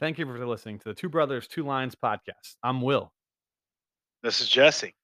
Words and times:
Thank 0.00 0.18
you 0.18 0.24
for 0.24 0.46
listening 0.46 0.78
to 0.78 0.88
the 0.88 0.94
Two 0.94 1.10
Brothers, 1.10 1.46
Two 1.46 1.62
Lines 1.62 1.94
podcast. 1.94 2.56
I'm 2.62 2.80
Will. 2.80 3.12
This 4.22 4.40
is 4.40 4.48
Jesse. 4.48 4.94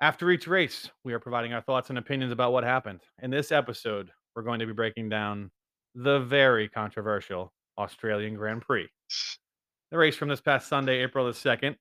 After 0.00 0.30
each 0.30 0.46
race, 0.46 0.88
we 1.04 1.12
are 1.12 1.18
providing 1.18 1.52
our 1.52 1.60
thoughts 1.60 1.90
and 1.90 1.98
opinions 1.98 2.32
about 2.32 2.52
what 2.52 2.64
happened. 2.64 3.00
In 3.22 3.30
this 3.30 3.52
episode, 3.52 4.10
we're 4.34 4.42
going 4.42 4.58
to 4.60 4.66
be 4.66 4.72
breaking 4.72 5.10
down 5.10 5.50
the 5.94 6.20
very 6.20 6.66
controversial 6.66 7.52
Australian 7.76 8.36
Grand 8.36 8.62
Prix. 8.62 8.88
The 9.90 9.98
race 9.98 10.16
from 10.16 10.30
this 10.30 10.40
past 10.40 10.66
Sunday, 10.66 11.02
April 11.02 11.26
the 11.26 11.32
2nd. 11.32 11.76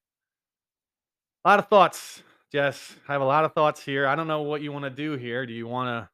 A 1.46 1.50
lot 1.50 1.60
of 1.60 1.70
thoughts, 1.70 2.22
Jess. 2.52 2.98
I 3.08 3.14
have 3.14 3.22
a 3.22 3.26
lot 3.26 3.46
of 3.46 3.54
thoughts 3.54 3.82
here. 3.82 4.08
I 4.08 4.16
don't 4.16 4.28
know 4.28 4.42
what 4.42 4.62
you 4.62 4.74
want 4.74 4.84
to 4.84 4.92
do 4.92 5.14
here. 5.14 5.46
Do 5.46 5.54
you 5.54 5.68
want 5.68 5.88
to 5.88 6.10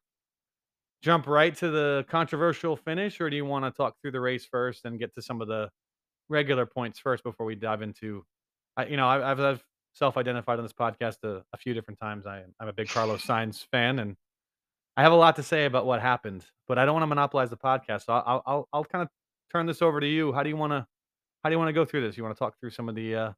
jump 1.02 1.26
right 1.26 1.56
to 1.56 1.72
the 1.72 2.04
controversial 2.08 2.76
finish, 2.76 3.20
or 3.20 3.28
do 3.28 3.34
you 3.34 3.44
want 3.44 3.64
to 3.64 3.72
talk 3.72 3.96
through 4.00 4.12
the 4.12 4.20
race 4.20 4.46
first 4.48 4.84
and 4.84 5.00
get 5.00 5.12
to 5.16 5.20
some 5.20 5.42
of 5.42 5.48
the 5.48 5.68
regular 6.34 6.66
points 6.66 6.98
first 6.98 7.24
before 7.24 7.46
we 7.46 7.54
dive 7.54 7.82
into 7.82 8.24
I 8.76 8.86
you 8.86 8.96
know, 8.96 9.08
I 9.08 9.30
I've 9.30 9.40
I've 9.40 9.64
self-identified 9.94 10.58
on 10.58 10.64
this 10.64 10.72
podcast 10.72 11.18
a 11.24 11.44
a 11.52 11.56
few 11.56 11.74
different 11.74 12.00
times. 12.00 12.26
I 12.26 12.44
I'm 12.60 12.68
a 12.68 12.72
big 12.72 12.88
Carlos 12.88 13.24
Sainz 13.26 13.66
fan, 13.72 13.98
and 14.00 14.16
I 14.96 15.02
have 15.02 15.12
a 15.12 15.16
lot 15.16 15.36
to 15.36 15.42
say 15.42 15.66
about 15.66 15.86
what 15.86 16.00
happened, 16.00 16.44
but 16.68 16.78
I 16.78 16.84
don't 16.84 16.94
wanna 16.94 17.06
monopolize 17.06 17.50
the 17.50 17.56
podcast, 17.56 18.06
so 18.06 18.14
I'll 18.14 18.42
I'll 18.46 18.68
I'll 18.72 18.84
kinda 18.84 19.08
turn 19.52 19.66
this 19.66 19.82
over 19.82 20.00
to 20.00 20.06
you. 20.06 20.32
How 20.32 20.42
do 20.42 20.48
you 20.50 20.56
wanna 20.56 20.86
how 21.42 21.50
do 21.50 21.54
you 21.54 21.58
wanna 21.58 21.72
go 21.72 21.84
through 21.84 22.02
this? 22.06 22.16
You 22.16 22.22
wanna 22.24 22.34
talk 22.36 22.58
through 22.60 22.70
some 22.70 22.88
of 22.88 22.94
the, 22.94 23.14
uh, 23.14 23.32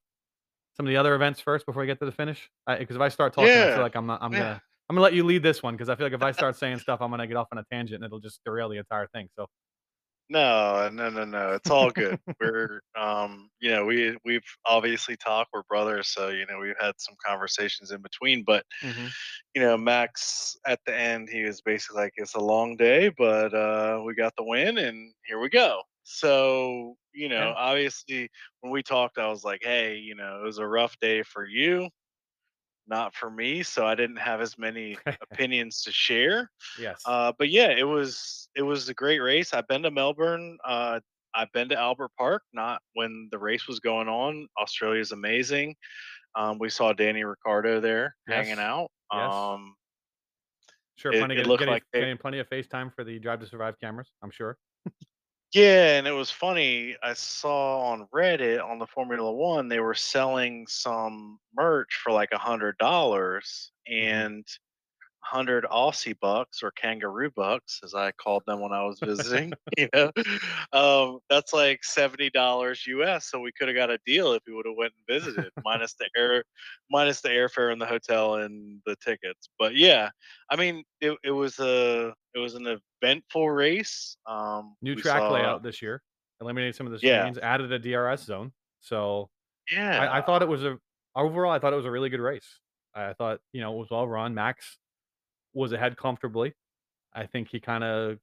some 0.77 0.87
of 0.87 0.91
the 0.91 0.97
other 0.97 1.15
events 1.15 1.41
first 1.41 1.67
before 1.67 1.81
we 1.83 1.87
get 1.87 1.99
to 2.01 2.07
the 2.07 2.13
finish? 2.13 2.51
Because 2.67 2.97
if 2.97 3.03
I 3.03 3.09
start 3.09 3.33
talking, 3.35 3.51
I 3.51 3.69
feel 3.75 3.83
like 3.83 3.97
I'm 3.97 4.07
not 4.07 4.23
I'm 4.23 4.33
yeah. 4.33 4.39
gonna 4.39 4.63
I'm 4.89 4.97
gonna 4.97 5.05
let 5.05 5.15
you 5.15 5.25
lead 5.25 5.43
this 5.43 5.63
one 5.63 5.75
because 5.75 5.89
I 5.89 5.97
feel 5.97 6.07
like 6.07 6.15
if 6.15 6.23
I 6.23 6.33
start 6.33 6.57
saying 6.57 6.79
stuff, 6.87 7.01
I'm 7.03 7.11
gonna 7.11 7.27
get 7.27 7.37
off 7.37 7.49
on 7.53 7.59
a 7.59 7.65
tangent 7.73 7.97
and 7.97 8.05
it'll 8.05 8.21
just 8.21 8.43
derail 8.45 8.69
the 8.69 8.79
entire 8.79 9.07
thing, 9.09 9.29
so 9.37 9.47
No, 10.29 10.89
no, 10.93 11.09
no, 11.09 11.25
no. 11.25 11.53
It's 11.53 11.71
all 11.71 11.91
good. 11.93 12.19
We're, 12.41 12.81
um, 12.97 13.49
you 13.61 13.71
know, 13.71 13.85
we 13.85 14.19
we've 14.25 14.43
obviously 14.67 15.17
talked. 15.17 15.51
We're 15.53 15.63
brothers, 15.65 16.09
so 16.09 16.29
you 16.31 16.45
know 16.47 16.59
we've 16.59 16.75
had 16.81 16.95
some 16.99 17.15
conversations 17.25 17.93
in 17.93 18.03
between. 18.03 18.43
But 18.45 18.67
Mhm. 18.83 19.17
you 19.55 19.63
know, 19.63 19.77
Max 19.77 20.57
at 20.67 20.81
the 20.87 20.95
end, 20.97 21.29
he 21.31 21.45
was 21.45 21.63
basically 21.63 22.03
like, 22.03 22.13
"It's 22.17 22.35
a 22.35 22.41
long 22.41 22.77
day, 22.77 23.11
but 23.11 23.55
uh, 23.55 24.03
we 24.05 24.15
got 24.15 24.35
the 24.37 24.45
win, 24.45 24.79
and 24.79 25.15
here 25.27 25.41
we 25.41 25.49
go." 25.51 25.83
So 26.05 26.97
you 27.15 27.29
know, 27.29 27.49
Yeah. 27.49 27.57
obviously, 27.57 28.31
when 28.61 28.73
we 28.73 28.83
talked, 28.83 29.19
I 29.19 29.29
was 29.29 29.45
like, 29.45 29.63
"Hey, 29.63 29.97
you 29.97 30.15
know, 30.17 30.41
it 30.41 30.45
was 30.45 30.59
a 30.59 30.67
rough 30.69 30.99
day 31.01 31.23
for 31.23 31.47
you, 31.47 31.89
not 32.87 33.15
for 33.15 33.31
me." 33.31 33.63
So 33.63 33.87
I 33.87 33.95
didn't 33.95 34.17
have 34.19 34.41
as 34.41 34.59
many 34.59 34.97
opinions 35.31 35.83
to 35.83 35.93
share 35.93 36.51
Yes. 36.79 37.03
Uh, 37.07 37.33
but 37.39 37.51
yeah, 37.51 37.69
it 37.69 37.85
was 37.85 38.49
it 38.55 38.63
was 38.63 38.89
a 38.89 38.95
great 38.95 39.21
race. 39.21 39.55
I've 39.55 39.69
been 39.69 39.83
to 39.83 39.91
Melbourne. 39.91 40.59
Uh, 40.65 41.01
I've 41.35 41.53
been 41.53 41.69
to 41.69 41.77
Albert 41.77 42.13
Park, 42.19 42.43
not 42.53 42.81
when 42.95 43.29
the 43.31 43.39
race 43.39 43.67
was 43.67 43.81
going 43.81 44.09
on. 44.09 44.49
Australia 44.61 45.01
is 45.01 45.13
amazing. 45.13 45.75
Um, 46.35 46.59
we 46.59 46.71
saw 46.71 46.93
Danny 46.93 47.25
Ricciardo 47.25 47.81
there 47.81 48.17
hanging 48.29 48.59
out. 48.59 48.91
Yes. 49.13 49.33
Um, 49.33 49.75
Sure, 50.99 51.13
it, 51.13 51.19
plenty 51.19 51.35
it 51.35 51.39
get 51.39 51.47
looked 51.47 51.59
getting 51.61 51.75
like 51.75 51.83
they, 51.93 52.01
getting 52.01 52.17
plenty 52.17 52.39
of 52.39 52.49
FaceTime 52.49 52.91
for 52.95 53.05
the 53.05 53.19
Drive 53.19 53.41
to 53.41 53.47
Survive 53.47 53.79
cameras, 53.79 54.09
I'm 54.23 54.31
sure. 54.31 54.57
Yeah, 55.57 55.99
and 55.99 56.07
it 56.07 56.13
was 56.13 56.31
funny. 56.31 56.97
I 57.03 57.15
saw 57.15 57.81
on 57.91 58.07
Reddit 58.15 58.63
on 58.65 58.79
the 58.79 58.87
Formula 58.87 59.33
One 59.33 59.69
they 59.69 59.81
were 59.81 59.95
selling 59.95 60.67
some 60.69 61.39
merch 61.57 62.01
for 62.03 62.13
like 62.13 62.33
a 62.33 62.39
hundred 62.39 62.79
dollars, 62.79 63.73
Mhm. 64.01 64.33
and 64.33 64.47
100 65.31 65.65
Aussie 65.65 66.19
bucks 66.21 66.63
or 66.63 66.71
kangaroo 66.71 67.31
bucks, 67.31 67.81
as 67.83 67.95
I 67.95 68.13
called 68.13 68.45
them 68.47 68.61
when 68.61 68.73
I 68.73 68.85
was 68.85 69.01
visiting, 69.01 69.53
you 69.77 69.89
know, 69.93 70.13
um, 70.73 71.19
that's 71.29 71.53
like 71.53 71.81
$70 71.83 72.87
US. 72.87 73.27
So 73.27 73.41
we 73.41 73.53
could 73.53 73.69
have 73.69 73.77
got 73.77 73.91
a 73.91 73.99
deal 74.07 74.33
if 74.35 74.43
we 74.47 74.55
would 74.55 74.67
have 74.67 74.77
went 74.77 74.93
and 74.97 75.21
visited, 75.21 75.51
minus 75.65 75.95
the 75.95 76.09
air, 76.17 76.45
minus 76.91 77.21
the 77.21 77.31
airfare 77.31 77.73
and 77.73 77.81
the 77.81 77.87
hotel 77.87 78.37
and 78.37 78.81
the 78.87 78.97
tickets. 79.05 79.49
But 79.59 79.75
yeah, 79.75 80.11
I 80.51 80.57
mean, 80.57 80.85
it, 81.01 81.17
it 81.25 81.33
was 81.33 81.59
a, 81.59 82.15
it 82.35 82.39
was 82.39 82.55
an 82.55 82.79
eventful 83.03 83.51
race. 83.51 84.17
Um, 84.27 84.77
New 84.83 84.95
track 84.95 85.23
saw, 85.23 85.33
layout 85.33 85.63
this 85.63 85.83
year, 85.83 86.03
eliminated 86.41 86.77
some 86.77 86.87
of 86.87 86.93
the 86.93 87.05
yeah, 87.05 87.33
added 87.43 87.73
a 87.73 87.79
DRS 87.79 88.23
zone. 88.23 88.53
So 88.81 89.31
I, 89.77 90.19
I 90.19 90.23
thought 90.23 90.43
it 90.43 90.49
was 90.49 90.65
a 90.65 90.79
overall, 91.17 91.51
I 91.51 91.59
thought 91.59 91.73
it 91.73 91.77
was 91.77 91.87
a 91.87 91.91
really 91.91 92.11
good 92.11 92.21
race. 92.21 92.61
I 92.95 93.13
thought, 93.13 93.41
you 93.53 93.61
know, 93.61 93.75
it 93.75 93.79
was 93.79 93.89
well 93.91 94.09
run. 94.09 94.35
Max 94.35 94.79
was 95.57 95.73
ahead 95.73 95.97
comfortably. 95.97 96.53
I 97.15 97.27
think 97.27 97.49
he 97.51 97.59
kind 97.59 97.83
of, 97.83 98.19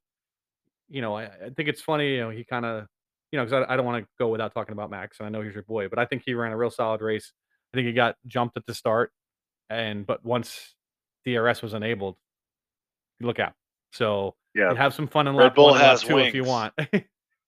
you 0.89 1.01
know, 1.01 1.15
I, 1.15 1.23
I 1.23 1.49
think 1.55 1.67
it's 1.67 1.81
funny, 1.81 2.15
you 2.15 2.21
know, 2.21 2.29
he 2.29 2.43
kind 2.43 2.65
of, 2.65 2.85
you 3.31 3.39
know, 3.39 3.45
because 3.45 3.65
I, 3.67 3.73
I 3.73 3.75
don't 3.75 3.85
want 3.85 4.03
to 4.03 4.09
go 4.19 4.29
without 4.29 4.53
talking 4.53 4.73
about 4.73 4.91
Max, 4.91 5.19
and 5.19 5.25
I 5.25 5.29
know 5.29 5.41
he's 5.41 5.55
your 5.55 5.63
boy, 5.63 5.89
but 5.89 5.97
I 5.97 6.05
think 6.05 6.21
he 6.25 6.35
ran 6.35 6.51
a 6.51 6.57
real 6.57 6.69
solid 6.69 7.01
race. 7.01 7.33
I 7.73 7.77
think 7.77 7.87
he 7.87 7.93
got 7.93 8.15
jumped 8.27 8.55
at 8.55 8.65
the 8.67 8.73
start, 8.75 9.11
and 9.69 10.05
but 10.05 10.23
once 10.23 10.75
DRS 11.25 11.63
was 11.63 11.73
enabled, 11.73 12.15
look 13.19 13.39
out. 13.39 13.53
So 13.91 14.35
yeah. 14.53 14.73
have 14.75 14.93
some 14.93 15.07
fun 15.07 15.27
in 15.27 15.35
Red 15.35 15.45
lap 15.45 15.55
Bull 15.55 15.65
one 15.71 15.79
lap 15.79 15.83
has 15.83 16.03
two 16.03 16.19
if 16.19 16.33
you 16.33 16.43
want. 16.43 16.73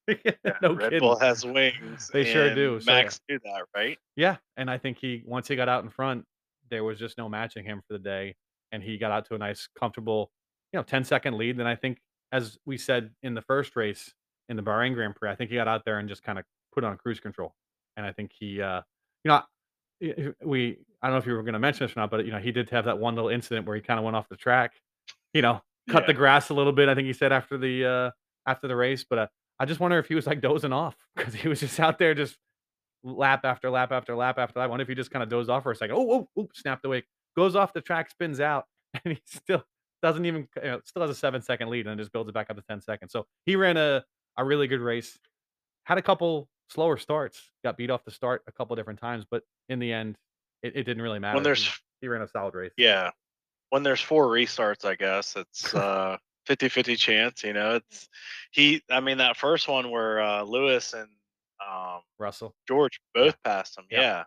Yeah, 0.08 0.34
no 0.62 0.74
Red 0.74 0.92
kidding. 0.92 1.00
Bull 1.00 1.18
has 1.18 1.44
wings, 1.44 2.12
They 2.14 2.24
sure 2.26 2.54
do. 2.54 2.80
So 2.80 2.92
yeah. 2.92 2.98
Max 2.98 3.20
knew 3.28 3.40
that, 3.44 3.64
right? 3.76 3.98
Yeah, 4.16 4.38
and 4.56 4.70
I 4.70 4.78
think 4.78 5.00
he 5.00 5.24
once 5.26 5.48
he 5.48 5.56
got 5.56 5.68
out 5.68 5.84
in 5.84 5.90
front, 5.90 6.26
there 6.70 6.84
was 6.84 7.00
just 7.00 7.18
no 7.18 7.28
matching 7.28 7.66
him 7.66 7.82
for 7.88 7.94
the 7.94 8.00
day, 8.04 8.36
and 8.76 8.84
he 8.84 8.98
got 9.00 9.12
out 9.12 9.26
to 9.28 9.36
a 9.36 9.38
nice, 9.40 9.68
comfortable, 9.80 10.32
you 10.74 10.78
know, 10.80 10.84
10-second 10.84 11.36
lead. 11.38 11.58
And 11.60 11.68
I 11.68 11.76
think, 11.76 12.00
as 12.32 12.58
we 12.66 12.78
said 12.78 13.12
in 13.24 13.34
the 13.34 13.42
first 13.42 13.76
race 13.76 14.14
in 14.50 14.58
the 14.58 14.64
Bahrain 14.64 14.94
Grand 14.94 15.16
Prix, 15.16 15.30
I 15.32 15.36
think 15.36 15.50
he 15.50 15.56
got 15.56 15.68
out 15.68 15.84
there 15.86 15.98
and 16.00 16.08
just 16.10 16.22
kind 16.24 16.38
of 16.38 16.46
put 16.74 16.84
on 16.84 16.98
cruise 16.98 17.20
control. 17.20 17.56
And 17.98 18.06
I 18.06 18.12
think 18.12 18.32
he, 18.38 18.62
uh, 18.62 18.82
you 19.24 19.30
know, 19.30 19.42
we 20.44 20.78
I 21.02 21.08
don't 21.08 21.14
know 21.16 21.18
if 21.20 21.26
you 21.26 21.34
were 21.34 21.44
going 21.44 21.54
to 21.54 21.60
mention 21.60 21.86
this 21.88 21.96
or 21.96 22.00
not, 22.02 22.12
but 22.12 22.26
you 22.26 22.32
know, 22.32 22.40
he 22.40 22.52
did 22.52 22.70
have 22.72 22.86
that 22.86 22.98
one 23.00 23.16
little 23.16 23.30
incident 23.30 23.66
where 23.68 23.76
he 23.76 23.82
kind 23.82 24.00
of 24.00 24.04
went 24.04 24.16
off 24.18 24.28
the 24.30 24.36
track, 24.36 24.74
you 25.34 25.42
know, 25.42 25.62
cut 25.90 26.04
Yeah. 26.04 26.08
the 26.08 26.14
grass 26.14 26.50
a 26.50 26.54
little 26.54 26.74
bit. 26.74 26.90
I 26.90 26.96
think 26.96 27.06
he 27.08 27.14
said 27.14 27.32
after 27.32 27.58
the 27.58 27.86
uh, 27.86 28.12
after 28.50 28.68
the 28.68 28.76
race, 28.76 29.06
but 29.10 29.20
uh, 29.20 29.28
I 29.60 29.66
just 29.66 29.80
wonder 29.80 29.98
if 30.00 30.08
he 30.08 30.16
was 30.16 30.28
like 30.28 30.42
dozing 30.42 30.74
off 30.74 30.96
because 31.16 31.34
he 31.34 31.48
was 31.48 31.60
just 31.62 31.80
out 31.80 31.98
there 32.00 32.14
just 32.14 32.38
lap 33.04 33.42
after 33.46 33.70
lap 33.70 33.92
after 33.92 34.16
lap 34.16 34.38
after 34.40 34.60
lap. 34.60 34.66
I 34.66 34.70
wonder 34.70 34.84
if 34.84 34.90
he 34.90 34.96
just 34.96 35.12
kinda 35.12 35.26
dozed 35.28 35.50
off 35.50 35.64
for 35.64 35.72
a 35.72 35.76
second. 35.76 35.96
Oh, 35.98 36.12
oh, 36.12 36.30
oh, 36.38 36.50
snapped 36.54 36.86
awake. 36.86 37.06
Goes 37.36 37.56
off 37.56 37.74
the 37.74 37.82
track, 37.82 38.10
spins 38.10 38.40
out, 38.40 38.68
and 39.06 39.14
he 39.16 39.22
still 39.26 39.64
doesn't 40.02 40.26
even 40.26 40.48
you 40.58 40.62
know, 40.64 40.82
still 40.86 41.02
has 41.02 41.12
a 41.12 41.16
seven-second 41.16 41.70
lead 41.70 41.88
and 41.88 42.00
just 42.00 42.12
builds 42.12 42.30
it 42.30 42.34
back 42.34 42.50
up 42.50 42.58
to 42.58 42.64
10 42.64 42.82
seconds. 42.82 43.12
So 43.12 43.28
he 43.46 43.56
ran 43.56 43.78
a 43.78 44.06
a 44.38 44.46
really 44.46 44.68
good 44.68 44.82
race. 44.82 45.18
Had 45.86 45.98
a 45.98 46.02
couple 46.04 46.50
slower 46.70 46.98
starts, 46.98 47.52
got 47.64 47.78
beat 47.78 47.90
off 47.92 48.04
the 48.06 48.12
start 48.12 48.44
a 48.48 48.52
couple 48.52 48.76
different 48.76 49.00
times, 49.00 49.26
but 49.30 49.44
in 49.70 49.80
the 49.80 49.94
end, 49.94 50.18
it, 50.64 50.76
it 50.76 50.84
didn't 50.84 51.04
really 51.04 51.20
matter. 51.20 51.36
When 51.36 51.44
there's 51.44 51.64
He 51.64 51.74
he 52.02 52.08
ran 52.08 52.22
a 52.22 52.28
solid 52.28 52.56
race. 52.56 52.74
yeah, 52.78 53.12
when 53.70 53.84
there's 53.84 54.02
4 54.02 54.28
restarts, 54.28 54.86
I 54.86 54.96
guess 54.96 55.36
it's, 55.36 55.74
uh, 55.76 56.18
fifty-fifty 56.48 56.96
chance, 56.98 57.44
you 57.44 57.54
know, 57.54 57.76
it's 57.78 58.10
he 58.52 58.84
I 58.92 59.00
mean, 59.02 59.20
that 59.20 59.38
first 59.38 59.68
one 59.68 59.92
where, 59.92 60.22
uh, 60.22 60.44
Lewis 60.44 60.94
and, 60.94 61.10
um, 61.66 62.02
Russell. 62.20 62.56
George 62.68 63.00
Yeah. 63.20 63.34
both 63.34 63.42
passed 63.44 63.78
him, 63.78 63.88
Yep. 63.92 64.06
yeah, 64.06 64.26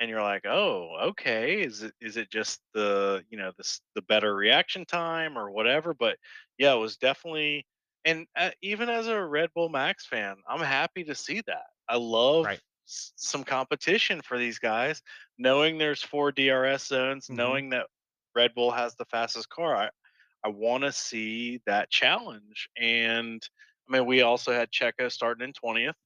and 0.00 0.10
you're 0.10 0.22
like, 0.22 0.44
"Oh, 0.46 0.96
okay, 1.10 1.62
is 1.62 1.82
it 1.82 1.94
is 2.00 2.16
it 2.16 2.30
just 2.30 2.62
the, 2.74 3.24
you 3.30 3.38
know, 3.38 3.52
the 3.58 3.80
the 3.94 4.02
better 4.02 4.34
reaction 4.34 4.84
time 4.86 5.38
or 5.38 5.50
whatever?" 5.50 5.94
But, 5.94 6.18
yeah, 6.58 6.74
it 6.74 6.78
was 6.78 6.96
definitely 6.98 7.66
and, 8.04 8.26
uh, 8.36 8.50
even 8.62 8.88
as 8.90 9.06
a 9.08 9.24
Red 9.24 9.50
Bull 9.54 9.68
Max 9.68 10.06
fan, 10.06 10.36
I'm 10.48 10.60
happy 10.60 11.04
to 11.04 11.14
see 11.14 11.42
that. 11.46 11.66
I 11.88 11.96
love 11.98 12.48
Right. 12.48 12.62
s 12.88 13.12
some 13.16 13.44
competition 13.44 14.22
for 14.22 14.38
these 14.38 14.58
guys, 14.58 15.02
knowing 15.38 15.78
there's 15.78 16.02
4 16.02 16.32
DRS 16.32 16.86
zones, 16.86 17.28
Mhm. 17.28 17.32
knowing 17.32 17.70
that 17.70 17.86
Red 18.34 18.54
Bull 18.54 18.70
has 18.72 18.94
the 18.96 19.04
fastest 19.06 19.48
car. 19.50 19.76
I 19.76 19.90
I 20.44 20.48
wanna 20.50 20.92
see 20.92 21.60
that 21.66 21.90
challenge, 21.90 22.68
and, 22.78 23.42
I 23.88 23.92
mean, 23.98 24.06
we 24.06 24.22
also 24.22 24.52
had 24.52 24.70
Checo 24.72 25.10
starting 25.12 25.44
in 25.44 25.52
20th, 25.54 25.96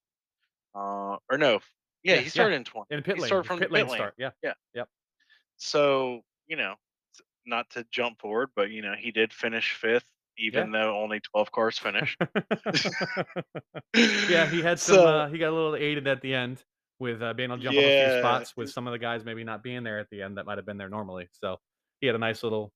uh, 0.76 1.18
or 1.30 1.38
no, 1.38 1.60
yeah, 2.06 2.14
Yeah, 2.14 2.18
he 2.20 2.24
yeah. 2.26 2.30
started 2.30 2.54
in 2.56 2.64
20. 2.64 2.94
In 2.94 3.02
pit 3.02 3.16
lane. 3.16 3.22
He 3.24 3.26
started 3.26 3.46
from 3.46 3.58
the 3.58 3.64
pit 3.66 3.70
pit 3.70 3.74
lane 3.74 3.86
lane. 3.88 3.96
start. 3.96 4.14
Yeah. 4.18 4.30
Yeah. 4.42 4.52
Yep. 4.74 4.88
So, 5.56 6.20
you 6.46 6.56
know, 6.56 6.74
not 7.46 7.68
to 7.70 7.84
jump 7.90 8.20
forward, 8.20 8.50
but, 8.56 8.70
you 8.70 8.82
know, 8.82 8.94
he 8.98 9.10
did 9.10 9.32
finish 9.32 9.74
5th 9.82 10.04
Yeah. 10.38 10.46
even 10.46 10.72
though 10.72 11.00
only 11.00 11.20
12 11.20 11.50
cars 11.52 11.78
finished. 11.78 12.16
Yeah, 14.28 14.46
he 14.46 14.60
had 14.62 14.78
some, 14.78 14.96
So 14.96 15.06
uh 15.06 15.28
he 15.28 15.38
got 15.38 15.48
a 15.50 15.54
little 15.54 15.74
aided 15.76 16.06
at 16.06 16.20
the 16.20 16.34
end 16.34 16.62
with, 16.98 17.22
uh, 17.22 17.32
being 17.34 17.50
able 17.50 17.58
to 17.58 17.62
jump 17.64 17.76
up 17.78 17.84
a 17.84 18.10
few 18.10 18.18
spots 18.18 18.56
with 18.56 18.70
some 18.70 18.86
of 18.86 18.92
the 18.92 18.98
guys 18.98 19.24
maybe 19.24 19.44
not 19.44 19.62
being 19.62 19.82
there 19.82 19.98
at 19.98 20.08
the 20.10 20.22
end 20.22 20.36
that 20.38 20.46
might 20.46 20.58
have 20.58 20.66
been 20.66 20.76
there 20.78 20.88
normally, 20.88 21.28
so 21.32 21.56
he 22.00 22.06
had 22.06 22.16
a 22.16 22.18
nice 22.18 22.42
little 22.42 22.72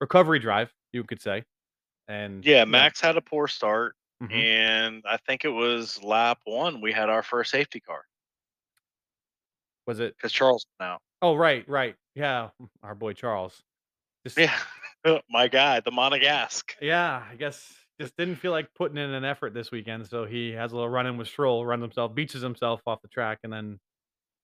recovery 0.00 0.38
drive, 0.38 0.72
you 0.92 1.04
could 1.04 1.20
say, 1.22 1.44
and, 2.08 2.44
yeah, 2.44 2.64
Max 2.64 3.00
had 3.00 3.16
a 3.16 3.20
poor 3.20 3.46
start, 3.48 3.94
Mhm. 4.22 4.32
and 4.32 5.04
I 5.08 5.16
think 5.18 5.44
it 5.44 5.48
was 5.50 6.02
lap 6.02 6.38
1, 6.44 6.80
we 6.80 6.92
had 6.92 7.08
our 7.10 7.22
first 7.22 7.50
safety 7.50 7.80
car 7.80 8.04
Was 9.86 10.00
it 10.00 10.16
because 10.16 10.32
Charles 10.32 10.66
out. 10.80 11.00
Oh, 11.22 11.34
right, 11.36 11.68
right, 11.68 11.96
yeah, 12.14 12.50
our 12.82 12.94
boy 12.94 13.12
Charles. 13.14 13.62
Just 14.26 14.38
Yeah, 14.38 14.58
my 15.28 15.48
guy, 15.48 15.80
the 15.80 15.90
Monegasque. 15.90 16.74
yeah, 16.80 17.26
I 17.30 17.36
guess 17.36 17.72
just 18.00 18.16
didn't 18.16 18.36
feel 18.36 18.50
like 18.50 18.74
putting 18.74 18.98
in 18.98 19.10
an 19.10 19.24
effort 19.24 19.54
this 19.54 19.70
weekend, 19.70 20.06
so 20.08 20.24
he 20.24 20.50
has 20.52 20.72
a 20.72 20.74
little 20.74 20.90
run 20.90 21.06
in 21.06 21.16
with 21.16 21.28
Stroll, 21.28 21.64
runs 21.64 21.82
himself, 21.82 22.14
beaches 22.14 22.42
himself 22.42 22.82
off 22.86 23.00
the 23.02 23.08
track, 23.08 23.40
and 23.44 23.52
then 23.52 23.80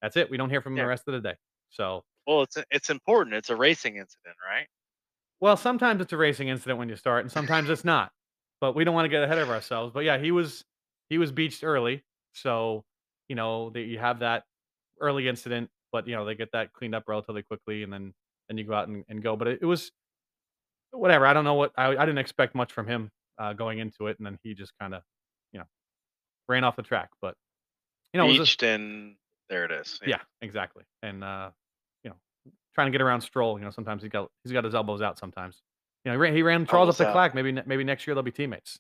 that's 0.03 0.17
it. 0.17 0.31
We 0.31 0.39
don't 0.39 0.51
hear 0.51 0.63
from 0.63 0.75
him 0.75 0.79
Yeah. 0.79 0.83
the 0.83 0.89
rest 0.89 1.05
of 1.09 1.15
the 1.15 1.21
day. 1.21 1.37
So, 1.71 2.05
Well, 2.27 2.43
it's 2.43 2.57
it's 2.71 2.89
important. 2.89 3.35
It's 3.37 3.51
a 3.51 3.57
racing 3.57 3.97
incident, 3.97 4.37
right? 4.43 4.69
well, 5.41 5.57
sometimes 5.57 6.01
it's 6.03 6.13
a 6.13 6.17
racing 6.17 6.49
incident 6.49 6.79
when 6.79 6.89
you 6.89 6.97
start, 6.97 7.23
and 7.25 7.33
sometimes 7.33 7.71
it's 7.71 7.85
not. 7.85 8.13
But 8.61 8.75
we 8.75 8.85
don't 8.85 8.95
want 8.95 9.07
to 9.07 9.09
get 9.09 9.23
ahead 9.23 9.39
of 9.39 9.49
ourselves. 9.49 9.93
But 9.93 10.05
yeah, 10.05 10.19
he 10.19 10.31
was 10.33 10.65
he 11.09 11.19
was 11.19 11.33
beached 11.33 11.65
early, 11.65 12.05
so 12.35 12.85
you 13.29 13.37
know 13.37 13.71
that 13.71 13.83
you 13.83 13.99
have 13.99 14.19
that 14.21 14.45
early 15.01 15.29
incident, 15.29 15.71
but 15.93 16.07
you 16.07 16.15
know 16.15 16.25
they 16.25 16.35
get 16.35 16.51
that 16.53 16.73
cleaned 16.73 16.95
up 16.95 17.05
relatively 17.07 17.43
quickly, 17.43 17.83
and 17.83 17.93
then 17.93 18.13
then 18.49 18.59
you 18.59 18.65
go 18.65 18.75
out 18.75 18.89
and, 18.89 19.05
and 19.09 19.23
go. 19.23 19.37
But 19.37 19.49
it, 19.49 19.59
it 19.63 19.67
was 19.67 19.91
whatever. 20.93 21.27
I 21.27 21.33
don't 21.33 21.45
know 21.45 21.55
what 21.55 21.73
I, 21.77 21.89
I 21.89 22.05
didn't 22.07 22.19
expect 22.19 22.55
much 22.55 22.73
from 22.73 22.87
him 22.87 23.11
uh, 23.39 23.53
going 23.53 23.79
into 23.79 24.07
it, 24.07 24.19
and 24.19 24.27
then 24.27 24.39
he 24.43 24.55
just 24.55 24.73
kind 24.81 24.95
of 24.95 25.03
you 25.53 25.59
know 25.61 25.67
ran 26.49 26.65
off 26.65 26.77
the 26.77 26.83
track. 26.83 27.11
But 27.23 27.35
you 28.13 28.19
know, 28.19 28.27
it 28.27 28.31
was 28.31 28.39
a- 28.39 28.43
Beached 28.43 28.63
and 28.63 29.17
there 29.49 29.65
it 29.65 29.73
is. 29.73 29.99
yeah, 30.07 30.19
exactly. 30.43 30.85
And 31.03 31.25
uh, 31.25 31.51
you 32.05 32.11
know, 32.11 32.17
trying 32.75 32.87
to 32.87 32.93
get 32.93 33.01
around 33.03 33.21
Stroll. 33.23 33.59
You 33.59 33.65
know, 33.65 33.71
sometimes 33.71 34.03
he's 34.03 34.11
got 34.13 34.29
he's 34.45 34.53
got 34.53 34.65
his 34.65 34.75
elbows 34.75 35.03
out. 35.03 35.19
Sometimes, 35.19 35.61
you 36.05 36.11
know, 36.11 36.17
he 36.17 36.21
ran, 36.21 36.35
he 36.35 36.43
ran 36.43 36.67
Charles 36.67 36.87
Elbows 36.87 36.95
up 36.95 36.99
the 36.99 37.09
out. 37.11 37.13
track. 37.15 37.35
Maybe 37.35 37.53
maybe 37.67 37.85
next 37.85 38.07
year 38.07 38.15
they'll 38.15 38.23
be 38.23 38.33
teammates. 38.33 38.79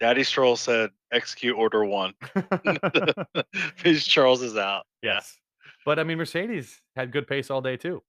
Daddy 0.00 0.22
Stroll 0.24 0.56
said, 0.56 0.90
"Execute 1.12 1.56
Order 1.56 1.84
One." 1.84 2.14
His 3.82 4.06
Charles 4.06 4.42
is 4.42 4.56
out. 4.56 4.84
yes, 5.02 5.38
but 5.84 5.98
I 5.98 6.04
mean, 6.04 6.18
Mercedes 6.18 6.80
had 6.96 7.12
good 7.12 7.26
pace 7.26 7.50
all 7.50 7.60
day 7.60 7.76
too. 7.76 8.02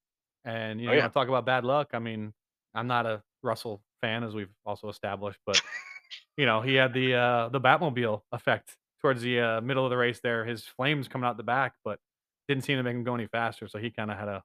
And 0.46 0.80
you 0.80 0.88
know, 0.88 0.94
Oh, 0.94 0.96
yeah. 0.96 1.08
talk 1.10 1.28
about 1.28 1.46
bad 1.46 1.64
luck. 1.66 1.90
I 1.94 2.00
mean, 2.00 2.34
I'm 2.74 2.88
not 2.88 3.06
a 3.06 3.22
Russell 3.44 3.82
fan, 4.02 4.24
as 4.24 4.34
we've 4.34 4.54
also 4.66 4.90
established, 4.90 5.40
but 5.46 5.62
you 6.38 6.46
know, 6.46 6.62
he 6.62 6.76
had 6.76 6.94
the 6.94 7.14
uh, 7.16 7.50
the 7.50 7.60
Batmobile 7.62 8.22
effect 8.32 8.76
towards 9.02 9.22
the 9.22 9.40
uh, 9.40 9.62
middle 9.62 9.84
of 9.86 9.90
the 9.90 9.98
race. 9.98 10.20
There, 10.22 10.46
his 10.46 10.64
flames 10.64 11.08
coming 11.08 11.28
out 11.28 11.38
the 11.38 11.44
back, 11.44 11.74
but 11.84 12.00
didn't 12.48 12.64
seem 12.64 12.78
to 12.78 12.84
make 12.84 12.96
him 12.96 13.04
go 13.04 13.14
any 13.16 13.28
faster. 13.28 13.68
So 13.68 13.78
he 13.78 13.90
kind 13.92 14.10
of 14.10 14.18
had 14.18 14.28
a 14.28 14.44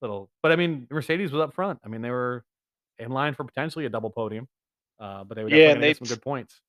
little. 0.00 0.30
But 0.42 0.52
I 0.52 0.56
mean, 0.56 0.86
Mercedes 0.90 1.32
was 1.32 1.40
up 1.42 1.54
front. 1.54 1.80
I 1.84 1.88
mean, 1.88 2.02
they 2.02 2.10
were 2.10 2.44
in 2.98 3.10
line 3.10 3.34
for 3.34 3.44
potentially 3.44 3.84
a 3.84 3.88
double 3.90 4.10
podium, 4.10 4.48
uh, 5.00 5.24
but 5.24 5.36
they 5.36 5.42
were 5.44 5.50
definitely 5.50 5.64
Yeah, 5.66 5.72
and 5.72 5.82
to 5.82 5.88
get 5.88 5.96
they 6.00 6.06
some 6.06 6.16
good 6.16 6.22
points. 6.22 6.60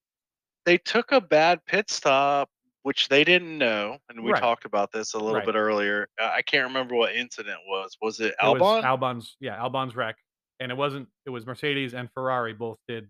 They 0.66 0.78
took 0.78 1.12
a 1.12 1.22
bad 1.22 1.66
pit 1.66 1.90
stop, 1.90 2.50
which 2.84 3.10
they 3.10 3.24
didn't 3.24 3.58
know, 3.58 3.98
and 4.10 4.24
we 4.24 4.32
Right. 4.32 4.42
talked 4.42 4.66
about 4.66 4.92
this 4.92 5.14
a 5.14 5.20
little 5.20 5.36
Right. 5.36 5.46
bit 5.46 5.56
earlier. 5.56 6.08
Uh, 6.20 6.32
I 6.34 6.42
can't 6.42 6.66
remember 6.68 6.96
what 6.96 7.16
incident 7.16 7.60
was. 7.68 7.98
Was 8.02 8.20
it 8.20 8.36
It 8.42 8.48
was 8.48 8.80
Albon's, 8.84 9.38
yeah, 9.40 9.56
Albon's 9.58 9.96
wreck, 9.96 10.18
and 10.60 10.72
it 10.72 10.76
wasn't. 10.76 11.10
It 11.26 11.30
was 11.30 11.46
Mercedes 11.46 11.94
and 11.94 12.12
Ferrari 12.12 12.54
both 12.54 12.80
did 12.88 13.10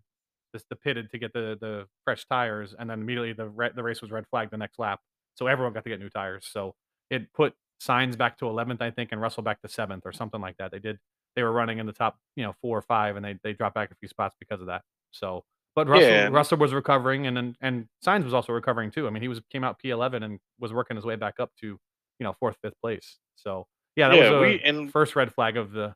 this 0.53 0.63
the 0.69 0.75
pitted 0.75 1.09
to 1.11 1.17
get 1.17 1.33
the 1.33 1.57
the 1.59 1.87
fresh 2.05 2.25
tires, 2.27 2.73
and 2.73 2.89
then 2.89 3.01
immediately 3.01 3.33
the 3.33 3.49
re- 3.49 3.71
the 3.75 3.83
race 3.83 4.01
was 4.01 4.11
red 4.11 4.25
flagged 4.29 4.51
the 4.51 4.57
next 4.57 4.77
lap, 4.79 5.01
so 5.35 5.47
everyone 5.47 5.73
got 5.73 5.83
to 5.83 5.89
get 5.89 5.99
new 5.99 6.09
tires. 6.09 6.47
So 6.47 6.75
it 7.09 7.33
put 7.33 7.55
Sainz 7.81 8.17
back 8.17 8.37
to 8.37 8.45
11th, 8.45 8.81
I 8.81 8.91
think, 8.91 9.11
and 9.11 9.21
Russell 9.21 9.43
back 9.43 9.61
to 9.61 9.67
seventh 9.67 10.05
or 10.05 10.11
something 10.11 10.41
like 10.41 10.57
that. 10.57 10.71
They 10.71 10.79
did. 10.79 10.99
They 11.35 11.41
were 11.43 11.51
running 11.51 11.79
in 11.79 11.87
the 11.87 11.93
top, 11.93 12.19
you 12.35 12.43
know, 12.43 12.53
four 12.61 12.77
or 12.77 12.81
five, 12.83 13.15
and 13.15 13.25
they 13.25 13.39
they 13.43 13.53
dropped 13.53 13.75
back 13.75 13.91
a 13.91 13.95
few 13.95 14.07
spots 14.09 14.35
because 14.39 14.61
of 14.61 14.67
that. 14.67 14.83
So, 15.11 15.45
but 15.75 15.87
Russell 15.87 16.09
Yeah, 16.09 16.27
Russell 16.27 16.57
was 16.57 16.73
recovering, 16.73 17.27
and 17.27 17.35
then 17.35 17.55
and 17.61 17.87
Sainz 18.05 18.23
was 18.23 18.33
also 18.33 18.53
recovering 18.53 18.91
too. 18.91 19.07
I 19.07 19.09
mean, 19.09 19.21
he 19.21 19.27
was 19.27 19.41
came 19.51 19.63
out 19.63 19.79
P11 19.83 20.23
and 20.23 20.39
was 20.59 20.71
working 20.73 20.95
his 20.95 21.05
way 21.05 21.15
back 21.15 21.39
up 21.39 21.51
to, 21.61 21.67
you 21.67 21.79
know, 22.19 22.33
fourth, 22.39 22.57
fifth 22.61 22.79
place. 22.81 23.17
So 23.35 23.67
yeah, 23.95 24.09
that 24.09 24.17
Yeah, 24.17 24.29
was 24.31 24.39
a 24.39 24.41
we- 24.41 24.61
and- 24.63 24.91
first 24.91 25.15
red 25.15 25.33
flag 25.33 25.57
of 25.57 25.71
the 25.71 25.93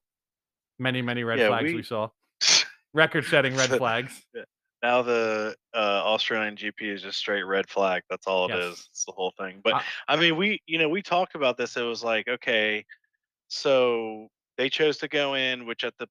many 0.79 1.01
many 1.01 1.23
red 1.23 1.39
Yeah, 1.39 1.47
flags 1.49 1.65
we, 1.65 1.75
we- 1.75 1.83
saw. 1.83 2.09
Record 2.93 3.25
setting 3.25 3.55
red 3.55 3.69
flags. 3.69 4.25
now 4.81 5.01
the 5.01 5.55
uh, 5.75 5.77
Australian 6.05 6.55
GP 6.55 6.81
is 6.81 7.01
just 7.01 7.17
straight 7.19 7.43
red 7.43 7.69
flag. 7.69 8.01
That's 8.09 8.25
all 8.27 8.49
it 8.51 8.55
is. 8.55 8.65
Yes. 8.77 8.87
It's 8.91 9.05
the 9.05 9.11
whole 9.11 9.33
thing. 9.39 9.61
But 9.63 9.75
I- 9.75 9.83
I 10.07 10.15
mean, 10.15 10.35
we 10.37 10.61
you 10.65 10.77
know 10.79 10.89
we 10.89 11.01
talked 11.01 11.35
about 11.35 11.57
this. 11.57 11.77
It 11.77 11.81
was 11.83 12.03
like 12.03 12.27
okay, 12.27 12.85
so 13.47 14.27
they 14.57 14.69
chose 14.69 14.97
to 14.97 15.07
go 15.07 15.35
in, 15.35 15.65
which 15.65 15.83
at 15.83 15.93
the 15.99 16.07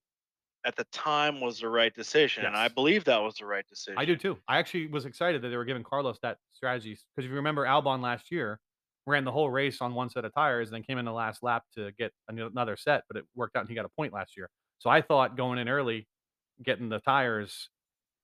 at 0.66 0.76
the 0.76 0.84
time 0.92 1.40
was 1.40 1.60
the 1.60 1.68
right 1.68 1.94
decision, 1.94 2.44
and 2.44 2.56
I 2.56 2.68
believe 2.68 3.04
that 3.04 3.22
was 3.22 3.36
the 3.36 3.46
right 3.46 3.66
decision. 3.66 3.98
I 3.98 4.04
do 4.04 4.16
too. 4.16 4.36
I 4.48 4.58
actually 4.58 4.88
was 4.88 5.06
excited 5.06 5.40
that 5.42 5.48
they 5.48 5.56
were 5.56 5.64
giving 5.64 5.84
Carlos 5.84 6.18
that 6.22 6.38
strategy 6.52 6.90
because 6.90 7.24
if 7.24 7.30
you 7.30 7.36
remember, 7.36 7.64
Albon 7.64 8.02
last 8.02 8.30
year 8.30 8.58
ran 9.06 9.24
the 9.24 9.30
whole 9.30 9.48
race 9.48 9.80
on 9.80 9.94
one 9.94 10.10
set 10.10 10.24
of 10.24 10.34
tires, 10.34 10.68
and 10.68 10.74
then 10.74 10.82
came 10.82 10.98
in 10.98 11.04
the 11.04 11.12
last 11.12 11.42
lap 11.42 11.62
to 11.76 11.92
get 11.92 12.12
another 12.28 12.76
set, 12.76 13.04
but 13.08 13.16
it 13.16 13.24
worked 13.36 13.56
out 13.56 13.60
and 13.60 13.68
he 13.68 13.74
got 13.74 13.84
a 13.84 13.90
point 13.90 14.12
last 14.12 14.36
year. 14.36 14.50
So 14.78 14.90
I 14.90 15.00
thought 15.00 15.36
going 15.36 15.58
in 15.58 15.68
early, 15.68 16.08
getting 16.64 16.88
the 16.88 16.98
tires, 16.98 17.70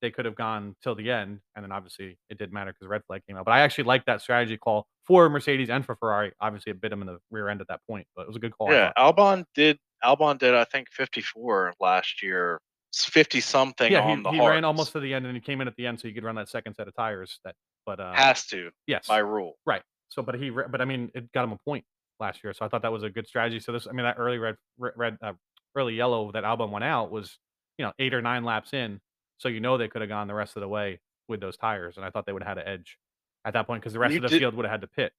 they 0.01 0.11
could 0.11 0.25
have 0.25 0.35
gone 0.35 0.75
till 0.83 0.95
the 0.95 1.09
end, 1.09 1.39
and 1.55 1.63
then 1.63 1.71
obviously 1.71 2.17
it 2.29 2.37
didn't 2.37 2.51
matter 2.51 2.73
because 2.73 2.89
red 2.89 3.03
flag 3.07 3.21
came 3.25 3.37
out. 3.37 3.45
But 3.45 3.51
I 3.51 3.61
actually 3.61 3.85
liked 3.85 4.05
that 4.07 4.21
strategy 4.21 4.57
call 4.57 4.85
for 5.05 5.29
Mercedes 5.29 5.69
and 5.69 5.85
for 5.85 5.95
Ferrari. 5.95 6.33
Obviously, 6.41 6.71
it 6.71 6.81
bit 6.81 6.91
him 6.91 6.99
in 6.99 7.07
the 7.07 7.19
rear 7.31 7.47
end 7.47 7.61
at 7.61 7.69
that 7.69 7.79
point, 7.89 8.05
but 8.13 8.23
it 8.23 8.27
was 8.27 8.35
a 8.35 8.39
good 8.39 8.51
call. 8.51 8.69
Yeah. 8.69 8.91
Albon 8.97 9.45
did. 9.55 9.79
Albon 10.03 10.37
did. 10.37 10.53
I 10.53 10.63
think 10.65 10.89
54 10.91 11.73
last 11.79 12.21
year. 12.23 12.59
Fifty 12.95 13.39
something 13.39 13.91
yeah, 13.91 14.01
on 14.01 14.23
he, 14.25 14.39
he 14.39 14.47
ran 14.47 14.63
almost 14.63 14.91
to 14.91 14.99
the 14.99 15.15
end, 15.15 15.25
and 15.25 15.33
he 15.33 15.41
came 15.41 15.61
in 15.61 15.67
at 15.67 15.75
the 15.77 15.87
end, 15.87 15.99
so 15.99 16.07
he 16.07 16.13
could 16.13 16.23
run 16.23 16.35
that 16.35 16.47
second 16.47 16.75
set 16.75 16.87
of 16.87 16.93
tires. 16.95 17.39
That, 17.43 17.55
but 17.87 17.99
uh, 17.99 18.13
has 18.13 18.45
to 18.47 18.69
yes, 18.85 19.07
by 19.07 19.17
rule. 19.17 19.53
Right. 19.65 19.81
So, 20.09 20.21
but 20.21 20.35
he, 20.35 20.51
but 20.51 20.79
I 20.79 20.85
mean, 20.85 21.09
it 21.15 21.31
got 21.31 21.43
him 21.43 21.53
a 21.53 21.57
point 21.65 21.85
last 22.19 22.43
year. 22.43 22.53
So 22.53 22.63
I 22.63 22.69
thought 22.69 22.83
that 22.83 22.91
was 22.91 23.01
a 23.01 23.09
good 23.09 23.27
strategy. 23.27 23.59
So 23.59 23.71
this, 23.71 23.87
I 23.87 23.93
mean, 23.93 24.03
that 24.05 24.17
early 24.19 24.37
red, 24.37 24.57
re- 24.77 24.91
red, 24.95 25.17
uh, 25.23 25.33
early 25.75 25.95
yellow 25.95 26.31
that 26.33 26.43
Albon 26.43 26.69
went 26.69 26.83
out 26.83 27.09
was, 27.11 27.35
you 27.79 27.85
know, 27.85 27.93
eight 27.97 28.13
or 28.13 28.21
nine 28.21 28.43
laps 28.43 28.73
in. 28.73 29.01
So 29.39 29.49
you 29.49 29.59
know 29.59 29.79
they 29.79 29.87
could 29.87 30.01
have 30.01 30.09
gone 30.09 30.27
the 30.27 30.35
rest 30.35 30.55
of 30.55 30.61
the 30.61 30.67
way 30.67 30.99
with 31.27 31.39
those 31.41 31.57
tires, 31.57 31.97
and 31.97 32.05
I 32.05 32.11
thought 32.11 32.27
they 32.27 32.31
would 32.31 32.43
have 32.43 32.57
had 32.59 32.67
an 32.67 32.71
edge 32.71 32.99
at 33.43 33.53
that 33.53 33.65
point 33.65 33.81
because 33.81 33.93
the 33.93 33.99
rest 33.99 34.11
You 34.11 34.17
of 34.17 34.23
the 34.23 34.29
did- 34.29 34.39
field 34.39 34.53
would 34.53 34.65
have 34.65 34.71
had 34.71 34.81
to 34.81 34.87
pit. 34.87 35.13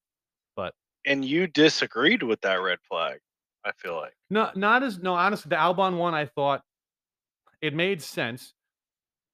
But 0.55 0.75
And 1.05 1.25
you 1.25 1.49
disagreed 1.49 2.23
with 2.23 2.41
that 2.43 2.63
red 2.63 2.79
flag. 2.89 3.19
I 3.65 3.73
feel 3.77 3.97
like. 3.97 4.13
no, 4.31 4.51
not 4.55 4.83
as 4.83 4.99
no. 4.99 5.15
Honestly, 5.15 5.49
the 5.49 5.57
Albon 5.57 5.97
one, 5.97 6.15
I 6.15 6.27
thought 6.27 6.63
it 7.63 7.75
made 7.75 8.03
sense 8.03 8.53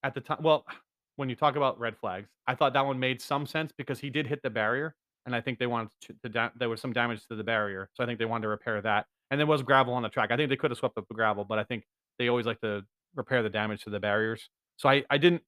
at 0.03 0.15
the 0.15 0.21
time. 0.21 0.39
Well, 0.43 0.65
when 1.17 1.29
you 1.29 1.37
talk 1.37 1.57
about 1.57 1.79
red 1.79 1.97
flags, 1.97 2.29
I 2.47 2.55
thought 2.55 2.73
that 2.75 2.87
one 2.87 2.99
made 2.99 3.21
some 3.21 3.47
sense 3.47 3.73
because 3.77 3.99
he 3.99 4.09
did 4.11 4.27
hit 4.27 4.41
the 4.43 4.51
barrier, 4.51 4.95
and 5.27 5.35
I 5.35 5.41
think 5.41 5.59
they 5.59 5.67
wanted 5.67 5.91
to, 6.23 6.29
da- 6.29 6.51
there 6.57 6.69
was 6.69 6.81
some 6.81 6.93
damage 6.93 7.27
to 7.29 7.37
the 7.37 7.45
barrier, 7.45 7.91
so 7.95 8.03
I 8.03 8.07
think 8.07 8.19
they 8.19 8.25
wanted 8.25 8.43
to 8.43 8.49
repair 8.49 8.81
that. 8.83 9.07
And 9.31 9.39
there 9.39 9.47
was 9.47 9.63
gravel 9.63 9.95
on 9.95 10.03
the 10.03 10.09
track. 10.09 10.31
I 10.31 10.37
think 10.37 10.49
they 10.49 10.57
could 10.57 10.71
have 10.71 10.79
swept 10.79 10.97
up 10.99 11.07
the 11.09 11.15
gravel, 11.15 11.45
but 11.45 11.59
I 11.59 11.65
think 11.65 11.85
they 12.19 12.29
always 12.29 12.47
like 12.47 12.61
to 12.61 12.83
repair 13.15 13.43
the 13.43 13.51
damage 13.51 13.85
to 13.85 13.91
the 13.91 14.01
barriers. 14.01 14.49
So 14.77 14.89
I, 14.89 15.05
I 15.11 15.19
didn't. 15.19 15.43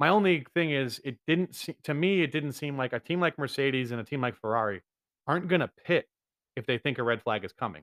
My 0.00 0.08
only 0.08 0.44
thing 0.54 0.72
is, 0.72 1.00
it 1.04 1.16
didn't 1.26 1.54
se- 1.54 1.76
to 1.84 1.94
me. 1.94 2.22
It 2.22 2.32
didn't 2.32 2.52
seem 2.52 2.76
like 2.76 2.92
a 2.92 2.98
team 2.98 3.20
like 3.20 3.38
Mercedes 3.38 3.92
and 3.92 4.00
a 4.00 4.04
team 4.04 4.20
like 4.20 4.36
Ferrari 4.40 4.82
aren't 5.26 5.48
going 5.48 5.60
to 5.60 5.70
pit 5.84 6.08
if 6.56 6.66
they 6.66 6.78
think 6.78 6.98
a 6.98 7.02
red 7.02 7.22
flag 7.22 7.44
is 7.44 7.52
coming. 7.52 7.82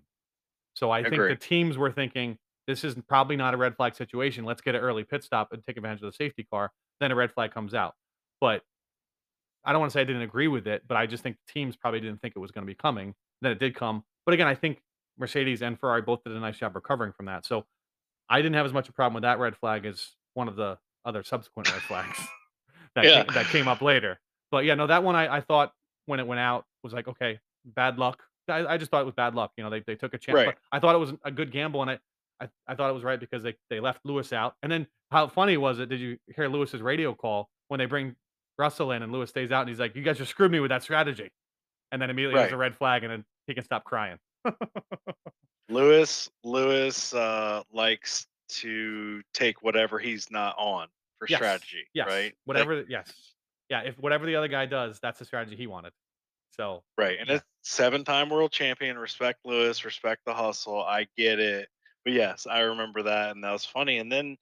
So 0.73 0.91
I 0.91 1.03
think 1.03 1.15
the 1.15 1.35
teams 1.35 1.77
were 1.77 1.91
thinking 1.91 2.37
this 2.67 2.83
is 2.83 2.95
probably 3.07 3.35
not 3.35 3.53
a 3.53 3.57
red 3.57 3.75
flag 3.75 3.95
situation. 3.95 4.45
Let's 4.45 4.61
get 4.61 4.75
an 4.75 4.81
early 4.81 5.03
pit 5.03 5.23
stop 5.23 5.51
and 5.51 5.63
take 5.63 5.77
advantage 5.77 6.01
of 6.01 6.11
the 6.11 6.15
safety 6.15 6.43
car. 6.49 6.71
Then 6.99 7.11
a 7.11 7.15
red 7.15 7.33
flag 7.33 7.51
comes 7.51 7.73
out. 7.73 7.95
But 8.39 8.61
I 9.65 9.71
don't 9.71 9.81
want 9.81 9.91
to 9.91 9.93
say 9.97 10.01
I 10.01 10.05
didn't 10.05 10.21
agree 10.21 10.47
with 10.47 10.67
it, 10.67 10.83
but 10.87 10.95
I 10.97 11.05
just 11.05 11.23
think 11.23 11.37
teams 11.47 11.75
probably 11.75 11.99
didn't 11.99 12.21
think 12.21 12.33
it 12.35 12.39
was 12.39 12.51
going 12.51 12.65
to 12.65 12.71
be 12.71 12.75
coming. 12.75 13.13
Then 13.41 13.51
it 13.51 13.59
did 13.59 13.75
come. 13.75 14.03
But 14.25 14.33
again, 14.33 14.47
I 14.47 14.55
think 14.55 14.81
Mercedes 15.17 15.61
and 15.61 15.79
Ferrari 15.79 16.01
both 16.01 16.23
did 16.23 16.35
a 16.35 16.39
nice 16.39 16.57
job 16.57 16.75
recovering 16.75 17.11
from 17.13 17.25
that. 17.25 17.45
So 17.45 17.65
I 18.29 18.41
didn't 18.41 18.55
have 18.55 18.65
as 18.65 18.73
much 18.73 18.87
a 18.89 18.93
problem 18.93 19.15
with 19.15 19.23
that 19.23 19.39
red 19.39 19.57
flag 19.57 19.85
as 19.85 20.07
one 20.33 20.47
of 20.47 20.55
the 20.55 20.77
other 21.05 21.23
subsequent 21.23 21.71
red 21.71 21.81
flags 21.81 22.19
that, 22.95 23.05
Yeah. 23.05 23.23
came, 23.23 23.33
that 23.33 23.45
came 23.47 23.67
up 23.67 23.81
later. 23.81 24.19
But 24.51 24.65
yeah, 24.65 24.75
no, 24.75 24.87
that 24.87 25.03
one 25.03 25.15
I, 25.15 25.37
I 25.37 25.41
thought 25.41 25.73
when 26.05 26.19
it 26.19 26.27
went 26.27 26.39
out 26.39 26.65
was 26.83 26.93
like, 26.93 27.07
okay, 27.07 27.39
bad 27.65 27.97
luck. 27.97 28.23
I, 28.49 28.65
I 28.73 28.77
just 28.77 28.91
thought 28.91 29.01
it 29.01 29.05
was 29.05 29.15
bad 29.15 29.35
luck. 29.35 29.51
You 29.57 29.63
know, 29.63 29.69
they, 29.69 29.81
they 29.85 29.95
took 29.95 30.13
a 30.13 30.17
chance. 30.17 30.35
Right. 30.35 30.45
But 30.47 30.57
I 30.71 30.79
thought 30.79 30.95
it 30.95 30.99
was 30.99 31.13
a 31.23 31.31
good 31.31 31.51
gamble, 31.51 31.81
and 31.81 31.91
I, 31.91 31.99
I, 32.41 32.49
I 32.67 32.75
thought 32.75 32.89
it 32.89 32.93
was 32.93 33.03
right 33.03 33.19
because 33.19 33.43
they, 33.43 33.55
they 33.69 33.79
left 33.79 33.99
Lewis 34.03 34.33
out. 34.33 34.55
And 34.63 34.71
then 34.71 34.87
how 35.11 35.27
funny 35.27 35.57
was 35.57 35.79
it? 35.79 35.89
Did 35.89 35.99
you 35.99 36.17
hear 36.35 36.47
Lewis's 36.47 36.81
radio 36.81 37.13
call 37.13 37.49
when 37.67 37.77
they 37.79 37.85
bring 37.85 38.15
Russell 38.57 38.91
in 38.91 39.03
and 39.03 39.11
Lewis 39.11 39.29
stays 39.29 39.51
out 39.51 39.61
and 39.61 39.69
he's 39.69 39.79
like, 39.79 39.95
"You 39.95 40.01
guys 40.03 40.17
just 40.17 40.31
screwed 40.31 40.51
me 40.51 40.59
with 40.59 40.69
that 40.69 40.83
strategy," 40.83 41.29
and 41.91 42.01
then 42.01 42.09
immediately 42.09 42.35
there's 42.39 42.51
Right. 42.51 42.55
a 42.55 42.57
red 42.57 42.75
flag, 42.75 43.03
and 43.03 43.11
then 43.11 43.25
he 43.47 43.53
can 43.53 43.63
stop 43.63 43.83
crying. 43.83 44.17
Lewis 45.69 46.29
Lewis 46.43 47.13
uh, 47.13 47.63
likes 47.71 48.27
to 48.49 49.21
take 49.33 49.63
whatever 49.63 49.99
he's 49.99 50.29
not 50.29 50.55
on 50.57 50.87
for 51.19 51.27
Yes, 51.29 51.37
strategy, 51.37 51.87
Yes, 51.93 52.07
right? 52.07 52.23
Like, 52.25 52.33
Whatever. 52.45 52.83
yes. 52.89 53.11
Yeah. 53.69 53.81
If 53.81 53.97
whatever 53.99 54.25
the 54.25 54.35
other 54.35 54.49
guy 54.49 54.65
does, 54.65 54.99
that's 55.01 55.19
the 55.19 55.25
strategy 55.25 55.55
he 55.55 55.67
wanted. 55.67 55.93
So 56.51 56.83
right, 56.97 57.17
and 57.19 57.29
Yeah. 57.29 57.35
it's 57.37 57.45
seven-time 57.63 58.29
world 58.29 58.51
champion. 58.51 58.97
Respect 58.97 59.39
Lewis, 59.45 59.85
respect 59.85 60.25
the 60.25 60.33
hustle. 60.33 60.81
I 60.83 61.07
get 61.17 61.39
it, 61.39 61.69
but 62.03 62.13
yes, 62.13 62.45
I 62.47 62.61
remember 62.61 63.03
that, 63.03 63.31
and 63.31 63.43
that 63.43 63.51
was 63.51 63.65
funny. 63.65 63.97
And 63.99 64.11
then 64.11 64.37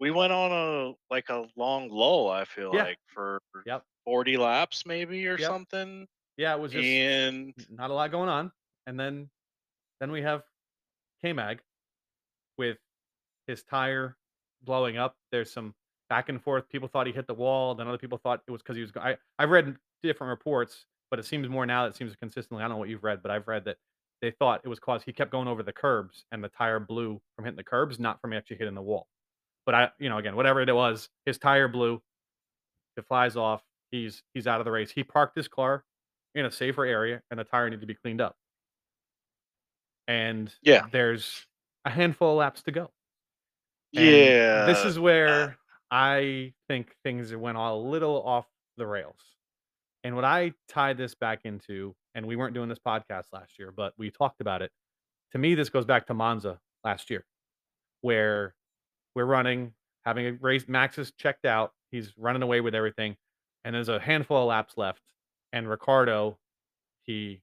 we 0.00 0.10
went 0.10 0.32
on 0.32 0.52
a 0.52 0.94
like 1.10 1.28
a 1.30 1.48
long 1.56 1.90
lull. 1.90 2.30
I 2.30 2.44
feel 2.44 2.72
Yeah. 2.72 2.84
like 2.84 2.98
for 3.06 3.40
Yep. 3.64 3.84
forty 4.04 4.36
laps, 4.36 4.86
maybe 4.86 5.26
or 5.26 5.38
Yep. 5.38 5.48
something. 5.48 6.08
yeah, 6.36 6.54
it 6.54 6.60
was 6.60 6.72
just 6.72 6.86
And 6.86 7.54
not 7.68 7.90
a 7.90 7.94
lot 7.94 8.10
going 8.10 8.28
on. 8.28 8.52
And 8.86 8.98
then 8.98 9.30
then 10.00 10.12
we 10.12 10.22
have 10.22 10.44
K 11.22 11.32
Mag 11.32 11.62
with 12.58 12.78
his 13.46 13.64
tire 13.64 14.16
blowing 14.62 14.96
up. 14.98 15.16
There's 15.32 15.52
some 15.52 15.74
back 16.08 16.28
and 16.28 16.42
forth. 16.42 16.68
People 16.68 16.88
thought 16.88 17.06
he 17.06 17.12
hit 17.12 17.26
the 17.26 17.34
wall. 17.34 17.74
Then 17.74 17.88
other 17.88 17.98
people 17.98 18.18
thought 18.18 18.42
it 18.46 18.50
was 18.50 18.62
because 18.62 18.76
he 18.76 18.82
was. 18.82 18.92
I 18.96 19.18
I've 19.38 19.50
read 19.50 19.76
different 20.02 20.30
reports, 20.30 20.86
but 21.10 21.18
it 21.18 21.24
seems 21.26 21.48
more 21.48 21.66
now. 21.66 21.86
It 21.86 21.94
seems 21.96 22.14
consistently. 22.16 22.62
I 22.62 22.68
don't 22.68 22.76
know 22.76 22.78
what 22.78 22.88
you've 22.88 23.04
read, 23.04 23.22
but 23.22 23.30
I've 23.30 23.48
read 23.48 23.64
that 23.66 23.76
they 24.20 24.30
thought 24.32 24.60
it 24.64 24.68
was 24.68 24.80
cause 24.80 25.02
he 25.04 25.12
kept 25.12 25.30
going 25.30 25.46
over 25.48 25.62
the 25.62 25.72
curbs 25.72 26.24
and 26.32 26.42
the 26.42 26.48
tire 26.48 26.80
blew 26.80 27.20
from 27.36 27.44
hitting 27.44 27.56
the 27.56 27.64
curbs, 27.64 27.98
not 28.00 28.20
from 28.20 28.32
actually 28.32 28.56
hitting 28.56 28.74
the 28.74 28.82
wall. 28.82 29.06
But 29.64 29.74
I, 29.74 29.90
you 29.98 30.08
know, 30.08 30.18
again, 30.18 30.34
whatever 30.34 30.60
it 30.60 30.74
was, 30.74 31.08
his 31.26 31.38
tire 31.38 31.68
blew. 31.68 32.02
It 32.96 33.06
flies 33.06 33.36
off. 33.36 33.62
He's 33.90 34.22
he's 34.34 34.46
out 34.46 34.60
of 34.60 34.64
the 34.64 34.70
race. 34.72 34.90
He 34.90 35.04
parked 35.04 35.36
his 35.36 35.46
car 35.48 35.84
in 36.34 36.44
a 36.46 36.50
safer 36.50 36.84
area, 36.84 37.22
and 37.30 37.38
the 37.38 37.44
tire 37.44 37.68
needed 37.70 37.80
to 37.82 37.86
be 37.86 37.94
cleaned 37.94 38.20
up. 38.20 38.36
And 40.06 40.52
Yeah. 40.62 40.86
there's 40.90 41.46
a 41.84 41.90
handful 41.90 42.32
of 42.32 42.38
laps 42.38 42.62
to 42.64 42.72
go. 42.72 42.90
And 43.94 44.04
Yeah. 44.04 44.64
this 44.66 44.84
is 44.84 44.98
where 44.98 45.58
I 45.90 46.54
think 46.66 46.94
things 47.04 47.34
went 47.34 47.56
all 47.56 47.80
a 47.80 47.82
little 47.88 48.22
off 48.22 48.46
the 48.76 48.86
rails. 48.86 49.20
And 50.04 50.14
what 50.14 50.24
I 50.24 50.52
tied 50.68 50.96
this 50.96 51.14
back 51.14 51.40
into, 51.44 51.94
and 52.14 52.26
we 52.26 52.36
weren't 52.36 52.54
doing 52.54 52.68
this 52.68 52.78
podcast 52.78 53.24
last 53.32 53.58
year, 53.58 53.72
but 53.72 53.92
we 53.98 54.10
talked 54.10 54.40
about 54.40 54.62
it. 54.62 54.70
To 55.32 55.38
me, 55.38 55.54
this 55.54 55.68
goes 55.68 55.84
back 55.84 56.06
to 56.06 56.14
Monza 56.14 56.58
last 56.84 57.10
year, 57.10 57.24
where 58.00 58.54
we're 59.14 59.24
running, 59.24 59.72
having 60.04 60.26
a 60.26 60.32
race. 60.40 60.66
Max 60.68 60.98
is 60.98 61.12
checked 61.12 61.44
out. 61.44 61.72
He's 61.90 62.12
running 62.16 62.42
away 62.42 62.60
with 62.60 62.74
everything. 62.74 63.16
And 63.64 63.74
there's 63.74 63.88
a 63.88 63.98
handful 63.98 64.38
of 64.38 64.46
laps 64.46 64.74
left. 64.76 65.02
And 65.52 65.68
Ricciardo, 65.68 66.38
he, 67.02 67.42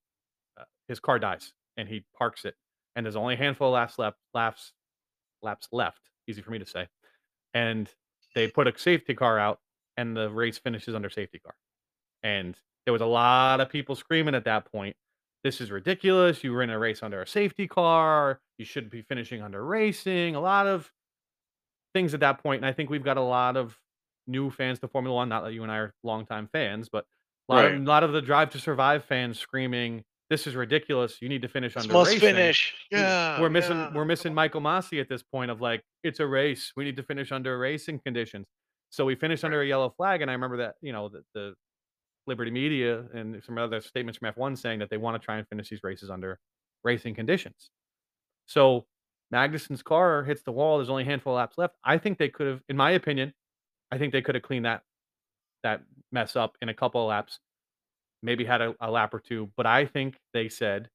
uh, 0.60 0.64
his 0.88 1.00
car 1.00 1.20
dies 1.20 1.54
and 1.78 1.90
he 1.90 2.06
parks 2.18 2.46
it. 2.46 2.56
And 2.96 3.06
there's 3.06 3.16
only 3.16 3.34
a 3.34 3.38
handful 3.38 3.68
of 3.68 3.74
laps 3.74 4.00
left, 4.00 4.18
laps, 4.34 4.72
laps 5.42 5.68
left. 5.72 6.00
Easy 6.28 6.42
for 6.42 6.52
me 6.52 6.60
to 6.60 6.66
say. 6.66 6.88
And 7.54 7.90
they 8.34 8.48
put 8.48 8.68
a 8.68 8.74
safety 8.78 9.14
car 9.14 9.38
out 9.38 9.60
and 9.98 10.16
the 10.16 10.30
race 10.30 10.58
finishes 10.58 10.96
under 10.96 11.10
safety 11.10 11.40
car. 11.40 11.56
And 12.26 12.60
there 12.86 12.92
was 12.92 13.04
a 13.04 13.06
lot 13.06 13.62
of 13.62 13.70
people 13.70 13.96
screaming 13.96 14.34
at 14.34 14.46
that 14.46 14.70
point, 14.72 14.96
this 15.44 15.62
is 15.62 15.70
ridiculous. 15.70 16.44
You 16.44 16.54
were 16.54 16.64
in 16.64 16.72
a 16.72 16.80
race 16.80 17.04
under 17.04 17.22
a 17.22 17.28
safety 17.28 17.68
car. 17.68 18.40
You 18.58 18.66
shouldn't 18.66 18.92
be 18.92 19.04
finishing 19.04 19.44
under 19.44 19.64
racing. 19.64 20.36
A 20.36 20.42
lot 20.42 20.66
of 20.66 20.92
things 21.94 22.16
at 22.16 22.22
that 22.22 22.42
point. 22.42 22.64
and 22.64 22.66
I 22.66 22.74
think 22.74 22.90
we've 22.90 23.04
got 23.04 23.18
a 23.18 23.22
lot 23.22 23.56
of 23.56 23.78
new 24.26 24.50
fans 24.50 24.80
to 24.80 24.88
Formula 24.88 25.16
One. 25.16 25.30
Not 25.30 25.44
that 25.44 25.54
you 25.54 25.62
and 25.62 25.72
I 25.72 25.78
are 25.78 25.94
longtime 26.04 26.50
fans, 26.52 26.90
but 26.92 27.06
a 27.48 27.54
lot, 27.54 27.66
of, 27.66 27.74
a 27.74 27.78
lot 27.78 28.04
of 28.04 28.12
the 28.12 28.24
Drive 28.24 28.50
to 28.52 28.60
Survive 28.60 29.06
fans 29.06 29.38
screaming, 29.38 30.04
"This 30.32 30.48
is 30.48 30.56
ridiculous! 30.56 31.22
You 31.22 31.30
need 31.30 31.44
to 31.44 31.48
finish 31.48 31.78
under 31.78 31.94
must 31.94 32.14
racing." 32.14 32.22
finish. 32.22 32.74
Yeah. 32.90 33.40
we're 33.40 33.52
missing 33.52 33.78
yeah. 33.78 33.94
we're 33.94 34.06
missing 34.06 34.34
Michael 34.34 34.62
Masi 34.62 35.00
at 35.00 35.10
this 35.10 35.22
point 35.22 35.52
of 35.52 35.62
like 35.62 35.84
it's 36.04 36.20
a 36.20 36.26
race. 36.26 36.74
We 36.76 36.86
need 36.86 36.98
to 36.98 37.04
finish 37.04 37.32
under 37.32 37.60
racing 37.60 38.00
conditions. 38.00 38.48
So 38.90 39.06
we 39.06 39.14
finished 39.14 39.44
under 39.44 39.62
a 39.62 39.68
yellow 39.68 39.92
flag, 39.96 40.24
and 40.24 40.32
I 40.32 40.34
remember 40.34 40.58
that 40.58 40.76
you 40.82 40.92
know 40.92 41.10
the, 41.10 41.24
the 41.36 41.54
Liberty 42.28 42.52
Media 42.52 43.04
and 43.14 43.42
some 43.44 43.58
other 43.58 43.82
statements 43.82 44.20
from 44.20 44.34
F1 44.34 44.58
saying 44.58 44.80
that 44.80 44.90
they 44.90 44.98
want 44.98 45.20
to 45.20 45.24
try 45.24 45.38
and 45.38 45.48
finish 45.48 45.70
these 45.70 45.84
races 45.84 46.10
under 46.10 46.40
racing 46.84 47.16
conditions. 47.16 47.72
So 48.46 48.86
Magnussen's 49.34 49.82
car 49.82 50.24
hits 50.24 50.44
the 50.44 50.52
wall. 50.52 50.78
There's 50.78 50.90
only 50.90 51.04
a 51.04 51.06
handful 51.06 51.34
of 51.34 51.38
laps 51.38 51.58
left. 51.58 51.76
I 51.84 51.98
think 51.98 52.18
they 52.18 52.30
could 52.30 52.48
have, 52.48 52.62
in 52.70 52.78
my 52.78 52.92
opinion, 52.92 53.34
I 53.92 53.98
think 53.98 54.14
they 54.14 54.22
could 54.22 54.36
have 54.36 54.44
cleaned 54.44 54.66
that 54.66 54.84
that 55.64 55.82
mess 56.12 56.36
up 56.36 56.58
in 56.62 56.70
a 56.70 56.74
couple 56.74 57.02
of 57.02 57.10
laps. 57.10 57.40
Maybe 58.22 58.46
had 58.46 58.62
a, 58.62 58.76
a 58.80 58.90
lap 58.90 59.14
or 59.14 59.20
two, 59.20 59.52
but 59.58 59.66
I 59.66 59.86
think 59.86 60.18
they 60.34 60.50
said, 60.50 60.90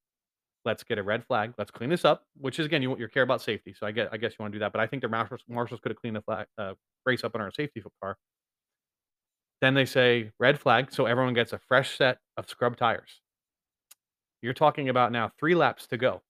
"Let's 0.65 0.83
get 0.83 0.97
a 0.97 1.03
red 1.03 1.25
flag. 1.25 1.53
Let's 1.57 1.71
clean 1.71 1.89
this 1.89 2.05
up." 2.05 2.23
Which 2.37 2.59
is 2.59 2.65
again, 2.65 2.81
you 2.81 2.97
you 2.97 3.07
care 3.07 3.23
about 3.23 3.41
safety, 3.41 3.73
so 3.77 3.85
I 3.85 3.91
get 3.91 4.09
I 4.11 4.17
guess 4.17 4.31
you 4.33 4.37
want 4.39 4.53
to 4.53 4.55
do 4.57 4.59
that. 4.61 4.71
But 4.71 4.81
I 4.81 4.87
think 4.87 5.01
the 5.01 5.09
marshals 5.09 5.79
could 5.81 5.91
have 5.91 5.97
cleaned 5.97 6.15
the 6.15 6.21
flag, 6.21 6.47
uh, 6.57 6.73
race 7.05 7.23
up 7.23 7.35
on 7.35 7.41
our 7.41 7.51
safety 7.51 7.83
car. 8.01 8.17
Then 9.61 9.75
they 9.75 9.85
say 9.85 10.31
red 10.39 10.59
flag, 10.59 10.91
so 10.91 11.05
everyone 11.05 11.33
gets 11.35 11.53
a 11.53 11.59
fresh 11.59 11.97
set 11.97 12.19
of 12.35 12.49
scrub 12.49 12.77
tires. 12.77 13.21
You're 14.41 14.53
talking 14.53 14.89
about 14.89 15.11
now 15.11 15.31
three 15.39 15.53
laps 15.53 15.85
to 15.87 15.97
go. 15.97 16.23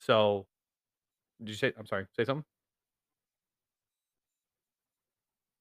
So, 0.00 0.46
did 1.40 1.48
you 1.50 1.54
say? 1.54 1.72
I'm 1.78 1.86
sorry. 1.86 2.06
Say 2.16 2.24
something. 2.24 2.44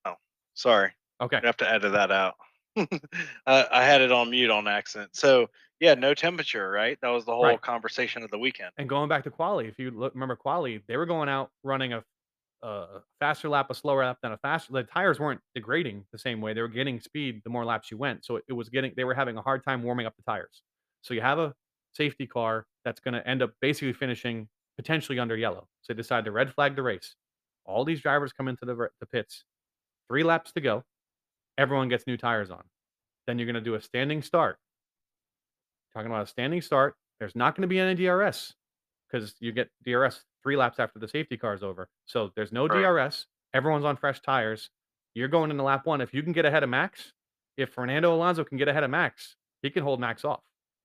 Oh, 0.06 0.16
sorry. 0.54 0.92
Okay. 1.22 1.38
I'd 1.38 1.44
have 1.44 1.58
to 1.58 1.70
edit 1.70 1.92
that 1.94 2.12
out. 2.12 2.36
I, 2.78 3.66
I 3.72 3.84
had 3.84 4.02
it 4.02 4.12
on 4.12 4.30
mute 4.30 4.52
on 4.52 4.68
accident. 4.68 5.16
So 5.16 5.50
yeah, 5.80 5.96
no 5.96 6.14
temperature, 6.14 6.70
right? 6.70 6.98
That 7.02 7.10
was 7.10 7.26
the 7.26 7.34
whole 7.34 7.44
Right. 7.46 7.62
conversation 7.62 8.24
of 8.24 8.32
the 8.32 8.38
weekend. 8.38 8.72
And 8.78 8.88
going 8.88 9.10
back 9.10 9.24
to 9.24 9.32
quali, 9.32 9.68
if 9.68 9.80
you 9.80 9.92
look, 9.92 10.14
remember 10.14 10.36
quali, 10.36 10.84
they 10.88 10.98
were 10.98 11.06
going 11.06 11.30
out 11.30 11.52
running 11.64 11.94
a, 11.94 12.04
a 12.64 13.00
faster 13.20 13.50
lap, 13.50 13.68
a 13.70 13.76
slower 13.76 14.04
lap 14.04 14.18
than 14.22 14.32
a 14.32 14.38
faster. 14.38 14.74
The 14.74 14.84
tires 14.84 15.20
weren't 15.20 15.42
degrading 15.56 16.04
the 16.12 16.18
same 16.18 16.42
way. 16.42 16.54
They 16.54 16.62
were 16.62 16.68
getting 16.68 17.00
speed 17.00 17.42
the 17.44 17.50
more 17.50 17.66
laps 17.66 17.92
you 17.92 17.98
went. 17.98 18.26
So 18.26 18.38
it, 18.38 18.44
it 18.50 18.54
was 18.54 18.70
getting. 18.70 18.94
They 18.96 19.04
were 19.04 19.14
having 19.14 19.38
a 19.38 19.42
hard 19.42 19.64
time 19.64 19.84
warming 19.84 20.06
up 20.06 20.16
the 20.16 20.24
tires. 20.24 20.64
So 21.02 21.14
you 21.14 21.22
have 21.22 21.40
a 21.40 21.54
safety 21.94 22.28
car 22.28 22.66
that's 22.84 23.00
going 23.00 23.14
to 23.14 23.28
end 23.28 23.42
up 23.42 23.52
basically 23.62 23.94
finishing 23.94 24.48
potentially 24.78 25.20
under 25.20 25.36
yellow. 25.36 25.68
So 25.82 25.94
they 25.94 25.98
decide 25.98 26.26
to 26.26 26.32
red 26.32 26.54
flag 26.54 26.76
the 26.76 26.84
race. 26.84 27.16
All 27.66 27.84
these 27.84 28.02
drivers 28.02 28.32
come 28.32 28.48
into 28.48 28.66
the, 28.66 28.90
the 29.00 29.06
pits. 29.06 29.44
Three 30.08 30.24
laps 30.24 30.54
to 30.54 30.62
go. 30.62 30.84
Everyone 31.58 31.90
gets 31.90 32.08
new 32.08 32.18
tires 32.18 32.50
on. 32.50 32.64
Then 33.26 33.38
you're 33.38 33.46
going 33.46 33.56
to 33.56 33.62
do 33.62 33.76
a 33.76 33.82
standing 33.82 34.22
start. 34.22 34.58
Talking 35.94 36.08
about 36.08 36.24
a 36.24 36.28
standing 36.28 36.62
start. 36.62 36.96
There's 37.20 37.36
not 37.36 37.56
going 37.56 37.64
to 37.64 37.68
be 37.68 37.80
any 37.80 37.96
DRS 37.96 38.54
because 39.12 39.34
you 39.40 39.52
get 39.52 39.70
DRS 39.84 40.24
three 40.48 40.56
laps 40.56 40.80
after 40.80 40.98
the 40.98 41.10
safety 41.10 41.36
car 41.36 41.54
is 41.54 41.62
over. 41.62 41.90
So 42.06 42.32
there's 42.38 42.54
no 42.54 42.68
Right. 42.68 42.82
DRS. 42.82 43.28
Everyone's 43.54 43.84
on 43.84 43.98
fresh 43.98 44.22
tires. 44.22 44.70
You're 45.14 45.28
going 45.28 45.52
into 45.52 45.62
lap 45.62 45.86
one. 45.86 46.00
If 46.00 46.14
you 46.14 46.24
can 46.24 46.32
get 46.32 46.46
ahead 46.46 46.64
of 46.64 46.70
Max, 46.70 47.12
if 47.58 47.74
Fernando 47.74 48.16
Alonso 48.16 48.46
can 48.46 48.58
get 48.58 48.70
ahead 48.70 48.86
of 48.86 48.90
Max, 48.90 49.36
he 49.62 49.70
can 49.70 49.84
hold 49.84 50.00
Max 50.00 50.24
off 50.24 50.44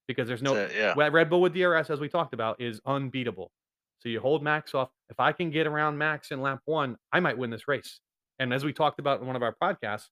because 0.09 0.27
there's 0.27 0.43
no 0.43 0.57
it, 0.57 0.73
yeah. 0.75 0.95
Red 0.97 1.31
Bull 1.31 1.41
with 1.41 1.55
DRS, 1.55 1.91
as 1.91 2.01
we 2.01 2.09
talked 2.09 2.35
about, 2.35 2.61
is 2.61 2.81
unbeatable. 2.87 3.53
So 4.01 4.09
you 4.09 4.19
hold 4.19 4.43
Max 4.43 4.75
off. 4.75 4.91
If 5.11 5.21
I 5.21 5.31
can 5.31 5.51
get 5.51 5.69
around 5.69 5.97
Max 5.97 6.33
in 6.33 6.41
lap 6.41 6.59
one, 6.65 6.97
I 7.13 7.21
might 7.21 7.39
win 7.39 7.51
this 7.51 7.69
race. 7.69 8.01
And 8.41 8.53
as 8.53 8.65
we 8.65 8.73
talked 8.73 8.99
about 8.99 9.21
in 9.21 9.29
one 9.29 9.37
of 9.37 9.45
our 9.45 9.55
podcasts, 9.63 10.09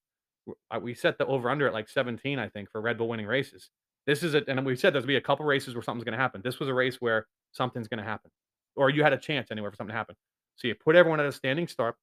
we 0.80 0.94
set 0.94 1.18
the 1.18 1.26
over 1.26 1.50
under 1.50 1.66
at 1.66 1.72
like 1.72 1.88
17, 1.88 2.38
I 2.38 2.48
think, 2.50 2.70
for 2.70 2.80
Red 2.80 2.98
Bull 2.98 3.08
winning 3.08 3.26
races. 3.26 3.70
This 4.06 4.22
is 4.22 4.34
it, 4.34 4.44
and 4.46 4.64
we 4.64 4.76
said 4.76 4.94
there's 4.94 5.02
gonna 5.04 5.14
be 5.14 5.16
a 5.16 5.20
couple 5.20 5.44
races 5.44 5.74
where 5.74 5.82
something's 5.82 6.04
going 6.04 6.16
to 6.16 6.22
happen. 6.22 6.40
This 6.44 6.60
was 6.60 6.68
a 6.68 6.74
race 6.74 6.96
where 7.00 7.26
something's 7.52 7.88
going 7.88 7.98
to 7.98 8.04
happen, 8.04 8.30
or 8.76 8.90
you 8.90 9.02
had 9.02 9.12
a 9.12 9.18
chance 9.18 9.48
anywhere 9.50 9.70
for 9.70 9.76
something 9.76 9.92
to 9.92 9.96
happen. 9.96 10.16
So 10.56 10.68
you 10.68 10.74
put 10.74 10.96
everyone 10.96 11.20
at 11.20 11.26
a 11.26 11.32
standing 11.32 11.68
start, 11.68 11.96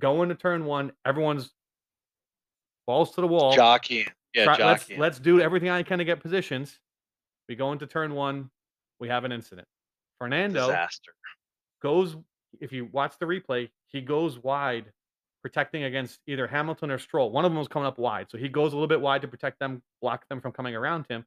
go 0.00 0.22
into 0.22 0.34
turn 0.34 0.64
one. 0.64 0.92
Everyone's 1.04 1.52
balls 2.86 3.14
to 3.14 3.20
the 3.20 3.26
wall. 3.26 3.54
Jockey. 3.54 4.06
Yeah, 4.34 4.44
Try- 4.44 4.66
let's 4.66 4.90
let's 4.98 5.18
do 5.18 5.40
everything 5.40 5.68
I 5.70 5.82
can 5.82 5.98
to 5.98 6.04
get 6.04 6.20
positions. 6.20 6.78
We 7.48 7.54
go 7.54 7.72
into 7.72 7.86
turn 7.86 8.14
one. 8.14 8.50
We 8.98 9.08
have 9.08 9.24
an 9.24 9.32
incident. 9.32 9.68
Fernando 10.18 10.66
Disaster. 10.66 11.12
goes. 11.82 12.16
If 12.60 12.72
you 12.72 12.86
watch 12.92 13.14
the 13.18 13.26
replay, 13.26 13.68
he 13.88 14.00
goes 14.00 14.38
wide, 14.38 14.92
protecting 15.42 15.84
against 15.84 16.20
either 16.26 16.46
Hamilton 16.46 16.90
or 16.90 16.98
Stroll. 16.98 17.30
One 17.32 17.44
of 17.44 17.50
them 17.50 17.58
was 17.58 17.66
coming 17.68 17.86
up 17.86 17.98
wide, 17.98 18.30
so 18.30 18.38
he 18.38 18.48
goes 18.48 18.72
a 18.72 18.76
little 18.76 18.88
bit 18.88 19.00
wide 19.00 19.22
to 19.22 19.28
protect 19.28 19.58
them, 19.58 19.82
block 20.00 20.28
them 20.28 20.40
from 20.40 20.52
coming 20.52 20.74
around 20.76 21.06
him. 21.08 21.24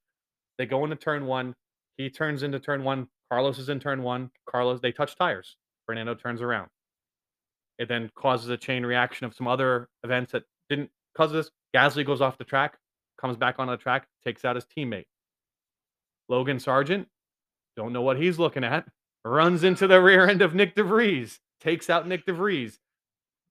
They 0.58 0.66
go 0.66 0.84
into 0.86 0.96
turn 0.96 1.26
one. 1.26 1.54
He 1.98 2.10
turns 2.10 2.44
into 2.44 2.60
turn 2.60 2.84
one. 2.84 3.08
Carlos 3.30 3.60
is 3.60 3.70
in 3.70 3.80
turn 3.80 4.04
one. 4.04 4.32
Carlos, 4.50 4.80
they 4.82 4.92
touch 4.92 5.16
tires. 5.16 5.58
Fernando 5.86 6.16
turns 6.16 6.42
around. 6.42 6.70
It 7.80 7.88
then 7.88 8.10
causes 8.16 8.50
a 8.50 8.58
chain 8.58 8.86
reaction 8.86 9.26
of 9.26 9.36
some 9.36 9.48
other 9.48 9.90
events 10.04 10.32
that 10.32 10.44
didn't 10.70 10.90
cause 11.16 11.32
this. 11.32 11.52
Gasly 11.76 12.06
goes 12.06 12.22
off 12.22 12.38
the 12.38 12.44
track, 12.44 12.78
comes 13.20 13.38
back 13.38 13.56
on 13.60 13.68
the 13.68 13.78
track, 13.78 14.08
takes 14.24 14.46
out 14.46 14.56
his 14.56 14.66
teammate. 14.66 15.06
Logan 16.30 16.58
Sargeant, 16.58 17.06
don't 17.76 17.94
know 17.94 18.02
what 18.02 18.18
he's 18.18 18.40
looking 18.40 18.64
at, 18.64 18.86
runs 19.24 19.64
into 19.64 19.88
the 19.88 20.02
rear 20.02 20.28
end 20.28 20.42
of 20.42 20.54
Nyck 20.54 20.76
de 20.76 20.84
Vries, 20.84 21.40
takes 21.62 21.90
out 21.90 22.08
Nyck 22.08 22.26
de 22.26 22.34
Vries. 22.34 22.80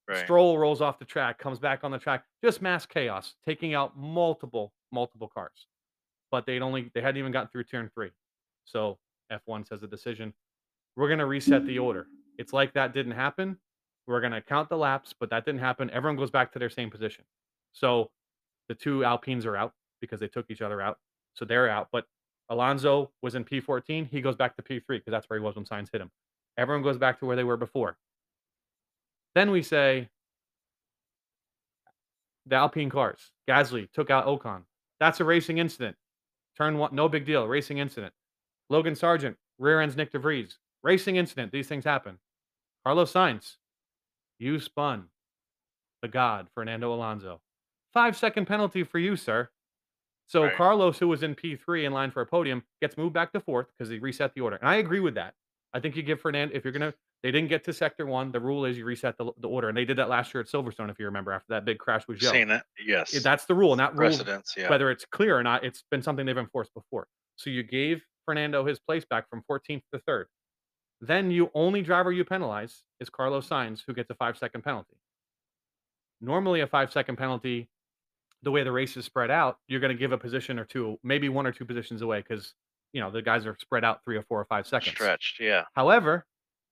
Right. 0.08 0.18
Stroll 0.18 0.58
rolls 0.58 0.80
off 0.80 0.98
the 0.98 1.04
track, 1.04 1.38
comes 1.38 1.58
back 1.58 1.80
on 1.82 1.90
the 1.90 1.98
track, 1.98 2.24
just 2.44 2.62
mass 2.62 2.86
chaos, 2.86 3.34
taking 3.44 3.74
out 3.74 3.96
multiple, 3.96 4.72
multiple 4.92 5.28
cars. 5.28 5.66
But 6.30 6.46
they'd 6.46 6.62
only 6.62 6.90
they 6.94 7.00
hadn't 7.00 7.18
even 7.18 7.32
gotten 7.32 7.48
through 7.48 7.64
turn 7.64 7.90
three. 7.92 8.10
So 8.64 8.98
F1 9.32 9.66
says 9.68 9.82
a 9.82 9.86
decision. 9.86 10.32
We're 10.96 11.08
gonna 11.08 11.26
reset 11.26 11.66
the 11.66 11.78
order. 11.88 12.06
It's 12.38 12.52
like 12.52 12.72
that 12.74 12.94
didn't 12.94 13.12
happen. 13.12 13.58
We're 14.06 14.20
gonna 14.20 14.40
count 14.40 14.68
the 14.68 14.76
laps, 14.76 15.14
but 15.18 15.30
that 15.30 15.44
didn't 15.44 15.60
happen. 15.60 15.90
Everyone 15.90 16.16
goes 16.16 16.30
back 16.30 16.52
to 16.52 16.58
their 16.58 16.70
same 16.70 16.90
position. 16.90 17.24
So 17.72 18.10
the 18.68 18.74
two 18.74 19.04
Alpines 19.04 19.46
are 19.46 19.56
out 19.56 19.72
because 20.00 20.20
they 20.20 20.28
took 20.28 20.46
each 20.50 20.62
other 20.62 20.80
out. 20.80 20.98
So 21.34 21.44
they're 21.44 21.68
out. 21.68 21.88
But 21.92 22.04
Alonso 22.48 23.10
was 23.22 23.34
in 23.34 23.44
P14. 23.44 24.08
He 24.08 24.20
goes 24.20 24.36
back 24.36 24.56
to 24.56 24.62
P3 24.62 24.82
because 24.88 25.10
that's 25.10 25.28
where 25.28 25.38
he 25.38 25.44
was 25.44 25.56
when 25.56 25.64
Sainz 25.64 25.90
hit 25.90 26.00
him. 26.00 26.10
Everyone 26.56 26.82
goes 26.82 26.98
back 26.98 27.18
to 27.20 27.26
where 27.26 27.36
they 27.36 27.44
were 27.44 27.56
before. 27.56 27.96
Then 29.34 29.50
we 29.50 29.62
say 29.62 30.08
the 32.46 32.56
Alpine 32.56 32.88
cars. 32.88 33.30
Gasly 33.48 33.90
took 33.92 34.10
out 34.10 34.26
Ocon. 34.26 34.62
That's 35.00 35.20
a 35.20 35.24
racing 35.24 35.58
incident. 35.58 35.96
Turn 36.56 36.78
one, 36.78 36.94
no 36.94 37.08
big 37.08 37.26
deal. 37.26 37.46
Racing 37.46 37.78
incident. 37.78 38.14
Logan 38.70 38.94
Sargeant 38.94 39.36
rear 39.58 39.80
ends 39.80 39.96
Nyck 39.96 40.10
de 40.10 40.18
Vries. 40.18 40.58
Racing 40.82 41.16
incident. 41.16 41.52
These 41.52 41.68
things 41.68 41.84
happen. 41.84 42.18
Carlos 42.84 43.12
Sainz, 43.12 43.56
you 44.38 44.60
spun. 44.60 45.08
the 46.02 46.08
God, 46.08 46.48
Fernando 46.54 46.92
Alonso. 46.94 47.40
Five 47.92 48.16
second 48.16 48.46
penalty 48.46 48.84
for 48.84 48.98
you, 48.98 49.16
sir. 49.16 49.48
So 50.28 50.44
Right. 50.44 50.54
Carlos, 50.56 50.98
who 50.98 51.08
was 51.08 51.22
in 51.22 51.34
P3 51.34 51.84
in 51.86 51.92
line 51.92 52.10
for 52.10 52.20
a 52.20 52.26
podium, 52.26 52.62
gets 52.80 52.96
moved 52.96 53.14
back 53.14 53.32
to 53.32 53.40
fourth 53.40 53.68
because 53.72 53.90
he 53.90 53.98
reset 53.98 54.34
the 54.34 54.42
order. 54.42 54.56
And 54.56 54.68
I 54.68 54.76
agree 54.76 55.00
with 55.00 55.14
that. 55.14 55.34
I 55.72 55.80
think 55.80 55.96
you 55.96 56.02
give 56.02 56.20
Fernando 56.20 56.54
if 56.54 56.64
you're 56.64 56.72
gonna 56.72 56.94
they 57.22 57.30
didn't 57.32 57.48
get 57.48 57.64
to 57.64 57.72
sector 57.72 58.06
one. 58.06 58.30
The 58.30 58.40
rule 58.40 58.64
is 58.66 58.76
you 58.78 58.84
reset 58.84 59.16
the, 59.18 59.32
the 59.38 59.48
order, 59.48 59.68
and 59.68 59.76
they 59.76 59.84
did 59.84 59.96
that 59.98 60.08
last 60.08 60.32
year 60.34 60.40
at 60.42 60.46
Silverstone, 60.48 60.90
if 60.90 60.98
you 60.98 61.06
remember, 61.06 61.32
after 61.32 61.46
that 61.48 61.64
big 61.64 61.78
crash 61.78 62.06
with 62.06 62.20
Zhou. 62.20 62.30
Seen 62.30 62.50
it? 62.50 62.62
Yes. 62.84 63.20
That's 63.22 63.46
the 63.46 63.54
rule, 63.54 63.72
and 63.72 63.80
that 63.80 63.96
rule. 63.96 64.16
Yeah. 64.56 64.70
whether 64.70 64.90
it's 64.90 65.04
clear 65.06 65.36
or 65.36 65.42
not, 65.42 65.64
it's 65.64 65.82
been 65.90 66.02
something 66.02 66.24
they've 66.26 66.36
enforced 66.38 66.72
before. 66.74 67.08
So 67.36 67.50
you 67.50 67.62
gave 67.62 68.04
Fernando 68.26 68.64
his 68.66 68.78
place 68.78 69.04
back 69.08 69.30
from 69.30 69.42
14th 69.50 69.82
to 69.94 70.00
third. 70.00 70.26
Then 71.00 71.30
you 71.30 71.50
only 71.54 71.80
driver 71.82 72.12
you 72.12 72.24
penalize 72.24 72.82
is 73.00 73.08
Carlos 73.08 73.48
Sainz, 73.48 73.82
who 73.86 73.94
gets 73.94 74.10
a 74.10 74.14
five 74.14 74.36
second 74.36 74.62
penalty. 74.62 74.96
Normally, 76.20 76.60
a 76.60 76.66
five 76.66 76.92
second 76.92 77.16
penalty, 77.16 77.68
the 78.42 78.50
way 78.50 78.62
the 78.64 78.72
race 78.72 78.96
is 78.96 79.04
spread 79.04 79.30
out, 79.30 79.58
you're 79.68 79.80
going 79.80 79.94
to 79.94 79.98
give 79.98 80.12
a 80.12 80.18
position 80.18 80.58
or 80.58 80.64
two, 80.64 80.98
maybe 81.02 81.28
one 81.28 81.46
or 81.46 81.52
two 81.52 81.64
positions 81.64 82.02
away 82.02 82.20
because 82.26 82.54
you 82.92 83.00
know 83.00 83.10
the 83.10 83.20
guys 83.22 83.46
are 83.46 83.56
spread 83.60 83.84
out 83.84 84.02
three 84.04 84.16
or 84.16 84.22
four 84.22 84.40
or 84.40 84.46
five 84.46 84.66
seconds. 84.66 84.92
Stretched. 84.94 85.40
Yeah. 85.40 85.64
However, 85.74 86.24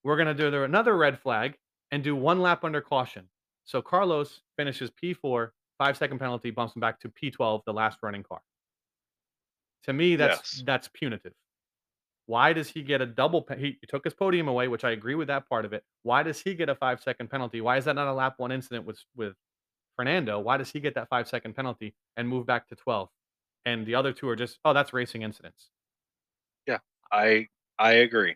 we're 0.03 0.15
going 0.17 0.35
to 0.35 0.49
do 0.51 0.63
another 0.63 0.97
red 0.97 1.19
flag 1.19 1.55
and 1.91 2.03
do 2.03 2.15
one 2.15 2.41
lap 2.41 2.63
under 2.63 2.81
caution. 2.81 3.29
So 3.65 3.81
Carlos 3.81 4.41
finishes 4.57 4.89
P4, 4.91 5.49
five 5.77 5.97
second 5.97 6.17
penalty, 6.19 6.49
bumps 6.49 6.75
him 6.75 6.79
back 6.79 6.99
to 7.01 7.09
P12, 7.09 7.61
the 7.65 7.73
last 7.73 7.99
running 8.01 8.23
car. 8.23 8.41
To 9.83 9.93
me, 9.93 10.15
that's 10.15 10.55
Yes. 10.55 10.63
that's 10.65 10.89
punitive. 10.93 11.33
Why 12.27 12.53
does 12.53 12.69
he 12.69 12.81
get 12.81 13.01
a 13.01 13.05
double? 13.05 13.41
Pe- 13.43 13.59
he 13.59 13.79
took 13.87 14.03
his 14.03 14.13
podium 14.13 14.47
away, 14.47 14.67
which 14.67 14.83
I 14.83 14.91
agree 14.91 15.15
with 15.15 15.27
that 15.27 15.47
part 15.47 15.65
of 15.65 15.73
it. 15.73 15.83
Why 16.03 16.23
does 16.23 16.41
he 16.41 16.55
get 16.55 16.69
a 16.69 16.75
five 16.75 17.01
second 17.01 17.29
penalty? 17.29 17.61
Why 17.61 17.77
is 17.77 17.85
that 17.85 17.95
not 17.95 18.07
a 18.07 18.13
lap 18.13 18.35
one 18.37 18.51
incident 18.51 18.85
with 18.85 18.99
with 19.15 19.35
Fernando? 19.95 20.39
Why 20.39 20.57
does 20.57 20.71
he 20.71 20.79
get 20.79 20.95
that 20.95 21.09
five 21.09 21.27
second 21.27 21.55
penalty 21.55 21.95
and 22.17 22.27
move 22.27 22.45
back 22.45 22.67
to 22.69 22.75
12? 22.75 23.09
And 23.65 23.85
the 23.85 23.95
other 23.95 24.13
two 24.13 24.29
are 24.29 24.35
just, 24.35 24.59
oh, 24.65 24.73
that's 24.73 24.93
racing 24.93 25.21
incidents. 25.23 25.69
Yeah, 26.67 26.79
I 27.11 27.47
I 27.77 27.93
agree. 27.93 28.35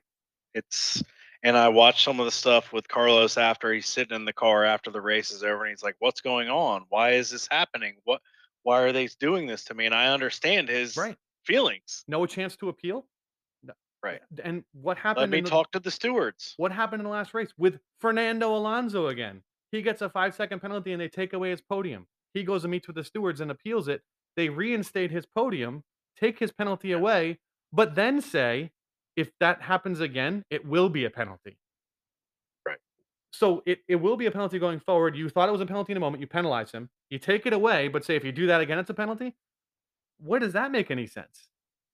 It's 0.53 1.03
and 1.43 1.58
I 1.58 1.69
watched 1.69 2.03
some 2.03 2.19
of 2.19 2.25
the 2.25 2.31
stuff 2.31 2.74
with 2.74 2.88
Carlos 2.88 3.38
after 3.38 3.72
he's 3.74 3.88
sitting 3.88 4.15
in 4.15 4.25
the 4.25 4.34
car 4.34 4.65
after 4.65 4.91
the 4.91 5.01
race 5.01 5.31
is 5.31 5.43
over 5.43 5.63
and 5.63 5.72
he's 5.72 5.84
like, 5.84 5.96
What's 6.00 6.22
going 6.22 6.50
on? 6.50 6.86
Why 6.89 7.12
is 7.12 7.29
this 7.29 7.48
happening? 7.50 7.98
What 8.03 8.22
why 8.63 8.81
are 8.81 8.91
they 8.91 9.08
doing 9.19 9.48
this 9.48 9.63
to 9.65 9.74
me? 9.74 9.86
And 9.86 9.96
I 9.96 10.08
understand 10.08 10.69
his 10.69 10.98
Right. 10.98 11.17
feelings. 11.43 12.03
No 12.08 12.25
chance 12.25 12.55
to 12.58 12.69
appeal. 12.69 13.08
Right. 14.01 14.22
And 14.44 14.63
what 14.74 14.98
happened? 14.98 15.24
Let 15.24 15.29
me 15.29 15.41
the- 15.41 15.50
talk 15.50 15.72
to 15.72 15.79
the 15.79 15.91
stewards. 15.91 16.53
What 16.58 16.72
happened 16.72 17.01
in 17.01 17.03
the 17.03 17.12
last 17.12 17.34
race 17.34 17.53
with 17.58 17.79
Fernando 18.00 18.56
Alonso 18.56 19.08
again? 19.08 19.41
He 19.72 19.82
gets 19.82 20.01
a 20.01 20.10
five 20.10 20.34
second 20.34 20.62
penalty 20.62 20.94
and 20.94 21.01
they 21.01 21.10
take 21.10 21.34
away 21.34 21.51
his 21.51 21.62
podium. 21.62 22.08
He 22.34 22.44
goes 22.44 22.63
and 22.63 22.72
meets 22.72 22.88
with 22.88 22.96
the 22.96 23.03
stewards 23.03 23.41
and 23.41 23.51
appeals 23.51 23.88
it. 23.88 24.01
They 24.36 24.50
reinstate 24.50 25.12
his 25.12 25.25
podium, 25.25 25.84
take 26.20 26.39
his 26.39 26.51
penalty 26.51 26.91
away, 26.91 27.39
but 27.74 27.96
then 27.96 28.22
say, 28.22 28.72
if 29.15 29.32
that 29.39 29.62
happens 29.62 30.00
again, 30.00 30.46
it 30.50 30.65
will 30.65 30.89
be 30.89 31.06
a 31.06 31.10
penalty. 31.10 31.58
Right. 32.65 32.77
So 33.32 33.63
it, 33.65 33.79
it 33.88 33.98
will 33.98 34.15
be 34.15 34.27
a 34.27 34.32
penalty 34.32 34.60
going 34.60 34.79
forward. 34.79 35.15
You 35.15 35.29
thought 35.29 35.50
it 35.50 35.51
was 35.51 35.62
a 35.62 35.65
penalty 35.65 35.91
in 35.91 35.98
a 35.98 36.00
moment, 36.00 36.22
you 36.22 36.27
penalize 36.27 36.72
him, 36.72 36.89
you 37.10 37.20
take 37.20 37.46
it 37.46 37.53
away, 37.53 37.89
but 37.89 38.06
say 38.06 38.15
if 38.15 38.24
you 38.24 38.32
do 38.32 38.48
that 38.48 38.62
again, 38.62 38.79
it's 38.79 38.89
a 38.89 38.94
penalty. 38.94 39.36
Where 40.20 40.39
does 40.39 40.53
that 40.53 40.72
make 40.72 40.89
any 40.89 41.08
sense? 41.08 41.50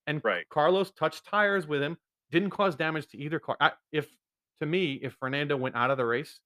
And 0.07 0.21
Right. 0.23 0.47
Carlos 0.49 0.91
touched 0.91 1.25
tires 1.25 1.67
with 1.67 1.81
him, 1.81 1.97
didn't 2.31 2.49
cause 2.51 2.75
damage 2.75 3.07
to 3.07 3.17
either 3.17 3.39
car. 3.39 3.57
I, 3.59 3.71
if 3.91 4.07
to 4.59 4.65
me, 4.65 4.93
if 5.01 5.13
Fernando 5.13 5.57
went 5.57 5.75
out 5.75 5.91
of 5.91 5.97
the 5.97 6.05
race, 6.05 6.39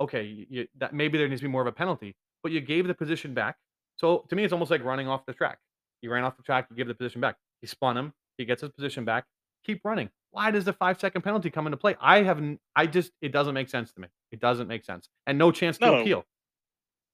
okay, 0.00 0.46
y- 0.50 0.58
y- 0.60 0.68
that 0.78 0.92
maybe 0.94 1.18
there 1.18 1.28
needs 1.28 1.40
to 1.40 1.46
be 1.46 1.50
more 1.52 1.60
of 1.62 1.66
a 1.66 1.72
penalty. 1.72 2.14
But 2.42 2.52
you 2.52 2.60
gave 2.60 2.86
the 2.86 2.94
position 2.94 3.34
back. 3.34 3.56
So 3.96 4.24
to 4.28 4.36
me, 4.36 4.44
it's 4.44 4.52
almost 4.52 4.70
like 4.70 4.82
running 4.84 5.08
off 5.08 5.24
the 5.26 5.32
track. 5.32 5.58
You 6.02 6.10
ran 6.10 6.24
off 6.24 6.36
the 6.36 6.42
track, 6.42 6.66
you 6.70 6.76
give 6.76 6.88
the 6.88 6.94
position 6.94 7.20
back. 7.20 7.36
He 7.60 7.66
spun 7.66 7.96
him, 7.96 8.12
he 8.36 8.44
gets 8.44 8.60
his 8.62 8.70
position 8.70 9.04
back. 9.04 9.24
Keep 9.64 9.80
running. 9.84 10.10
Why 10.32 10.50
does 10.50 10.64
the 10.64 10.72
five 10.72 10.98
second 11.00 11.22
penalty 11.22 11.48
come 11.48 11.66
into 11.66 11.76
play? 11.76 11.96
I 12.00 12.22
haven't. 12.22 12.60
I 12.74 12.86
just 12.86 13.12
it 13.22 13.30
doesn't 13.32 13.54
make 13.54 13.68
sense 13.68 13.92
to 13.92 14.00
me. 14.00 14.08
It 14.32 14.40
doesn't 14.40 14.66
make 14.66 14.84
sense, 14.84 15.08
and 15.26 15.38
no 15.38 15.52
chance 15.52 15.78
to 15.78 15.86
No. 15.86 16.00
appeal. 16.00 16.26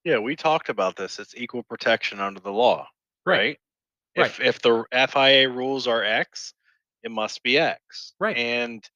Yeah, 0.04 0.18
we 0.18 0.34
talked 0.34 0.70
about 0.70 0.96
this. 0.96 1.18
It's 1.18 1.34
equal 1.36 1.62
protection 1.62 2.18
under 2.18 2.40
the 2.40 2.50
law, 2.50 2.88
right? 3.26 3.36
Right. 3.38 3.58
If 4.14 4.40
if 4.40 4.60
the 4.60 4.84
FIA 4.92 5.48
rules 5.48 5.86
are 5.86 6.02
X, 6.02 6.54
it 7.02 7.10
must 7.10 7.42
be 7.42 7.58
X. 7.58 8.14
Right. 8.18 8.36
And 8.36 8.88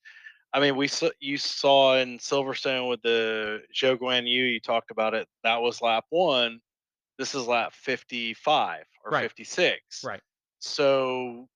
I 0.52 0.60
mean, 0.60 0.76
we 0.76 0.88
saw 0.88 1.10
you 1.20 1.36
saw 1.36 1.96
in 1.96 2.18
Silverstone 2.18 2.88
with 2.88 3.02
the 3.02 3.62
Zhou 3.74 3.96
Guanyu, 3.96 4.52
you 4.52 4.60
talked 4.60 4.90
about 4.90 5.14
it. 5.14 5.28
That 5.42 5.60
was 5.62 5.82
lap 5.82 6.04
one. 6.10 6.60
This 7.18 7.34
is 7.34 7.46
lap 7.46 7.72
fifty-five 7.74 8.84
or 9.04 9.10
Right. 9.12 9.22
fifty-six. 9.22 10.02
Right. 10.04 10.20
So 10.58 11.48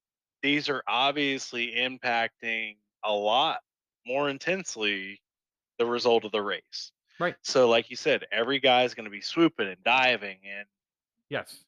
these 0.42 0.68
are 0.68 0.82
obviously 0.86 1.74
impacting 1.76 2.76
a 3.04 3.12
lot 3.12 3.58
more 4.06 4.30
intensely 4.30 5.20
the 5.78 5.86
result 5.86 6.24
of 6.24 6.32
the 6.32 6.42
race. 6.42 6.92
Right. 7.20 7.34
So, 7.42 7.68
like 7.68 7.90
you 7.90 7.96
said, 7.96 8.24
every 8.30 8.60
guy 8.60 8.84
is 8.84 8.94
going 8.94 9.04
to 9.04 9.10
be 9.10 9.20
swooping 9.20 9.66
and 9.66 9.82
diving, 9.84 10.38
and 10.44 10.66
Yes. 11.28 11.64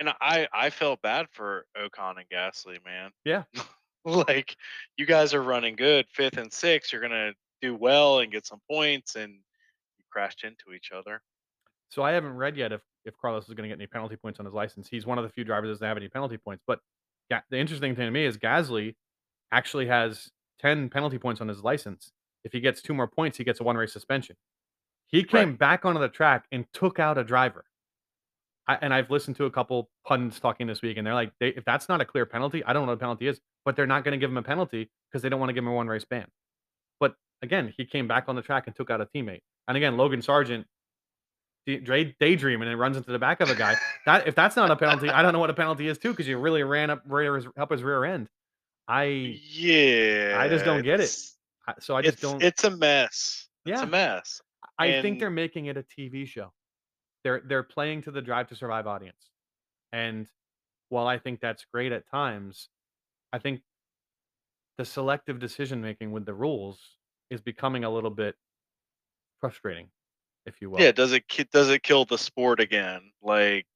And 0.00 0.08
I 0.20 0.48
I 0.52 0.70
felt 0.70 1.02
bad 1.02 1.26
for 1.30 1.66
Ocon 1.76 2.14
and 2.16 2.28
Gasly, 2.32 2.84
man. 2.84 3.10
Yeah. 3.24 3.44
like 4.04 4.56
you 4.96 5.06
guys 5.06 5.34
are 5.34 5.42
running 5.42 5.76
good, 5.76 6.06
fifth 6.12 6.38
and 6.38 6.52
sixth. 6.52 6.92
You're 6.92 7.02
gonna 7.02 7.32
do 7.62 7.76
well 7.76 8.20
and 8.20 8.32
get 8.32 8.46
some 8.46 8.60
points, 8.68 9.14
and 9.14 9.32
you 9.32 10.04
crashed 10.10 10.42
into 10.42 10.74
each 10.74 10.90
other. 10.92 11.20
So 11.90 12.02
I 12.02 12.12
haven't 12.12 12.34
read 12.34 12.56
yet 12.56 12.72
if 12.72 12.80
if 13.04 13.16
Carlos 13.18 13.48
is 13.48 13.54
going 13.54 13.64
to 13.64 13.68
get 13.68 13.78
any 13.78 13.86
penalty 13.86 14.16
points 14.16 14.40
on 14.40 14.46
his 14.46 14.54
license. 14.54 14.88
He's 14.88 15.06
one 15.06 15.18
of 15.18 15.24
the 15.24 15.30
few 15.30 15.44
drivers 15.44 15.68
that 15.68 15.72
doesn't 15.74 15.88
have 15.88 15.96
any 15.96 16.08
penalty 16.08 16.36
points. 16.36 16.62
But 16.66 16.80
Ga- 17.30 17.42
the 17.50 17.58
interesting 17.58 17.94
thing 17.94 18.06
to 18.06 18.10
me 18.10 18.24
is 18.24 18.36
Gasly 18.36 18.94
actually 19.52 19.86
has 19.86 20.30
ten 20.58 20.88
penalty 20.88 21.18
points 21.18 21.40
on 21.40 21.48
his 21.48 21.62
license. 21.62 22.10
If 22.44 22.52
he 22.52 22.60
gets 22.60 22.80
two 22.80 22.94
more 22.94 23.06
points, 23.06 23.36
he 23.36 23.44
gets 23.44 23.60
a 23.60 23.64
one 23.64 23.76
race 23.76 23.92
suspension. 23.92 24.36
He 25.06 25.24
came 25.24 25.56
back 25.56 25.84
onto 25.84 26.00
the 26.00 26.08
track 26.08 26.46
and 26.52 26.64
took 26.72 27.00
out 27.00 27.18
a 27.18 27.24
driver. 27.24 27.64
I, 28.70 28.78
and 28.82 28.94
I've 28.94 29.10
listened 29.10 29.36
to 29.38 29.46
a 29.46 29.50
couple 29.50 29.90
puns 30.06 30.38
talking 30.38 30.68
this 30.68 30.80
week, 30.80 30.96
and 30.96 31.04
they're 31.04 31.14
like, 31.14 31.32
they, 31.40 31.48
if 31.48 31.64
that's 31.64 31.88
not 31.88 32.00
a 32.00 32.04
clear 32.04 32.24
penalty, 32.24 32.62
I 32.64 32.72
don't 32.72 32.82
know 32.82 32.92
what 32.92 33.00
the 33.00 33.02
penalty 33.02 33.26
is, 33.26 33.40
but 33.64 33.74
they're 33.74 33.86
not 33.86 34.04
going 34.04 34.12
to 34.12 34.18
give 34.18 34.30
him 34.30 34.36
a 34.36 34.42
penalty 34.44 34.88
because 35.10 35.22
they 35.22 35.28
don't 35.28 35.40
want 35.40 35.50
to 35.50 35.54
give 35.54 35.64
him 35.64 35.68
a 35.70 35.74
one 35.74 35.88
race 35.88 36.04
ban. 36.04 36.26
But 37.00 37.16
again, 37.42 37.74
he 37.76 37.84
came 37.84 38.06
back 38.06 38.26
on 38.28 38.36
the 38.36 38.42
track 38.42 38.68
and 38.68 38.76
took 38.76 38.88
out 38.88 39.00
a 39.00 39.06
teammate. 39.06 39.40
And 39.66 39.76
again, 39.76 39.96
Logan 39.96 40.20
Sargeant 40.20 40.66
day- 41.66 41.78
day- 41.78 42.16
daydreaming 42.20 42.68
and 42.68 42.72
it 42.72 42.76
runs 42.76 42.96
into 42.96 43.10
the 43.10 43.18
back 43.18 43.40
of 43.40 43.50
a 43.50 43.56
guy. 43.56 43.76
That 44.06 44.28
if 44.28 44.36
that's 44.36 44.54
not 44.54 44.70
a 44.70 44.76
penalty, 44.76 45.10
I 45.10 45.20
don't 45.22 45.32
know 45.32 45.40
what 45.40 45.50
a 45.50 45.54
penalty 45.54 45.88
is 45.88 45.98
too 45.98 46.10
because 46.10 46.28
you 46.28 46.38
really 46.38 46.62
ran 46.62 46.90
up 46.90 47.02
rear 47.06 47.34
his, 47.34 47.46
up 47.58 47.72
his 47.72 47.82
rear 47.82 48.04
end. 48.04 48.28
I 48.86 49.38
Yeah, 49.52 50.36
I 50.38 50.48
just 50.48 50.64
don't 50.64 50.82
get 50.82 51.00
it. 51.00 51.10
so 51.80 51.96
I 51.96 52.02
just 52.02 52.14
it's 52.14 52.22
don't. 52.22 52.42
it's 52.42 52.64
a 52.64 52.70
mess. 52.70 53.48
It's 53.66 53.80
a 53.80 53.86
mess. 53.86 54.40
I 54.78 55.02
think 55.02 55.18
they're 55.18 55.28
making 55.30 55.66
it 55.66 55.76
a 55.76 55.82
TV 55.82 56.26
show. 56.26 56.52
They're 57.24 57.40
they're 57.40 57.62
playing 57.62 58.02
to 58.02 58.10
the 58.10 58.22
Drive 58.22 58.48
to 58.48 58.56
Survive 58.56 58.86
audience, 58.86 59.30
and 59.92 60.28
while 60.90 61.06
I 61.08 61.18
think 61.18 61.40
that's 61.40 61.64
great 61.66 61.92
at 61.92 62.08
times, 62.08 62.70
I 63.32 63.38
think 63.40 63.62
the 64.78 64.84
selective 64.84 65.38
decision 65.38 65.80
making 65.80 66.10
with 66.12 66.26
the 66.26 66.34
rules 66.34 66.96
is 67.30 67.40
becoming 67.40 67.84
a 67.84 67.90
little 67.90 68.10
bit 68.10 68.36
frustrating, 69.40 69.90
if 70.46 70.60
you 70.62 70.70
will. 70.70 70.78
Yeah, 70.78 70.92
does 70.92 71.12
it 71.12 71.24
does 71.50 71.68
it 71.70 71.82
kill 71.82 72.04
the 72.04 72.18
sport 72.18 72.60
again? 72.60 73.12
Like, 73.22 73.66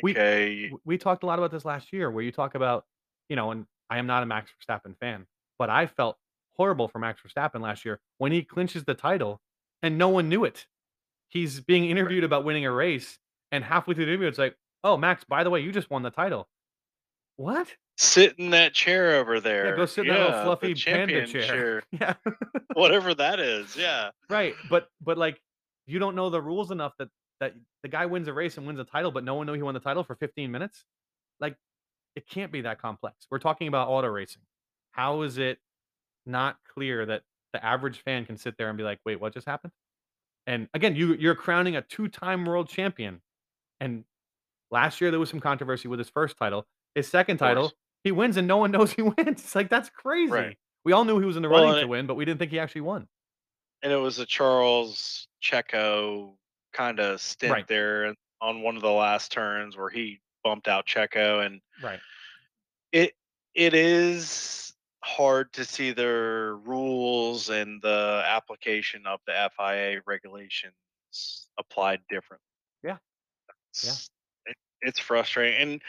We- 0.00 0.14
okay, 0.14 0.70
w- 0.70 0.80
we 0.84 0.98
talked 0.98 1.22
a 1.22 1.26
lot 1.26 1.38
about 1.38 1.50
this 1.50 1.64
last 1.64 1.92
year 1.92 2.10
where 2.10 2.24
you 2.24 2.32
talk 2.32 2.54
about, 2.54 2.86
you 3.28 3.36
know, 3.36 3.50
and 3.50 3.66
I 3.90 3.98
am 3.98 4.06
not 4.06 4.22
a 4.22 4.26
Max 4.26 4.52
Verstappen 4.52 4.98
fan, 4.98 5.26
but 5.58 5.70
I 5.70 5.86
felt 5.86 6.18
horrible 6.56 6.88
for 6.88 6.98
Max 6.98 7.22
Verstappen 7.22 7.60
last 7.60 7.84
year 7.84 8.00
when 8.18 8.32
he 8.32 8.44
clinches 8.44 8.84
the 8.84 8.94
title 8.94 9.42
and 9.82 9.98
no 9.98 10.08
one 10.08 10.28
knew 10.28 10.44
it. 10.44 10.66
He's 11.28 11.60
being 11.60 11.84
interviewed 11.90 12.24
about 12.24 12.44
winning 12.44 12.64
a 12.64 12.72
race, 12.72 13.18
and 13.52 13.62
halfway 13.62 13.94
through 13.94 14.06
the 14.06 14.12
interview, 14.12 14.28
it's 14.28 14.38
like, 14.38 14.56
oh, 14.84 14.96
Max, 14.96 15.24
by 15.24 15.44
the 15.44 15.50
way, 15.50 15.60
you 15.60 15.72
just 15.72 15.90
won 15.90 16.02
the 16.02 16.10
title. 16.10 16.48
What? 17.36 17.68
sit 17.98 18.38
in 18.38 18.50
that 18.50 18.72
chair 18.72 19.16
over 19.16 19.40
there. 19.40 19.70
Yeah, 19.70 19.76
go 19.76 19.86
sit 19.86 20.06
in 20.06 20.14
that 20.14 20.20
little 20.20 20.30
Yeah, 20.30 20.38
the 20.38 20.44
fluffy 20.44 20.74
panda 20.74 21.26
champion 21.26 21.26
chair. 21.26 21.82
Yeah. 21.92 22.14
whatever 22.74 23.14
that 23.14 23.40
is. 23.40 23.76
Yeah, 23.76 24.10
right. 24.30 24.54
But 24.70 24.88
but 25.04 25.18
like 25.18 25.40
you 25.86 25.98
don't 25.98 26.14
know 26.14 26.30
the 26.30 26.40
rules 26.40 26.70
enough 26.70 26.92
that 26.98 27.08
that 27.40 27.54
the 27.82 27.88
guy 27.88 28.06
wins 28.06 28.28
a 28.28 28.32
race 28.32 28.56
and 28.56 28.66
wins 28.66 28.78
a 28.78 28.84
title, 28.84 29.10
but 29.10 29.24
no 29.24 29.34
one 29.34 29.46
knew 29.46 29.52
he 29.52 29.62
won 29.62 29.74
the 29.74 29.80
title 29.80 30.04
for 30.04 30.14
15 30.14 30.50
minutes. 30.50 30.84
Like 31.40 31.56
it 32.16 32.28
can't 32.28 32.52
be 32.52 32.62
that 32.62 32.80
complex. 32.80 33.26
We're 33.30 33.38
talking 33.38 33.68
about 33.68 33.88
auto 33.88 34.08
racing. 34.08 34.42
How 34.92 35.22
is 35.22 35.38
it 35.38 35.58
not 36.24 36.56
clear 36.72 37.04
that 37.06 37.22
the 37.52 37.64
average 37.64 38.02
fan 38.04 38.26
can 38.26 38.36
sit 38.36 38.56
there 38.58 38.68
and 38.68 38.78
be 38.78 38.84
like, 38.84 39.00
"Wait, 39.04 39.20
what 39.20 39.34
just 39.34 39.46
happened?" 39.46 39.72
And 40.48 40.66
again, 40.72 40.96
you 40.96 41.12
you're 41.14 41.34
crowning 41.34 41.76
a 41.76 41.82
two-time 41.82 42.46
world 42.46 42.70
champion. 42.70 43.20
And 43.80 44.04
last 44.70 45.00
year 45.00 45.10
there 45.10 45.20
was 45.20 45.28
some 45.28 45.40
controversy 45.40 45.88
with 45.88 45.98
his 45.98 46.08
first 46.08 46.38
title. 46.38 46.66
His 46.94 47.06
second 47.06 47.36
title, 47.36 47.70
he 48.02 48.12
wins 48.12 48.38
and 48.38 48.48
no 48.48 48.56
one 48.56 48.70
knows 48.76 48.92
he 48.92 49.02
wins. 49.02 49.14
It's 49.18 49.54
like 49.54 49.68
that's 49.68 49.90
crazy. 49.90 50.32
Right. 50.32 50.58
We 50.86 50.92
all 50.92 51.04
knew 51.04 51.18
he 51.20 51.26
was 51.26 51.36
in 51.36 51.42
the 51.42 51.50
Well, 51.50 51.64
running 51.64 51.76
to 51.76 51.82
it- 51.82 51.88
win, 51.88 52.06
but 52.06 52.14
we 52.14 52.24
didn't 52.24 52.38
think 52.38 52.50
he 52.50 52.58
actually 52.58 52.80
won. 52.80 53.06
and 53.82 53.92
it 53.92 53.96
was 53.96 54.18
a 54.18 54.26
Charles 54.26 55.28
Checo 55.42 56.34
kind 56.72 56.98
of 56.98 57.20
stint 57.20 57.52
Right. 57.52 57.66
there 57.68 58.14
on 58.40 58.62
one 58.62 58.74
of 58.76 58.82
the 58.82 58.90
last 58.90 59.30
turns 59.30 59.76
where 59.76 59.90
he 59.90 60.18
bumped 60.44 60.66
out 60.66 60.86
Checo, 60.86 61.44
and 61.44 61.60
Right. 61.82 62.00
it 62.92 63.14
it 63.54 63.74
is 63.74 64.72
hard 65.04 65.52
to 65.54 65.64
see 65.64 65.92
their 65.92 66.56
rules 66.56 67.50
and 67.50 67.80
the 67.82 68.22
application 68.26 69.06
of 69.06 69.20
the 69.26 69.50
FIA 69.56 70.00
regulations 70.06 70.74
applied 71.58 72.00
different. 72.08 72.42
Yeah. 72.82 72.98
Yeah. 73.82 73.90
It's, 73.90 74.10
it, 74.46 74.56
it's 74.82 75.00
frustrating, 75.00 75.60
and 75.60 75.82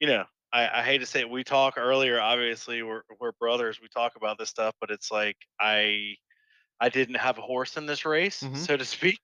you 0.00 0.08
know, 0.08 0.24
I, 0.52 0.80
I 0.80 0.82
hate 0.82 0.98
to 0.98 1.06
say 1.06 1.20
it. 1.20 1.30
We 1.30 1.44
talk 1.44 1.74
earlier. 1.76 2.20
Obviously, 2.20 2.82
we're 2.82 3.02
we're 3.20 3.32
brothers. 3.32 3.80
We 3.80 3.88
talk 3.88 4.16
about 4.16 4.38
this 4.38 4.50
stuff, 4.50 4.74
but 4.80 4.90
it's 4.90 5.10
like 5.10 5.36
I 5.60 6.16
I 6.80 6.88
didn't 6.88 7.16
have 7.16 7.38
a 7.38 7.42
horse 7.42 7.76
in 7.76 7.86
this 7.86 8.04
race, 8.04 8.42
Mhm. 8.44 8.56
so 8.56 8.76
to 8.76 8.84
speak, 8.84 9.20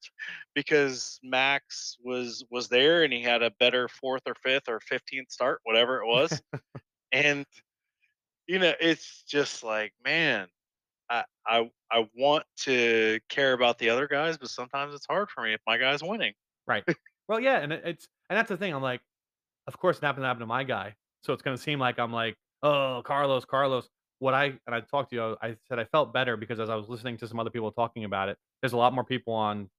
because 0.55 1.19
Max 1.23 1.97
was 2.03 2.45
was 2.51 2.69
there 2.69 3.05
and 3.05 3.13
he 3.13 3.23
had 3.23 3.43
a 3.43 3.51
better 3.51 3.89
fourth 3.89 4.23
or 4.27 4.35
fifth 4.35 4.69
or 4.69 4.81
fifteenth 4.81 5.31
start, 5.31 5.61
whatever 5.65 6.03
it 6.03 6.07
was, 6.07 6.43
and 7.13 7.47
you 8.47 8.59
know, 8.59 8.73
it's 8.81 9.23
just 9.27 9.63
like, 9.63 9.93
man, 10.05 10.47
I 11.11 11.25
I 11.47 11.71
I 11.91 12.09
want 12.17 12.45
to 12.61 13.21
care 13.29 13.53
about 13.53 13.79
the 13.79 13.91
other 13.91 14.07
guys, 14.07 14.39
but 14.39 14.51
sometimes 14.51 14.95
it's 14.95 15.07
hard 15.07 15.31
for 15.31 15.43
me 15.43 15.55
if 15.55 15.61
my 15.67 15.79
guy's 15.79 16.03
winning. 16.03 16.35
Right. 16.67 16.85
Well, 17.29 17.39
yeah, 17.39 17.59
and 17.61 17.73
it, 17.73 17.83
it's 17.87 18.09
and 18.29 18.37
that's 18.37 18.49
the 18.49 18.57
thing. 18.57 18.75
I'm 18.75 18.83
like, 18.83 19.01
of 19.69 19.79
course, 19.79 19.97
it 19.97 20.05
happened 20.05 20.25
to 20.25 20.27
happen 20.27 20.41
to 20.41 20.47
my 20.47 20.65
guy, 20.65 20.97
so 21.23 21.33
it's 21.33 21.41
gonna 21.41 21.57
seem 21.57 21.79
like 21.79 21.99
I'm 22.01 22.13
like, 22.13 22.37
oh, 22.65 23.01
Carlos, 23.05 23.45
Carlos. 23.45 23.89
What 24.19 24.35
I 24.35 24.47
and 24.67 24.75
I 24.75 24.81
talked 24.81 25.11
to 25.11 25.17
you, 25.17 25.37
I 25.41 25.57
said 25.69 25.79
I 25.79 25.85
felt 25.85 26.13
better 26.13 26.37
because 26.37 26.59
as 26.59 26.69
I 26.69 26.75
was 26.75 26.89
listening 26.89 27.17
to 27.19 27.29
some 27.29 27.39
other 27.39 27.49
people 27.49 27.71
talking 27.71 28.05
about 28.05 28.29
it, 28.29 28.37
there's 28.61 28.73
a 28.73 28.77
lot 28.77 28.93
more 28.93 29.05
people 29.05 29.33
on 29.35 29.71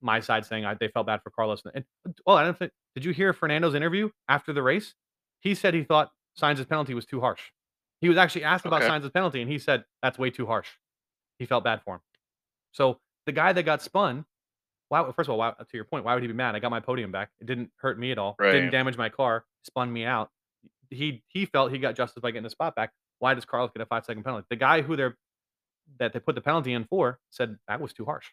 my 0.00 0.20
side 0.20 0.46
saying 0.46 0.64
I, 0.64 0.74
they 0.74 0.88
felt 0.88 1.06
bad 1.06 1.20
for 1.22 1.30
Carlos. 1.30 1.60
And 1.74 1.84
well, 2.24 2.36
I 2.36 2.44
don't 2.44 2.58
think. 2.58 2.72
Did 2.94 3.04
you 3.04 3.12
hear 3.12 3.32
Fernando's 3.32 3.74
interview 3.74 4.08
after 4.28 4.52
the 4.52 4.62
race? 4.62 4.94
He 5.40 5.54
said 5.54 5.74
he 5.74 5.84
thought 5.84 6.10
Sainz's 6.36 6.66
penalty 6.66 6.94
was 6.94 7.04
too 7.04 7.20
harsh. 7.20 7.42
He 8.00 8.08
was 8.08 8.18
actually 8.18 8.44
asked 8.44 8.64
about 8.64 8.82
Sainz' 8.82 9.02
Sainz's 9.02 9.10
penalty, 9.10 9.42
and 9.42 9.50
he 9.50 9.58
said 9.58 9.84
that's 10.02 10.18
way 10.18 10.30
too 10.30 10.46
harsh. 10.46 10.68
He 11.38 11.46
felt 11.46 11.64
bad 11.64 11.82
for 11.84 11.96
him. 11.96 12.00
So 12.72 12.98
the 13.26 13.32
guy 13.32 13.52
that 13.52 13.62
got 13.64 13.82
spun, 13.82 14.24
why? 14.88 15.04
First 15.12 15.28
of 15.28 15.30
all, 15.30 15.38
why, 15.38 15.52
to 15.52 15.76
your 15.76 15.84
point, 15.84 16.04
why 16.04 16.14
would 16.14 16.22
he 16.22 16.26
be 16.26 16.34
mad? 16.34 16.54
I 16.54 16.58
got 16.58 16.70
my 16.70 16.80
podium 16.80 17.12
back. 17.12 17.30
It 17.40 17.46
didn't 17.46 17.70
hurt 17.76 17.98
me 17.98 18.10
at 18.12 18.18
all. 18.18 18.36
Didn't 18.52 18.70
damage 18.70 18.96
my 18.96 19.08
car. 19.08 19.44
Spun 19.64 19.92
me 19.92 20.04
out. 20.04 20.30
He 20.88 21.22
he 21.28 21.46
felt 21.46 21.72
he 21.72 21.78
got 21.78 21.94
justice 21.94 22.20
by 22.20 22.30
getting 22.30 22.44
the 22.44 22.50
spot 22.50 22.74
back. 22.74 22.92
Why 23.18 23.34
does 23.34 23.44
Carlos 23.44 23.70
get 23.72 23.82
a 23.82 23.86
five 23.86 24.04
second 24.04 24.24
penalty? 24.24 24.46
The 24.50 24.56
guy 24.56 24.82
who 24.82 24.96
they're 24.96 25.16
that 25.98 26.12
they 26.12 26.20
put 26.20 26.34
the 26.34 26.40
penalty 26.40 26.72
in 26.72 26.84
for 26.84 27.18
said 27.30 27.56
that 27.68 27.80
was 27.80 27.92
too 27.92 28.04
harsh. 28.04 28.26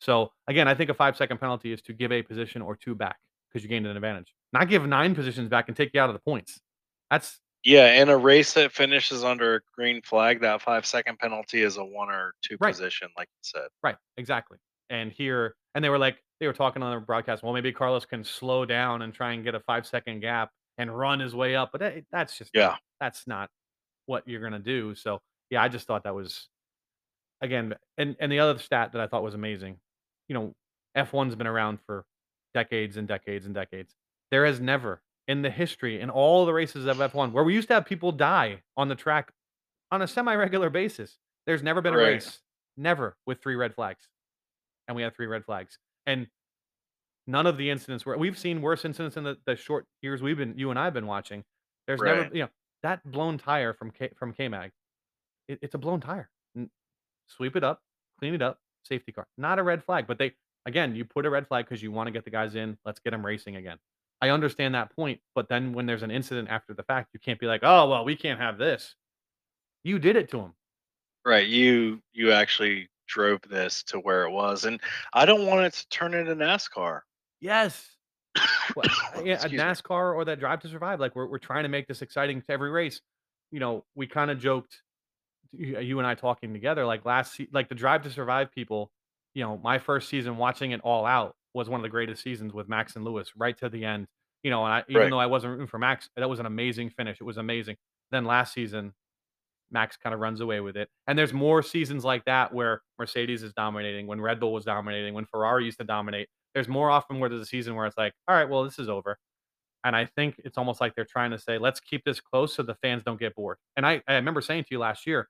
So 0.00 0.32
again, 0.46 0.68
I 0.68 0.74
think 0.74 0.90
a 0.90 0.94
five 0.94 1.16
second 1.16 1.38
penalty 1.38 1.72
is 1.72 1.82
to 1.82 1.92
give 1.92 2.12
a 2.12 2.22
position 2.22 2.62
or 2.62 2.76
two 2.76 2.94
back 2.94 3.18
because 3.48 3.62
you 3.62 3.68
gained 3.68 3.86
an 3.86 3.96
advantage. 3.96 4.32
Not 4.52 4.68
give 4.68 4.86
nine 4.86 5.14
positions 5.14 5.48
back 5.48 5.68
and 5.68 5.76
take 5.76 5.90
you 5.92 6.00
out 6.00 6.08
of 6.08 6.14
the 6.14 6.20
points. 6.20 6.60
That's 7.10 7.40
Yeah, 7.62 8.00
in 8.00 8.08
a 8.08 8.16
race 8.16 8.54
that 8.54 8.72
finishes 8.72 9.22
under 9.22 9.56
a 9.56 9.60
green 9.74 10.00
flag, 10.02 10.40
that 10.40 10.62
five 10.62 10.86
second 10.86 11.18
penalty 11.18 11.62
is 11.62 11.76
a 11.76 11.84
one 11.84 12.08
or 12.10 12.32
two 12.42 12.56
Right. 12.60 12.72
position, 12.72 13.08
like 13.18 13.28
you 13.28 13.40
said. 13.42 13.68
right, 13.82 13.96
exactly. 14.16 14.58
And 14.88 15.12
here, 15.12 15.54
and 15.74 15.84
they 15.84 15.88
were 15.90 15.98
like, 15.98 16.18
they 16.40 16.46
were 16.46 16.52
talking 16.54 16.82
on 16.82 16.94
the 16.94 17.00
broadcast. 17.04 17.42
Well, 17.42 17.52
maybe 17.52 17.70
Carlos 17.72 18.06
can 18.06 18.24
slow 18.24 18.64
down 18.64 19.02
and 19.02 19.12
try 19.12 19.32
and 19.32 19.44
get 19.44 19.54
a 19.54 19.60
five 19.60 19.86
second 19.86 20.20
gap 20.20 20.50
and 20.78 20.96
run 20.96 21.20
his 21.20 21.34
way 21.34 21.54
up, 21.54 21.70
but 21.72 21.80
that, 21.80 22.04
that's 22.10 22.38
just 22.38 22.50
Yeah. 22.54 22.76
that's 22.98 23.26
not 23.26 23.50
what 24.06 24.26
you're 24.26 24.40
gonna 24.40 24.58
do. 24.58 24.94
So 24.94 25.20
yeah, 25.50 25.62
I 25.62 25.68
just 25.68 25.86
thought 25.86 26.04
that 26.04 26.14
was 26.14 26.48
again, 27.42 27.74
and 27.98 28.16
and 28.20 28.32
the 28.32 28.38
other 28.40 28.58
stat 28.58 28.92
that 28.92 29.00
I 29.02 29.06
thought 29.06 29.22
was 29.22 29.34
amazing, 29.34 29.78
you 30.28 30.34
know, 30.34 30.54
F1's 30.96 31.36
been 31.36 31.46
around 31.46 31.78
for 31.86 32.04
decades 32.54 32.96
and 32.96 33.06
decades 33.06 33.44
and 33.46 33.54
decades. 33.54 33.94
There 34.30 34.46
has 34.46 34.60
never 34.60 35.02
in 35.30 35.42
the 35.42 35.50
history 35.50 36.00
in 36.00 36.10
all 36.10 36.44
the 36.44 36.52
races 36.52 36.86
of 36.86 36.96
F1 36.96 37.30
where 37.30 37.44
we 37.44 37.54
used 37.54 37.68
to 37.68 37.74
have 37.74 37.86
people 37.86 38.10
die 38.10 38.60
on 38.76 38.88
the 38.88 38.96
track 38.96 39.30
on 39.92 40.02
a 40.02 40.08
semi-regular 40.08 40.70
basis. 40.70 41.18
There's 41.46 41.62
never 41.62 41.80
been 41.80 41.94
a 41.94 41.98
Right. 41.98 42.14
race, 42.14 42.40
never 42.76 43.16
with 43.26 43.40
three 43.40 43.54
red 43.54 43.72
flags, 43.72 44.08
and 44.88 44.96
we 44.96 45.02
had 45.02 45.14
three 45.14 45.26
red 45.26 45.44
flags, 45.44 45.78
and 46.04 46.26
none 47.28 47.46
of 47.46 47.56
the 47.56 47.70
incidents 47.70 48.04
were. 48.04 48.18
We've 48.18 48.36
seen 48.36 48.60
worse 48.60 48.84
incidents 48.84 49.16
in 49.16 49.22
the, 49.22 49.38
the 49.46 49.54
short 49.54 49.86
years 50.02 50.20
we've 50.20 50.36
been, 50.36 50.58
you 50.58 50.70
and 50.70 50.78
I've 50.80 50.94
been 50.94 51.06
watching. 51.06 51.44
There's 51.86 52.00
never, 52.16 52.34
you 52.34 52.42
know, 52.42 52.48
that 52.82 53.08
blown 53.08 53.38
tire 53.38 53.72
from 53.72 53.92
K, 53.92 54.10
from 54.16 54.32
K 54.32 54.48
Mag. 54.48 54.72
It, 55.46 55.60
it's 55.62 55.76
a 55.76 55.78
blown 55.78 56.00
tire. 56.00 56.28
Sweep 57.28 57.54
it 57.54 57.62
up, 57.62 57.82
clean 58.18 58.34
it 58.34 58.42
up, 58.42 58.58
safety 58.82 59.12
car. 59.12 59.28
Not 59.38 59.60
a 59.60 59.62
red 59.62 59.84
flag, 59.84 60.08
but 60.08 60.18
they 60.18 60.32
again, 60.66 60.96
you 60.96 61.04
put 61.04 61.24
a 61.24 61.30
red 61.30 61.46
flag 61.46 61.66
because 61.66 61.82
you 61.82 61.92
want 61.92 62.08
to 62.08 62.10
get 62.10 62.24
the 62.24 62.30
guys 62.30 62.56
in. 62.56 62.76
Let's 62.84 62.98
get 62.98 63.10
them 63.12 63.24
racing 63.24 63.54
again. 63.54 63.78
I 64.22 64.30
understand 64.30 64.74
that 64.74 64.94
point, 64.94 65.20
but 65.34 65.48
then 65.48 65.72
when 65.72 65.86
there's 65.86 66.02
an 66.02 66.10
incident 66.10 66.48
after 66.50 66.74
the 66.74 66.82
fact, 66.82 67.10
you 67.14 67.20
can't 67.20 67.40
be 67.40 67.46
like, 67.46 67.60
oh 67.62 67.88
well, 67.88 68.04
we 68.04 68.16
can't 68.16 68.40
have 68.40 68.58
this. 68.58 68.94
You 69.82 69.98
did 69.98 70.16
it 70.16 70.30
to 70.30 70.38
him. 70.40 70.54
Right. 71.24 71.46
You 71.46 72.00
you 72.12 72.32
actually 72.32 72.88
drove 73.08 73.40
this 73.48 73.82
to 73.84 73.98
where 73.98 74.24
it 74.24 74.30
was. 74.30 74.64
And 74.64 74.80
I 75.12 75.26
don't 75.26 75.46
want 75.46 75.62
it 75.62 75.72
to 75.74 75.88
turn 75.88 76.14
into 76.14 76.34
NASCAR. 76.36 77.00
Yes. 77.40 77.96
Well, 78.76 78.86
yeah, 79.24 79.32
a 79.32 79.34
Excuse 79.34 79.52
me. 79.52 79.58
NASCAR 79.58 80.14
or 80.14 80.24
that 80.26 80.38
Drive 80.38 80.60
to 80.60 80.68
Survive. 80.68 81.00
Like 81.00 81.16
we're 81.16 81.26
we're 81.26 81.38
trying 81.38 81.64
to 81.64 81.68
make 81.68 81.88
this 81.88 82.02
exciting 82.02 82.42
to 82.42 82.52
every 82.52 82.70
race. 82.70 83.00
You 83.50 83.60
know, 83.60 83.84
we 83.94 84.06
kind 84.06 84.30
of 84.30 84.38
joked, 84.38 84.80
you 85.52 85.98
and 85.98 86.06
I 86.06 86.14
talking 86.14 86.52
together, 86.52 86.86
like 86.86 87.04
last, 87.04 87.40
like 87.52 87.68
the 87.68 87.74
Drive 87.74 88.02
to 88.04 88.10
Survive 88.10 88.52
people. 88.52 88.92
You 89.34 89.44
know, 89.44 89.58
my 89.58 89.78
first 89.78 90.08
season 90.08 90.36
watching 90.36 90.70
it 90.72 90.80
all 90.82 91.06
out 91.06 91.34
was 91.54 91.68
one 91.68 91.80
of 91.80 91.82
the 91.82 91.88
greatest 91.88 92.22
seasons 92.22 92.52
with 92.52 92.68
Max 92.68 92.96
and 92.96 93.04
Lewis, 93.04 93.32
right 93.36 93.56
to 93.58 93.68
the 93.68 93.84
end. 93.84 94.06
You 94.42 94.50
know, 94.50 94.64
and 94.64 94.72
I, 94.72 94.84
even 94.88 95.02
Right. 95.02 95.10
though 95.10 95.18
I 95.18 95.26
wasn't 95.26 95.52
rooting 95.52 95.66
for 95.66 95.78
Max, 95.78 96.08
that 96.16 96.28
was 96.28 96.40
an 96.40 96.46
amazing 96.46 96.90
finish. 96.90 97.20
It 97.20 97.24
was 97.24 97.36
amazing. 97.36 97.76
Then 98.10 98.24
last 98.24 98.54
season, 98.54 98.94
Max 99.70 99.96
kind 99.96 100.14
of 100.14 100.20
runs 100.20 100.40
away 100.40 100.60
with 100.60 100.76
it. 100.76 100.88
And 101.06 101.18
there's 101.18 101.32
more 101.32 101.62
seasons 101.62 102.04
like 102.04 102.24
that 102.24 102.52
where 102.52 102.82
Mercedes 102.98 103.42
is 103.42 103.52
dominating, 103.52 104.06
when 104.06 104.20
Red 104.20 104.40
Bull 104.40 104.52
was 104.52 104.64
dominating, 104.64 105.14
when 105.14 105.26
Ferrari 105.26 105.64
used 105.66 105.78
to 105.78 105.84
dominate. 105.84 106.28
There's 106.54 106.68
more 106.68 106.90
often 106.90 107.20
where 107.20 107.28
there's 107.28 107.42
a 107.42 107.46
season 107.46 107.74
where 107.76 107.86
it's 107.86 107.96
like, 107.96 108.12
all 108.26 108.34
right, 108.34 108.48
well, 108.48 108.64
this 108.64 108.78
is 108.78 108.88
over. 108.88 109.18
And 109.84 109.94
I 109.94 110.06
think 110.06 110.34
it's 110.38 110.58
almost 110.58 110.80
like 110.80 110.94
they're 110.94 111.04
trying 111.04 111.30
to 111.30 111.38
say, 111.38 111.56
let's 111.58 111.78
keep 111.80 112.04
this 112.04 112.20
close 112.20 112.54
so 112.54 112.62
the 112.62 112.74
fans 112.76 113.02
don't 113.04 113.20
get 113.20 113.34
bored. 113.34 113.58
And 113.76 113.86
I, 113.86 114.02
I 114.08 114.14
remember 114.14 114.40
saying 114.40 114.64
to 114.64 114.68
you 114.72 114.78
last 114.78 115.06
year, 115.06 115.28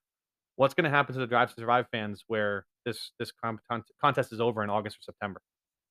what's 0.56 0.74
going 0.74 0.84
to 0.84 0.90
happen 0.90 1.12
to 1.14 1.20
the 1.20 1.26
Drive 1.26 1.50
to 1.50 1.54
Survive 1.60 1.86
fans 1.92 2.24
where 2.26 2.64
this 2.86 3.12
this 3.18 3.30
con- 3.32 3.58
contest 4.00 4.32
is 4.32 4.40
over 4.40 4.64
in 4.64 4.70
August 4.70 4.96
or 4.96 5.02
September? 5.02 5.40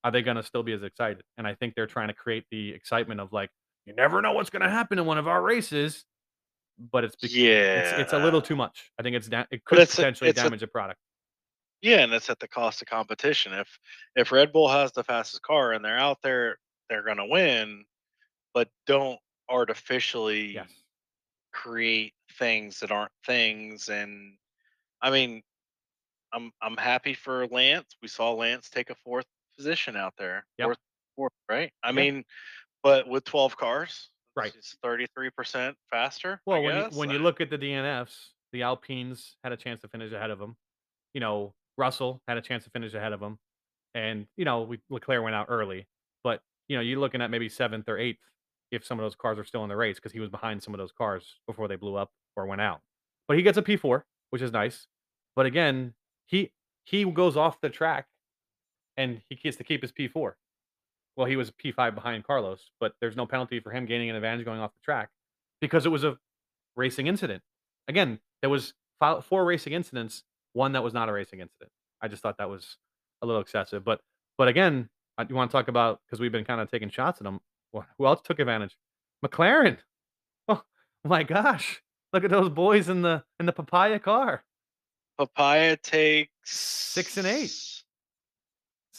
Are 0.04 0.10
they 0.10 0.22
going 0.22 0.36
to 0.36 0.42
still 0.42 0.62
be 0.62 0.72
as 0.72 0.82
excited? 0.82 1.22
And 1.36 1.46
I 1.46 1.54
think 1.54 1.74
they're 1.74 1.86
trying 1.86 2.08
to 2.08 2.14
create 2.14 2.44
the 2.50 2.70
excitement 2.70 3.20
of 3.20 3.32
like, 3.32 3.50
you 3.86 3.94
never 3.94 4.22
know 4.22 4.32
what's 4.32 4.50
going 4.50 4.62
to 4.62 4.70
happen 4.70 4.98
in 4.98 5.04
one 5.06 5.18
of 5.18 5.28
our 5.28 5.42
races. 5.42 6.04
But 6.92 7.04
it's 7.04 7.16
bec- 7.16 7.30
it's 7.32 7.92
it's 8.00 8.12
a 8.14 8.18
little 8.18 8.40
too 8.40 8.56
much. 8.56 8.90
I 8.98 9.02
think 9.02 9.14
it's 9.14 9.28
da- 9.28 9.44
it 9.50 9.62
could 9.66 9.78
it's 9.80 9.94
potentially 9.94 10.30
a 10.30 10.32
damage 10.32 10.60
the 10.60 10.66
product. 10.66 10.98
yeah, 11.82 11.98
and 11.98 12.12
it's 12.14 12.30
at 12.30 12.38
the 12.38 12.48
cost 12.48 12.80
of 12.80 12.88
competition. 12.88 13.52
If 13.52 13.78
if 14.16 14.32
Red 14.32 14.50
Bull 14.50 14.66
has 14.68 14.90
the 14.92 15.04
fastest 15.04 15.42
car 15.42 15.72
and 15.72 15.84
they're 15.84 15.98
out 15.98 16.16
there, 16.22 16.56
they're 16.88 17.02
gonna 17.04 17.26
win, 17.26 17.84
but 18.54 18.68
don't 18.86 19.18
artificially 19.50 20.52
Yes. 20.54 20.70
create 21.52 22.14
things 22.38 22.80
that 22.80 22.90
aren't 22.90 23.12
things. 23.26 23.90
And 23.90 24.38
I 25.02 25.10
mean, 25.10 25.42
I'm 26.32 26.50
I'm 26.62 26.78
happy 26.78 27.12
for 27.12 27.46
Lance. 27.48 27.94
We 28.00 28.08
saw 28.08 28.32
Lance 28.32 28.70
take 28.70 28.88
a 28.88 28.94
fourth 29.04 29.26
position 29.60 29.94
out 29.94 30.14
there. 30.18 30.46
Yep. 30.58 30.66
Fourth, 30.66 30.78
fourth, 31.16 31.32
right? 31.50 31.70
I 31.82 31.88
Yeah. 31.88 31.92
mean, 31.92 32.24
but 32.82 33.06
with 33.06 33.24
12 33.24 33.56
cars, 33.58 34.10
Right. 34.34 34.54
it's 34.56 34.74
33% 34.82 35.76
faster. 35.90 36.40
Well, 36.46 36.56
I 36.58 36.60
when 36.64 36.76
you 36.76 36.98
when 36.98 37.10
you 37.10 37.18
look 37.18 37.40
at 37.42 37.50
the 37.50 37.58
DNFs, 37.58 38.30
the 38.52 38.62
Alpines 38.62 39.36
had 39.44 39.52
a 39.52 39.56
chance 39.56 39.82
to 39.82 39.88
finish 39.88 40.12
ahead 40.12 40.30
of 40.30 40.38
them. 40.38 40.56
You 41.12 41.20
know, 41.20 41.54
Russell 41.76 42.22
had 42.26 42.38
a 42.38 42.40
chance 42.40 42.64
to 42.64 42.70
finish 42.70 42.94
ahead 42.94 43.12
of 43.12 43.20
him, 43.20 43.38
and 43.94 44.26
you 44.36 44.44
know, 44.46 44.62
we, 44.62 44.80
Leclerc 44.88 45.22
went 45.22 45.34
out 45.34 45.46
early. 45.50 45.86
But 46.24 46.42
you 46.68 46.76
know, 46.76 46.80
you're 46.80 47.00
looking 47.00 47.20
at 47.20 47.30
maybe 47.30 47.48
seventh 47.50 47.88
or 47.88 47.98
eighth 47.98 48.20
if 48.70 48.84
some 48.84 48.98
of 48.98 49.04
those 49.04 49.16
cars 49.16 49.38
are 49.38 49.44
still 49.44 49.62
in 49.64 49.68
the 49.68 49.76
race 49.76 49.96
because 49.96 50.12
he 50.12 50.20
was 50.20 50.30
behind 50.30 50.62
some 50.62 50.72
of 50.72 50.78
those 50.78 50.92
cars 50.92 51.40
before 51.46 51.66
they 51.68 51.76
blew 51.76 51.96
up 51.96 52.10
or 52.36 52.46
went 52.46 52.60
out. 52.62 52.80
But 53.28 53.36
he 53.36 53.42
gets 53.42 53.58
a 53.58 53.62
P4, 53.62 54.04
which 54.30 54.42
is 54.42 54.52
nice. 54.52 54.86
But 55.36 55.44
again, 55.46 55.92
he 56.26 56.52
he 56.84 57.04
goes 57.04 57.36
off 57.36 57.60
the 57.60 57.68
track 57.68 58.06
and 58.96 59.20
he 59.28 59.36
gets 59.36 59.56
to 59.58 59.64
keep 59.64 59.82
his 59.82 59.92
P4. 59.92 60.32
Well, 61.16 61.26
he 61.26 61.36
was 61.36 61.50
P5 61.50 61.94
behind 61.94 62.24
Carlos, 62.24 62.70
but 62.80 62.94
there's 63.00 63.16
no 63.16 63.26
penalty 63.26 63.60
for 63.60 63.70
him 63.70 63.86
gaining 63.86 64.10
an 64.10 64.16
advantage 64.16 64.44
going 64.44 64.60
off 64.60 64.72
the 64.72 64.84
track 64.84 65.10
because 65.60 65.86
it 65.86 65.90
was 65.90 66.04
a 66.04 66.18
racing 66.76 67.06
incident. 67.06 67.42
Again, 67.88 68.20
there 68.40 68.50
was 68.50 68.74
four 69.24 69.44
racing 69.44 69.72
incidents, 69.72 70.22
one 70.52 70.72
that 70.72 70.82
was 70.84 70.94
not 70.94 71.08
a 71.08 71.12
racing 71.12 71.40
incident. 71.40 71.70
I 72.00 72.08
just 72.08 72.22
thought 72.22 72.38
that 72.38 72.48
was 72.48 72.76
a 73.22 73.26
little 73.26 73.40
excessive. 73.40 73.84
But 73.84 74.00
but 74.38 74.48
again, 74.48 74.88
uh, 75.18 75.24
you 75.28 75.34
want 75.34 75.50
to 75.50 75.56
talk 75.56 75.68
about 75.68 76.00
because 76.06 76.20
we've 76.20 76.32
been 76.32 76.44
kind 76.44 76.60
of 76.60 76.70
taking 76.70 76.90
shots 76.90 77.20
at 77.20 77.24
them. 77.24 77.40
Well, 77.72 77.86
who 77.98 78.06
else 78.06 78.20
took 78.22 78.38
advantage? 78.38 78.76
McLaren. 79.24 79.78
Oh 81.02 81.08
my 81.08 81.22
gosh! 81.22 81.82
Look 82.12 82.24
at 82.24 82.30
those 82.30 82.50
boys 82.50 82.90
in 82.90 83.00
the 83.00 83.24
in 83.38 83.46
the 83.46 83.52
papaya 83.52 83.98
car. 83.98 84.44
Papaya 85.16 85.78
takes 85.78 86.30
Six 86.44 87.16
and 87.16 87.26
eight. 87.26 87.79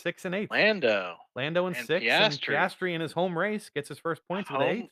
Six 0.02 0.26
and 0.26 0.36
eight. 0.36 0.50
Lando, 0.52 1.16
Lando 1.36 1.68
in 1.68 1.76
and 1.76 1.86
six, 1.86 2.06
and 2.06 2.34
Piastri. 2.34 2.56
Piastri 2.56 2.94
in 2.96 3.02
his 3.02 3.12
home 3.12 3.38
race 3.38 3.70
gets 3.74 3.88
his 3.90 4.00
first 4.00 4.22
points 4.28 4.50
Home- 4.50 4.62
eighth. 4.62 4.92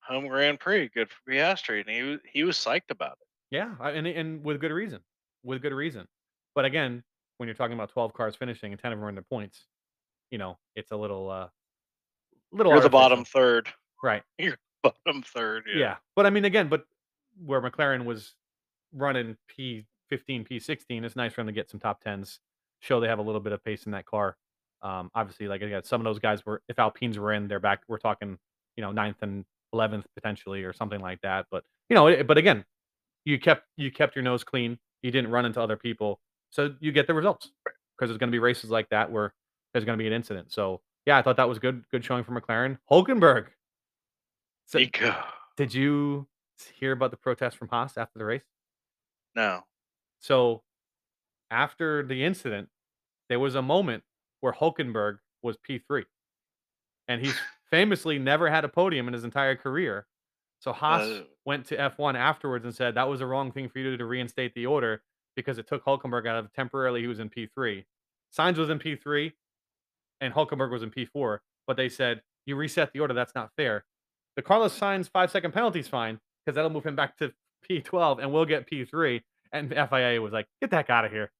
home 0.00 0.28
Grand 0.28 0.60
Prix, 0.60 0.88
good 0.88 1.08
for 1.10 1.30
Piastri, 1.30 1.80
and 1.80 1.88
he 1.90 2.02
was 2.02 2.20
he 2.32 2.44
was 2.44 2.56
psyched 2.56 2.90
about 2.90 3.12
it. 3.20 3.26
Yeah, 3.50 3.74
and 3.80 4.06
and 4.06 4.44
with 4.44 4.60
good 4.60 4.72
reason, 4.72 5.00
with 5.42 5.62
good 5.62 5.72
reason. 5.72 6.06
But 6.54 6.64
again, 6.64 7.02
when 7.38 7.48
you're 7.48 7.54
talking 7.56 7.74
about 7.74 7.90
12 7.90 8.12
cars 8.12 8.36
finishing 8.36 8.72
and 8.72 8.80
10 8.80 8.92
of 8.92 8.98
them 8.98 9.04
are 9.04 9.08
in 9.08 9.14
their 9.16 9.24
points, 9.24 9.66
you 10.30 10.38
know, 10.38 10.56
it's 10.76 10.92
a 10.92 10.96
little 10.96 11.30
uh 11.30 11.48
little 12.52 12.72
You're 12.72 12.80
the 12.80 12.88
bottom 12.90 13.24
third, 13.24 13.68
right? 14.02 14.22
bottom 14.82 15.22
third. 15.22 15.64
Yeah. 15.66 15.78
Yeah, 15.78 15.96
But 16.14 16.26
I 16.26 16.30
mean, 16.30 16.44
again, 16.44 16.68
but 16.68 16.84
where 17.44 17.60
McLaren 17.60 18.04
was 18.04 18.34
running 18.92 19.36
P15, 19.58 19.84
P16, 20.48 21.04
it's 21.04 21.16
nice 21.16 21.32
for 21.32 21.40
them 21.40 21.48
to 21.48 21.52
get 21.52 21.68
some 21.70 21.80
top 21.80 22.00
tens, 22.04 22.38
show 22.84 23.00
they 23.00 23.08
have 23.08 23.18
a 23.18 23.22
little 23.22 23.40
bit 23.40 23.52
of 23.52 23.64
pace 23.64 23.86
in 23.86 23.92
that 23.92 24.04
car. 24.06 24.36
Um, 24.82 25.10
obviously, 25.14 25.48
like 25.48 25.62
again, 25.62 25.82
some 25.84 26.00
of 26.00 26.04
those 26.04 26.18
guys 26.18 26.44
were, 26.44 26.62
if 26.68 26.78
Alpines 26.78 27.18
were 27.18 27.32
in, 27.32 27.48
they're 27.48 27.60
back. 27.60 27.80
We're 27.88 27.98
talking, 27.98 28.38
you 28.76 28.82
know, 28.82 28.92
ninth 28.92 29.16
and 29.22 29.44
11th 29.74 30.04
potentially 30.14 30.62
or 30.62 30.72
something 30.72 31.00
like 31.00 31.20
that. 31.22 31.46
But, 31.50 31.64
you 31.88 31.96
know, 31.96 32.06
it, 32.08 32.26
but 32.26 32.36
again, 32.36 32.64
you 33.24 33.38
kept, 33.38 33.64
you 33.76 33.90
kept 33.90 34.14
your 34.14 34.22
nose 34.22 34.44
clean. 34.44 34.78
You 35.02 35.10
didn't 35.10 35.30
run 35.30 35.46
into 35.46 35.60
other 35.60 35.76
people. 35.76 36.20
So 36.50 36.74
you 36.80 36.92
get 36.92 37.06
the 37.06 37.14
results 37.14 37.50
because 37.64 38.10
there's 38.10 38.18
going 38.18 38.28
to 38.28 38.34
be 38.34 38.38
races 38.38 38.70
like 38.70 38.88
that 38.90 39.10
where 39.10 39.32
there's 39.72 39.84
going 39.84 39.98
to 39.98 40.02
be 40.02 40.06
an 40.06 40.12
incident. 40.12 40.52
So, 40.52 40.82
yeah, 41.06 41.18
I 41.18 41.22
thought 41.22 41.36
that 41.38 41.48
was 41.48 41.58
good, 41.58 41.82
good 41.90 42.04
showing 42.04 42.24
for 42.24 42.38
McLaren. 42.38 42.78
Hulkenberg. 42.90 43.46
So, 44.66 44.78
Nico. 44.78 45.14
did 45.56 45.72
you 45.74 46.26
hear 46.74 46.92
about 46.92 47.10
the 47.10 47.16
protest 47.16 47.56
from 47.56 47.68
Haas 47.68 47.96
after 47.96 48.18
the 48.18 48.24
race? 48.24 48.44
No, 49.34 49.62
So 50.20 50.62
after 51.50 52.04
the 52.04 52.24
incident, 52.24 52.68
there 53.34 53.40
was 53.40 53.56
a 53.56 53.62
moment 53.62 54.04
where 54.42 54.52
Hulkenberg 54.52 55.18
was 55.42 55.56
P3. 55.68 56.04
And 57.08 57.20
he's 57.20 57.34
famously 57.68 58.16
never 58.16 58.48
had 58.48 58.64
a 58.64 58.68
podium 58.68 59.08
in 59.08 59.12
his 59.12 59.24
entire 59.24 59.56
career. 59.56 60.06
So 60.60 60.72
Haas 60.72 61.02
Uh. 61.02 61.24
went 61.44 61.66
to 61.66 61.76
F1 61.76 62.14
afterwards 62.14 62.64
and 62.64 62.72
said 62.72 62.94
that 62.94 63.08
was 63.08 63.18
the 63.18 63.26
wrong 63.26 63.50
thing 63.50 63.68
for 63.68 63.78
you 63.80 63.86
to 63.86 63.90
do 63.90 63.96
to 63.96 64.04
reinstate 64.06 64.54
the 64.54 64.66
order 64.66 65.02
because 65.34 65.58
it 65.58 65.66
took 65.66 65.84
Hulkenberg 65.84 66.28
out 66.28 66.36
of 66.44 66.52
temporarily 66.52 67.00
he 67.00 67.08
was 67.08 67.18
in 67.18 67.28
P3. 67.28 67.84
Sainz 68.38 68.56
was 68.56 68.70
in 68.70 68.78
P3 68.78 69.32
and 70.20 70.32
Hulkenberg 70.32 70.70
was 70.70 70.84
in 70.84 70.92
P4, 70.92 71.40
but 71.66 71.76
they 71.76 71.88
said 71.88 72.22
you 72.46 72.54
reset 72.54 72.92
the 72.92 73.00
order. 73.00 73.14
That's 73.14 73.34
not 73.34 73.50
fair. 73.56 73.84
The 74.36 74.42
Carlos 74.42 74.78
Sainz 74.78 75.10
five 75.10 75.32
second 75.32 75.50
penalty 75.50 75.80
is 75.80 75.88
fine 75.88 76.20
because 76.46 76.54
that'll 76.54 76.70
move 76.70 76.86
him 76.86 76.94
back 76.94 77.16
to 77.16 77.32
P12 77.68 78.20
and 78.22 78.32
we'll 78.32 78.44
get 78.44 78.70
P3. 78.70 79.22
And 79.52 79.70
FIA 79.70 80.22
was 80.22 80.32
like, 80.32 80.46
get 80.60 80.70
the 80.70 80.76
heck 80.76 80.88
out 80.90 81.04
of 81.04 81.10
here. 81.10 81.32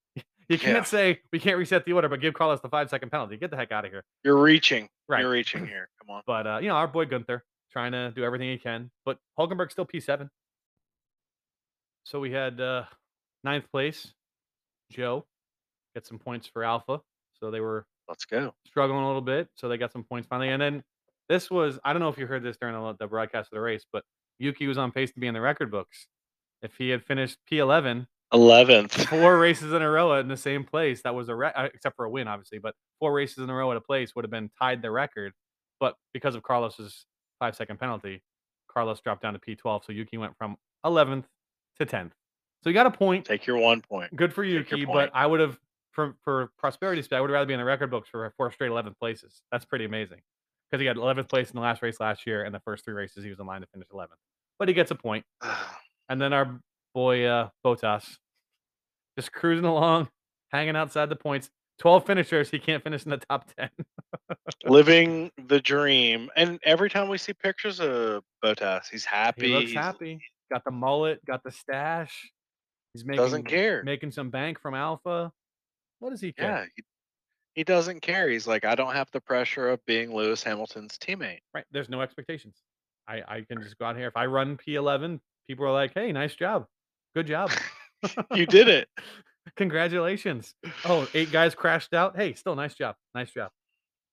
You 0.49 0.59
can't 0.59 0.77
yeah. 0.77 0.83
say 0.85 1.21
we 1.33 1.39
can't 1.39 1.59
reset 1.59 1.85
the 1.85 1.93
order, 1.93 2.09
but 2.09 2.21
give 2.21 2.35
Carlos 2.35 2.61
the 2.61 2.69
five 2.69 2.91
second 2.91 3.11
penalty. 3.11 3.37
Get 3.37 3.51
the 3.51 3.57
heck 3.57 3.73
out 3.73 3.85
of 3.85 3.91
here. 3.91 4.05
You're 4.25 4.41
reaching. 4.41 4.89
Right. 5.09 5.21
You're 5.21 5.31
reaching 5.31 5.67
here. 5.67 5.89
Come 6.01 6.15
on. 6.15 6.23
But 6.27 6.47
uh, 6.47 6.59
you 6.61 6.69
know, 6.69 6.75
our 6.75 6.89
boy 6.89 7.07
Gunther 7.07 7.45
trying 7.73 7.93
to 7.93 8.11
do 8.11 8.25
everything 8.25 8.51
he 8.51 8.59
can. 8.59 8.91
But 9.05 9.19
Hulkenberg 9.39 9.71
still 9.71 9.85
P 9.85 10.01
seven. 10.01 10.31
So 12.05 12.21
we 12.21 12.31
had 12.31 12.61
uh 12.61 12.85
ninth 13.43 13.71
place. 13.71 14.13
Zhou 14.93 15.23
get 15.95 16.07
some 16.07 16.19
points 16.19 16.47
for 16.47 16.65
Alfa. 16.65 17.01
So 17.41 17.51
they 17.51 17.61
were 17.61 17.87
let's 18.09 18.25
go 18.25 18.53
struggling 18.67 19.03
a 19.03 19.07
little 19.07 19.23
bit. 19.23 19.49
So 19.55 19.69
they 19.69 19.79
got 19.79 19.93
some 19.93 20.05
points 20.05 20.29
finally. 20.29 20.51
And 20.51 20.61
then 20.61 20.83
this 21.29 21.51
was 21.51 21.79
I 21.85 21.93
don't 21.93 22.01
know 22.01 22.09
if 22.09 22.19
you 22.19 22.27
heard 22.27 22.43
this 22.43 22.57
during 22.59 22.75
the, 22.75 22.97
the 22.99 23.07
broadcast 23.07 23.49
of 23.53 23.57
the 23.57 23.61
race, 23.61 23.85
but 23.93 24.05
Yuki 24.39 24.67
was 24.67 24.79
on 24.79 24.93
pace 24.93 25.13
to 25.13 25.21
be 25.21 25.27
in 25.27 25.35
the 25.35 25.41
record 25.41 25.71
books. 25.71 26.07
If 26.63 26.77
he 26.77 26.91
had 26.91 27.03
finished 27.05 27.39
P 27.47 27.59
eleven, 27.59 28.07
11th. 28.35 29.07
Four 29.09 29.39
races 29.39 29.73
in 29.73 29.81
a 29.81 29.89
row 29.89 30.19
in 30.19 30.29
the 30.29 30.37
same 30.37 30.65
place. 30.65 31.03
That 31.03 31.15
was 31.15 31.29
a 31.29 31.35
re- 31.35 31.53
uh, 31.55 31.69
except 31.73 31.97
for 31.97 32.05
a 32.05 32.11
win, 32.11 32.29
obviously, 32.29 32.59
but 32.59 32.75
four 32.99 33.13
races 33.13 33.39
in 33.39 33.49
a 33.49 33.55
row 33.55 33.71
at 33.71 33.77
a 33.77 33.81
place 33.81 34.15
would 34.15 34.25
have 34.25 34.31
been 34.31 34.51
tied 34.59 34.83
the 34.83 34.91
record. 34.91 35.33
But 35.81 35.95
because 36.13 36.35
of 36.35 36.43
Carlos's 36.43 37.07
five 37.39 37.55
second 37.55 37.79
penalty, 37.79 38.23
Carlos 38.69 39.01
dropped 39.01 39.23
down 39.23 39.35
to 39.35 39.39
P12. 39.39 39.85
So 39.85 39.93
Yuki 39.93 40.19
went 40.19 40.37
from 40.37 40.57
11th 40.85 41.25
to 41.79 41.87
10th. 41.87 42.11
So 42.63 42.71
you 42.71 42.75
got 42.75 42.87
a 42.87 42.91
point. 42.91 43.27
Take 43.27 43.47
your 43.47 43.59
one 43.59 43.83
point. 43.83 44.15
Good 44.17 44.33
for 44.33 44.43
Yuki, 44.43 44.85
but 44.85 45.11
I 45.13 45.27
would 45.27 45.41
have, 45.41 45.59
for, 45.93 46.17
for 46.25 46.51
prosperity's 46.59 47.05
sake, 47.05 47.19
I 47.19 47.21
would 47.21 47.31
rather 47.31 47.47
be 47.47 47.55
in 47.55 47.61
the 47.61 47.65
record 47.65 47.91
books 47.91 48.09
for 48.09 48.33
four 48.37 48.51
straight 48.51 48.71
11th 48.71 48.99
places. 48.99 49.43
That's 49.53 49.65
pretty 49.65 49.85
amazing 49.85 50.21
because 50.71 50.81
he 50.81 50.87
got 50.87 50.97
11th 50.97 51.29
place 51.29 51.51
in 51.51 51.57
the 51.57 51.61
last 51.61 51.83
race 51.83 52.01
last 52.01 52.27
year, 52.27 52.45
and 52.45 52.55
the 52.55 52.61
first 52.61 52.85
three 52.85 52.95
races 52.95 53.23
he 53.23 53.31
was 53.31 53.39
in 53.39 53.47
line 53.47 53.61
to 53.61 53.67
finish 53.67 53.87
11th. 53.93 54.09
But 54.59 54.69
he 54.69 54.75
gets 54.75 54.91
a 54.91 54.97
point. 54.97 55.25
And 56.11 56.21
then 56.21 56.35
our 56.35 56.61
boy 56.95 57.25
uh, 57.25 57.49
Bottas 57.65 58.19
just 59.19 59.33
cruising 59.33 59.65
along, 59.65 60.09
hanging 60.51 60.77
outside 60.77 61.09
the 61.09 61.17
points. 61.17 61.51
12 61.81 62.07
finishers, 62.07 62.51
he 62.51 62.59
can't 62.59 62.85
finish 62.85 63.05
in 63.05 63.11
the 63.11 63.17
top 63.17 63.51
10. 63.59 63.69
Living 64.65 65.31
the 65.49 65.61
dream. 65.61 66.31
And 66.37 66.61
every 66.65 66.89
time 66.89 67.09
we 67.09 67.19
see 67.19 67.33
pictures 67.33 67.81
of 67.81 68.23
Bottas, 68.45 68.89
he's 68.89 69.05
happy. 69.05 69.49
He 69.49 69.53
looks 69.53 69.71
he's- 69.71 69.85
happy. 69.85 70.21
Got 70.53 70.63
the 70.65 70.71
mullet, 70.71 71.25
got 71.25 71.43
the 71.43 71.51
stash. 71.51 72.31
He's 72.93 73.05
making 73.05 73.25
Doesn't 73.25 73.45
care. 73.45 73.83
making 73.83 74.13
some 74.13 74.31
bank 74.31 74.61
from 74.61 74.75
Alfa. 74.75 75.33
What 75.99 76.11
does 76.11 76.21
he 76.21 76.33
care? 76.33 76.49
Yeah. 76.49 76.65
He, 76.77 76.83
he 77.55 77.65
doesn't 77.65 78.03
care. 78.03 78.29
He's 78.29 78.47
like, 78.47 78.65
I 78.65 78.75
don't 78.75 78.93
have 78.93 79.09
the 79.13 79.21
pressure 79.21 79.71
of 79.71 79.85
being 79.87 80.15
Lewis 80.15 80.43
Hamilton's 80.45 80.97
teammate. 80.99 81.41
Right. 81.55 81.65
There's 81.73 81.89
no 81.89 82.03
expectations. 82.03 82.63
I, 83.09 83.23
I 83.27 83.41
can 83.49 83.63
just 83.63 83.79
go 83.79 83.87
out 83.87 83.97
here. 83.97 84.07
If 84.07 84.17
I 84.17 84.27
run 84.27 84.57
P11, 84.59 85.19
people 85.49 85.65
are 85.65 85.73
like, 85.73 85.93
hey, 85.95 86.13
nice 86.13 86.35
job. 86.35 86.67
Good 87.17 87.27
job. 87.27 87.51
you 88.35 88.47
did 88.47 88.69
it. 88.69 88.89
Congratulations. 89.57 90.55
Oh, 90.85 91.07
eight 91.15 91.31
guys 91.31 91.55
crashed 91.55 91.93
out. 91.95 92.17
Hey, 92.17 92.35
still 92.35 92.55
nice 92.55 92.75
job. 92.75 92.97
Nice 93.15 93.31
job. 93.31 93.51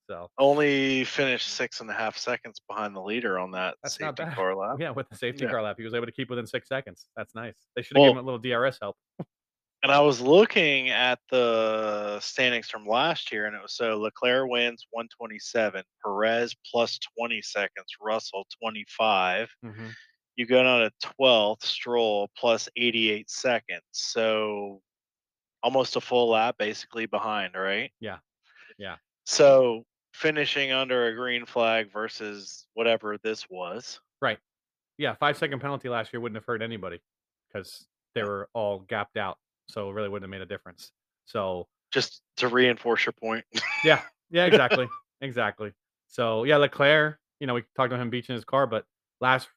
So 0.09 0.27
Only 0.37 1.05
finished 1.05 1.47
six 1.47 1.79
and 1.79 1.89
a 1.89 1.93
half 1.93 2.17
seconds 2.17 2.59
behind 2.67 2.95
the 2.95 3.01
leader 3.01 3.39
on 3.39 3.51
that 3.51 3.75
That's 3.81 3.95
safety 3.95 4.23
car 4.35 4.55
lap. 4.55 4.75
yeah, 4.79 4.89
with 4.91 5.07
the 5.09 5.15
safety 5.15 5.45
Yeah. 5.45 5.51
car 5.51 5.61
lap, 5.61 5.75
he 5.77 5.85
was 5.85 5.93
able 5.93 6.05
to 6.05 6.11
keep 6.11 6.29
within 6.29 6.45
six 6.45 6.67
seconds. 6.67 7.05
That's 7.15 7.33
nice. 7.33 7.55
They 7.75 7.81
should 7.81 7.95
have 7.95 8.01
Well- 8.01 8.09
given 8.11 8.19
him 8.19 8.25
a 8.25 8.31
little 8.31 8.39
DRS 8.67 8.77
help. 8.81 8.97
And 9.83 9.91
I 9.91 9.99
was 10.01 10.21
looking 10.21 10.89
at 10.91 11.17
the 11.31 12.19
standings 12.19 12.69
from 12.69 12.85
last 12.85 13.31
year, 13.31 13.47
and 13.47 13.55
it 13.55 13.61
was 13.63 13.73
so 13.75 13.97
Leclerc 13.97 14.47
wins 14.47 14.85
127, 14.91 15.83
Perez 16.05 16.55
plus 16.69 16.99
20 17.17 17.41
seconds, 17.41 17.87
Russell 17.99 18.45
25. 18.61 19.49
Mm-hmm. 19.65 19.87
You 20.35 20.45
go 20.45 20.63
down 20.63 20.81
to 20.81 20.91
12th, 21.19 21.63
Stroll 21.63 22.29
plus 22.37 22.69
88 22.75 23.29
seconds. 23.29 23.81
So 23.91 24.81
almost 25.63 25.95
a 25.95 26.01
full 26.01 26.29
lap 26.29 26.55
basically 26.57 27.05
behind, 27.05 27.53
right? 27.55 27.91
Yeah. 27.99 28.17
Yeah. 28.77 28.95
So 29.25 29.83
finishing 30.13 30.71
under 30.71 31.07
a 31.07 31.15
green 31.15 31.45
flag 31.45 31.91
versus 31.91 32.65
whatever 32.73 33.17
this 33.23 33.49
was. 33.49 33.99
Right. 34.21 34.39
Yeah, 34.97 35.15
five 35.15 35.37
second 35.37 35.59
penalty 35.59 35.89
last 35.89 36.13
year 36.13 36.19
wouldn't 36.19 36.35
have 36.37 36.45
hurt 36.45 36.61
anybody 36.61 36.99
because 37.51 37.87
they 38.15 38.23
were 38.23 38.49
all 38.53 38.79
gapped 38.79 39.17
out. 39.17 39.37
So 39.67 39.89
it 39.89 39.93
really 39.93 40.09
wouldn't 40.09 40.23
have 40.23 40.39
made 40.39 40.41
a 40.43 40.49
difference. 40.49 40.91
So 41.25 41.67
Just 41.91 42.21
to 42.37 42.47
reinforce 42.47 43.05
your 43.05 43.13
point. 43.13 43.45
yeah, 43.83 44.01
yeah, 44.29 44.45
exactly. 44.47 44.87
exactly. 45.21 45.71
So 46.07 46.43
yeah, 46.43 46.57
Leclerc, 46.57 47.17
you 47.39 47.47
know, 47.47 47.53
we 47.53 47.63
talked 47.75 47.91
about 47.91 48.01
him 48.01 48.09
beaching 48.09 48.35
his 48.35 48.43
car, 48.45 48.67
but 48.67 48.85
last 49.21 49.47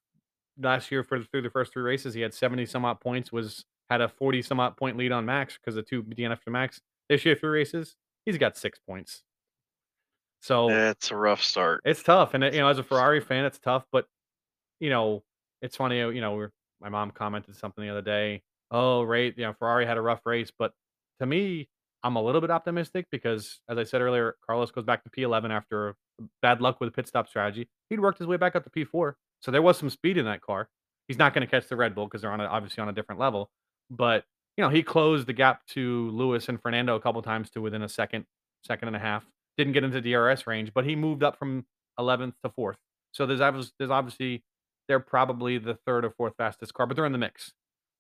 last 0.61 0.91
year 0.91 1.03
for 1.03 1.21
through 1.21 1.43
the 1.43 1.51
first 1.51 1.73
three 1.73 1.83
races, 1.83 2.15
he 2.15 2.21
had 2.21 2.35
70 2.35 2.67
some 2.67 2.85
odd 2.85 3.01
points, 3.01 3.33
was 3.33 3.65
had 3.91 4.01
a 4.01 4.09
40 4.09 4.43
some 4.43 4.61
odd 4.61 4.77
point 4.77 4.97
lead 4.97 5.13
on 5.13 5.25
Max 5.25 5.59
because 5.59 5.77
of 5.77 5.87
two 5.87 6.03
DNF 6.03 6.41
to 6.43 6.51
Max. 6.51 6.81
This 7.09 7.25
year, 7.25 7.35
three 7.35 7.51
races, 7.51 7.97
he's 8.25 8.39
got 8.39 8.57
six 8.57 8.79
points. 8.79 9.23
So 10.41 10.69
it's 10.69 11.11
a 11.11 11.17
rough 11.17 11.43
start. 11.43 11.81
it's 11.85 12.03
tough, 12.03 12.35
and 12.35 12.45
it, 12.45 12.55
you 12.55 12.61
know, 12.61 12.69
as 12.69 12.79
a 12.79 12.83
Ferrari 12.83 13.21
fan, 13.21 13.45
it's 13.45 13.59
tough. 13.59 13.85
But 13.91 14.07
you 14.81 14.91
know, 14.91 15.23
it's 15.63 15.77
funny. 15.77 15.99
You 15.99 16.21
know, 16.21 16.35
we're, 16.35 16.51
my 16.81 16.89
mom 16.89 17.11
commented 17.11 17.57
something 17.57 17.83
the 17.83 17.91
other 17.91 18.03
day. 18.03 18.43
Oh, 18.71 19.03
right, 19.03 19.33
you 19.37 19.45
know, 19.45 19.55
Ferrari 19.59 19.87
had 19.87 19.97
a 19.97 20.03
rough 20.03 20.21
race, 20.27 20.51
but 20.59 20.73
to 21.21 21.27
me, 21.27 21.69
I'm 22.03 22.17
a 22.17 22.23
little 22.23 22.41
bit 22.41 22.51
optimistic 22.51 23.07
because, 23.11 23.61
as 23.69 23.79
I 23.79 23.85
said 23.85 24.03
earlier, 24.03 24.37
Carlos 24.45 24.71
goes 24.71 24.85
back 24.85 25.03
to 25.05 25.11
P11 25.11 25.51
after 25.51 25.97
bad 26.43 26.61
luck 26.61 26.81
with 26.81 26.89
the 26.89 26.93
pit 26.93 27.09
stop 27.09 27.29
strategy. 27.29 27.69
He'd 27.89 28.01
worked 28.01 28.19
his 28.19 28.27
way 28.27 28.37
back 28.37 28.55
up 28.55 28.65
to 28.65 28.71
P4, 28.71 29.15
so 29.45 29.51
there 29.51 29.61
was 29.63 29.77
some 29.77 29.91
speed 29.91 30.17
in 30.17 30.25
that 30.25 30.41
car. 30.41 30.69
He's 31.07 31.19
not 31.19 31.35
going 31.35 31.47
to 31.47 31.51
catch 31.51 31.69
the 31.69 31.77
Red 31.77 31.95
Bull 31.95 32.07
because 32.07 32.23
they're 32.23 32.33
on 32.33 32.41
a, 32.41 32.45
obviously 32.47 32.81
on 32.81 32.89
a 32.89 32.93
different 32.93 33.21
level, 33.21 33.51
but 33.91 34.25
you 34.57 34.63
know, 34.63 34.71
he 34.71 34.83
closed 34.83 35.27
the 35.27 35.33
gap 35.33 35.67
to 35.67 36.11
Lewis 36.13 36.49
and 36.49 36.63
Fernando 36.63 36.95
a 36.95 37.01
couple 37.01 37.21
times 37.23 37.51
to 37.51 37.61
within 37.61 37.83
a 37.83 37.89
second, 37.89 38.25
second 38.65 38.89
and 38.89 38.97
a 38.97 39.01
half. 39.01 39.27
Didn't 39.59 39.73
get 39.75 39.85
into 39.85 40.01
DRS 40.01 40.47
range, 40.47 40.73
but 40.73 40.85
he 40.85 40.97
moved 40.97 41.23
up 41.23 41.39
from 41.39 41.67
11th 42.01 42.35
to 42.45 42.51
fourth. 42.51 42.77
So 43.13 43.27
there's 43.27 43.41
obviously, 43.41 43.73
there's 43.79 43.91
obviously 43.91 44.43
they're 44.89 45.01
probably 45.01 45.59
the 45.59 45.75
third 45.87 46.05
or 46.05 46.11
fourth 46.11 46.35
fastest 46.39 46.73
car, 46.73 46.87
but 46.87 46.95
they're 46.97 47.05
in 47.05 47.13
the 47.13 47.19
mix. 47.19 47.53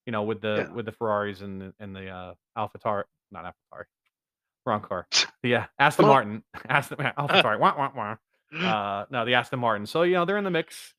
You 0.07 0.13
know, 0.13 0.23
with 0.23 0.41
the 0.41 0.67
Yeah. 0.69 0.73
with 0.73 0.87
the 0.87 0.93
Ferraris 0.93 1.41
and 1.41 1.61
the, 1.61 1.75
and 1.81 1.95
the 1.95 2.09
uh, 2.09 2.35
AlphaTauri, 2.57 3.05
not 3.33 3.45
AlphaTauri, 3.45 3.85
wrong 4.67 4.81
car. 4.81 5.07
The 5.43 5.57
uh, 5.57 5.65
Aston 5.79 6.07
Martin, 6.07 6.43
Aston 6.69 6.99
AlphaTauri. 6.99 7.59
wah, 7.59 7.75
wah, 7.77 7.91
wah. 7.95 8.17
Uh, 8.55 9.07
no, 9.11 9.25
the 9.25 9.35
Aston 9.35 9.59
Martin. 9.59 9.87
So 9.87 10.03
you 10.03 10.13
know 10.15 10.25
they're 10.25 10.39
in 10.39 10.45
the 10.45 10.51
mix. 10.51 10.95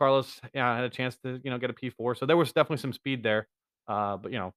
Carlos, 0.00 0.40
yeah, 0.54 0.74
had 0.74 0.84
a 0.84 0.88
chance 0.88 1.16
to 1.22 1.38
you 1.44 1.50
know 1.50 1.58
get 1.58 1.68
a 1.68 1.74
P4, 1.74 2.16
so 2.16 2.24
there 2.24 2.36
was 2.36 2.52
definitely 2.52 2.78
some 2.78 2.92
speed 2.94 3.22
there. 3.22 3.46
Uh, 3.86 4.16
but 4.16 4.32
you 4.32 4.38
know, 4.38 4.54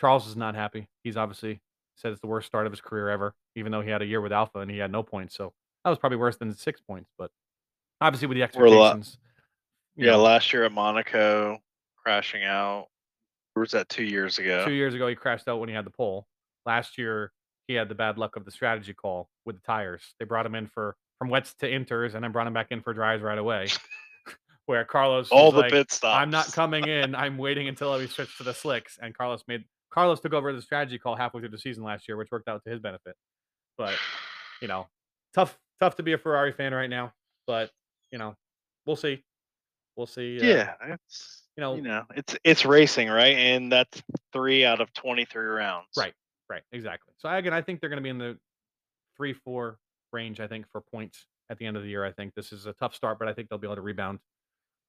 Charles 0.00 0.26
is 0.26 0.36
not 0.36 0.56
happy. 0.56 0.88
He's 1.04 1.16
obviously 1.16 1.60
said 1.94 2.10
it's 2.10 2.20
the 2.20 2.26
worst 2.26 2.48
start 2.48 2.66
of 2.66 2.72
his 2.72 2.80
career 2.80 3.08
ever. 3.10 3.34
even 3.54 3.70
though 3.70 3.80
he 3.80 3.90
had 3.90 4.02
a 4.02 4.06
year 4.06 4.20
with 4.20 4.32
Alfa 4.32 4.58
and 4.58 4.70
he 4.70 4.78
had 4.78 4.90
no 4.90 5.02
points. 5.02 5.36
So 5.36 5.52
that 5.84 5.90
was 5.90 5.98
probably 5.98 6.18
worse 6.18 6.36
than 6.36 6.52
six 6.54 6.80
points. 6.80 7.10
But 7.16 7.30
obviously, 8.00 8.26
with 8.26 8.36
the 8.36 8.42
expectations, 8.42 9.18
Yeah, 9.94 10.12
know, 10.12 10.22
last 10.22 10.52
year 10.52 10.64
at 10.64 10.72
Monaco, 10.72 11.58
crashing 11.96 12.42
out. 12.42 12.88
Or 13.54 13.60
was 13.60 13.70
that 13.70 13.88
two 13.88 14.04
years 14.04 14.38
ago? 14.38 14.64
two 14.64 14.72
years 14.72 14.94
ago 14.94 15.06
he 15.06 15.14
crashed 15.14 15.46
out 15.46 15.60
when 15.60 15.68
he 15.68 15.74
had 15.76 15.86
the 15.86 15.90
pole. 15.90 16.26
Last 16.66 16.98
year 16.98 17.30
he 17.68 17.74
had 17.74 17.88
the 17.88 17.94
bad 17.94 18.18
luck 18.18 18.34
of 18.34 18.44
the 18.44 18.50
strategy 18.50 18.94
call 18.94 19.28
with 19.46 19.54
the 19.56 19.62
tires. 19.62 20.02
They 20.18 20.24
brought 20.24 20.44
him 20.44 20.56
in 20.56 20.66
for 20.66 20.96
from 21.20 21.28
wets 21.28 21.54
to 21.60 21.70
inters 21.70 22.14
and 22.14 22.24
then 22.24 22.32
brought 22.32 22.48
him 22.48 22.52
back 22.54 22.68
in 22.70 22.80
for 22.82 22.92
dries 22.92 23.20
right 23.20 23.38
away. 23.38 23.68
Where 24.70 24.84
Carlos 24.84 25.30
All 25.30 25.50
the 25.50 25.62
like, 25.62 25.72
pit 25.72 25.90
stops. 25.90 26.22
I'm 26.22 26.30
not 26.30 26.52
coming 26.52 26.86
in. 26.86 27.16
I'm 27.16 27.36
waiting 27.38 27.66
until 27.66 27.98
we 27.98 28.06
switch 28.06 28.38
to 28.38 28.44
the 28.44 28.54
slicks. 28.54 29.00
And 29.02 29.12
Carlos 29.12 29.42
made 29.48 29.64
Carlos 29.92 30.20
took 30.20 30.32
over 30.32 30.52
the 30.52 30.62
strategy 30.62 30.96
call 30.96 31.16
halfway 31.16 31.40
through 31.40 31.48
the 31.48 31.58
season 31.58 31.82
last 31.82 32.06
year, 32.06 32.16
which 32.16 32.30
worked 32.30 32.46
out 32.46 32.62
to 32.62 32.70
his 32.70 32.78
benefit. 32.78 33.16
But 33.76 33.98
you 34.62 34.68
know, 34.68 34.86
tough 35.34 35.58
tough 35.80 35.96
to 35.96 36.04
be 36.04 36.12
a 36.12 36.18
Ferrari 36.18 36.52
fan 36.52 36.72
right 36.72 36.88
now. 36.88 37.12
But 37.48 37.72
you 38.12 38.18
know, 38.18 38.36
we'll 38.86 38.94
see. 38.94 39.24
We'll 39.96 40.06
see. 40.06 40.38
uh, 40.40 40.44
Yeah, 40.44 40.74
it's 40.86 41.42
you 41.56 41.62
know, 41.62 41.74
you 41.74 41.82
know, 41.82 42.04
it's 42.14 42.36
it's 42.44 42.64
racing, 42.64 43.08
right? 43.08 43.34
And 43.34 43.72
that's 43.72 44.00
three 44.32 44.64
out 44.64 44.80
of 44.80 44.92
twenty 44.92 45.24
three 45.24 45.46
rounds. 45.46 45.88
Right. 45.96 46.14
Right, 46.48 46.62
exactly. 46.70 47.12
So 47.18 47.28
again, 47.28 47.52
I 47.52 47.60
think 47.60 47.80
they're 47.80 47.90
going 47.90 47.98
to 47.98 48.04
be 48.04 48.08
in 48.08 48.18
the 48.18 48.38
three, 49.16 49.32
four 49.32 49.78
range. 50.12 50.38
I 50.38 50.46
think 50.46 50.66
for 50.70 50.80
points 50.80 51.26
at 51.50 51.58
the 51.58 51.66
end 51.66 51.76
of 51.76 51.82
the 51.82 51.88
year. 51.88 52.04
I 52.04 52.12
think 52.12 52.34
this 52.36 52.52
is 52.52 52.66
a 52.66 52.72
tough 52.74 52.94
start, 52.94 53.18
but 53.18 53.26
I 53.26 53.32
think 53.32 53.48
they'll 53.48 53.58
be 53.58 53.66
able 53.66 53.74
to 53.74 53.82
rebound. 53.82 54.20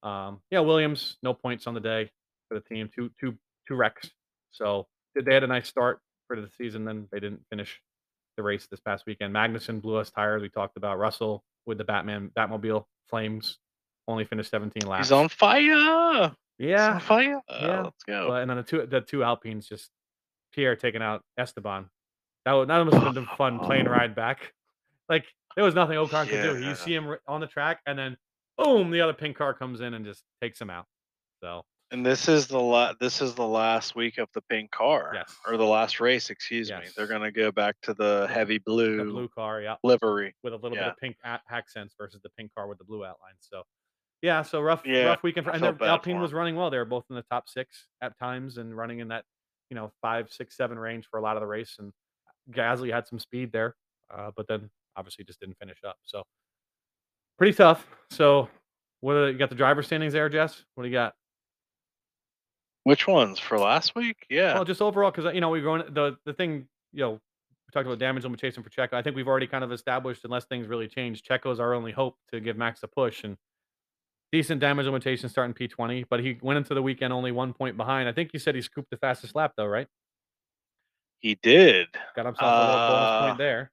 Um, 0.02 0.40
yeah, 0.50 0.60
Williams, 0.60 1.16
no 1.22 1.32
points 1.34 1.66
on 1.66 1.74
the 1.74 1.80
day 1.80 2.10
for 2.48 2.54
the 2.58 2.60
team. 2.60 2.88
Two, 2.94 3.10
two, 3.20 3.36
two 3.68 3.74
wrecks. 3.74 4.10
So 4.50 4.86
they- 5.14 5.22
they 5.22 5.34
had 5.34 5.44
a 5.44 5.46
nice 5.46 5.68
start 5.68 6.00
for 6.26 6.40
the 6.40 6.48
season. 6.50 6.84
Then 6.84 7.08
they 7.12 7.20
didn't 7.20 7.42
finish 7.50 7.80
the 8.36 8.42
race 8.42 8.66
this 8.66 8.80
past 8.80 9.04
weekend. 9.06 9.34
Magnussen 9.34 9.80
blew 9.80 9.96
us 9.96 10.10
tires. 10.10 10.42
We 10.42 10.48
talked 10.48 10.76
about 10.76 10.98
Russell 10.98 11.44
with 11.66 11.78
the 11.78 11.84
Batman 11.84 12.30
Batmobile 12.36 12.84
flames. 13.08 13.58
Only 14.08 14.24
finished 14.24 14.50
17 14.50 14.86
laps. 14.88 15.06
He's 15.08 15.12
on 15.12 15.28
fire. 15.28 16.34
Yeah, 16.58 16.94
on 16.94 17.00
fire. 17.00 17.40
yeah, 17.48 17.82
Let's 17.82 18.02
go. 18.04 18.28
but 18.28 18.42
and 18.42 18.50
then 18.50 18.56
the 18.58 18.62
two 18.62 18.86
the 18.86 19.00
two 19.00 19.22
Alpines 19.22 19.68
just 19.68 19.90
Pierre 20.52 20.76
taking 20.76 21.02
out 21.02 21.22
Esteban. 21.38 21.88
That 22.44 22.52
would, 22.54 22.68
that 22.68 22.84
must 22.84 22.96
have 22.96 23.14
been 23.14 23.24
the 23.24 23.30
fun 23.36 23.58
plane 23.60 23.86
ride 23.88 24.14
back. 24.14 24.52
Like 25.08 25.24
there 25.54 25.64
was 25.64 25.74
nothing 25.74 25.96
Ocon 25.96 26.28
could 26.28 26.42
do. 26.42 26.58
You 26.64 26.74
see 26.74 26.94
him 26.94 27.16
on 27.28 27.40
the 27.40 27.46
track, 27.46 27.80
and 27.86 27.98
then 27.98 28.16
boom, 28.58 28.90
the 28.90 29.00
other 29.00 29.12
pink 29.12 29.36
car 29.36 29.54
comes 29.54 29.80
in 29.80 29.94
and 29.94 30.04
just 30.04 30.22
takes 30.40 30.60
him 30.60 30.70
out. 30.70 30.86
So 31.42 31.62
And 31.90 32.04
this 32.06 32.28
is 32.28 32.46
the 32.46 32.58
la- 32.60 32.94
this 33.00 33.20
is 33.20 33.34
the 33.34 33.46
last 33.46 33.94
week 33.94 34.18
of 34.18 34.28
the 34.34 34.40
pink 34.42 34.70
car. 34.70 35.12
Yes. 35.14 35.36
Or 35.46 35.56
the 35.56 35.64
last 35.64 36.00
race, 36.00 36.30
excuse 36.30 36.70
me. 36.70 36.76
They're 36.96 37.06
gonna 37.06 37.32
go 37.32 37.50
back 37.52 37.76
to 37.82 37.94
the 37.94 38.28
heavy 38.30 38.58
blue, 38.58 38.96
the 38.98 39.04
blue 39.04 39.28
car, 39.28 39.60
yeah, 39.60 39.76
livery. 39.82 40.34
with 40.42 40.52
a 40.52 40.56
little 40.56 40.76
bit 40.76 40.86
of 40.86 40.96
pink 40.98 41.16
a- 41.24 41.40
accents 41.50 41.94
versus 41.98 42.20
the 42.22 42.30
pink 42.30 42.54
car 42.54 42.66
with 42.66 42.78
the 42.78 42.84
blue 42.84 43.04
outline. 43.04 43.34
So 43.40 43.64
yeah, 44.22 44.42
so 44.42 44.60
rough 44.60 44.86
Yeah, 44.86 45.06
rough 45.06 45.22
weekend 45.24 45.46
for 45.46 45.52
and 45.52 45.82
Alpine 45.82 46.20
was 46.20 46.32
running 46.32 46.54
well. 46.56 46.70
They 46.70 46.78
were 46.78 46.84
both 46.84 47.04
in 47.10 47.16
the 47.16 47.24
top 47.24 47.48
six 47.48 47.88
at 48.00 48.16
times 48.18 48.56
and 48.58 48.74
running 48.76 49.00
in 49.00 49.08
that 49.08 49.24
you 49.68 49.74
know 49.74 49.90
five, 50.00 50.30
six, 50.32 50.56
seven 50.56 50.78
range 50.78 51.06
for 51.10 51.18
a 51.18 51.22
lot 51.22 51.36
of 51.36 51.40
the 51.40 51.46
race. 51.46 51.76
And 51.78 51.92
Gasly 52.52 52.92
had 52.92 53.06
some 53.06 53.18
speed 53.18 53.50
there, 53.52 53.74
uh, 54.10 54.30
but 54.36 54.46
then 54.48 54.70
obviously 54.96 55.24
just 55.24 55.40
didn't 55.40 55.58
finish 55.58 55.78
up. 55.84 55.96
So 56.04 56.22
pretty 57.38 57.52
tough. 57.54 57.86
So 58.10 58.48
what 59.00 59.16
are, 59.16 59.30
you 59.30 59.38
got 59.38 59.48
the 59.48 59.56
driver 59.56 59.82
standings 59.82 60.12
there, 60.12 60.28
Jess? 60.28 60.64
What 60.74 60.84
do 60.84 60.88
you 60.88 60.94
got? 60.94 61.14
Which 62.84 63.06
ones 63.06 63.38
for 63.38 63.58
last 63.58 63.94
week? 63.94 64.26
Yeah. 64.28 64.54
Well, 64.54 64.64
just 64.64 64.82
overall, 64.82 65.10
because 65.10 65.32
you 65.34 65.40
know 65.40 65.50
we're 65.50 65.62
going 65.62 65.82
the 65.94 66.16
the 66.24 66.32
thing. 66.32 66.66
You 66.92 67.00
know, 67.00 67.10
we 67.12 67.18
talked 67.72 67.86
about 67.86 67.98
damage 68.00 68.24
limitation 68.24 68.62
for 68.62 68.70
Checo. 68.70 68.94
I 68.94 69.02
think 69.02 69.14
we've 69.16 69.28
already 69.28 69.46
kind 69.46 69.62
of 69.64 69.70
established, 69.72 70.24
unless 70.24 70.44
things 70.46 70.66
really 70.66 70.88
change, 70.88 71.22
Checo's 71.22 71.60
our 71.60 71.74
only 71.74 71.92
hope 71.92 72.16
to 72.32 72.40
give 72.40 72.56
Max 72.56 72.82
a 72.82 72.88
push 72.88 73.22
and 73.24 73.36
decent 74.32 74.60
damage 74.60 74.86
limitation 74.86 75.28
starting 75.28 75.54
P20. 75.54 76.06
But 76.10 76.20
he 76.20 76.38
went 76.42 76.56
into 76.58 76.74
the 76.74 76.82
weekend 76.82 77.12
only 77.12 77.30
one 77.32 77.52
point 77.52 77.76
behind. 77.76 78.08
I 78.08 78.12
think 78.12 78.30
you 78.32 78.40
said 78.40 78.54
he 78.56 78.62
scooped 78.62 78.90
the 78.90 78.96
fastest 78.96 79.34
lap 79.36 79.52
though, 79.56 79.66
right? 79.66 79.86
he 81.20 81.36
did. 81.40 81.86
Got 82.16 82.26
himself 82.26 82.52
a 82.52 82.58
little 82.58 82.74
bonus 82.88 83.08
Uh, 83.08 83.26
point 83.28 83.38
there. 83.38 83.70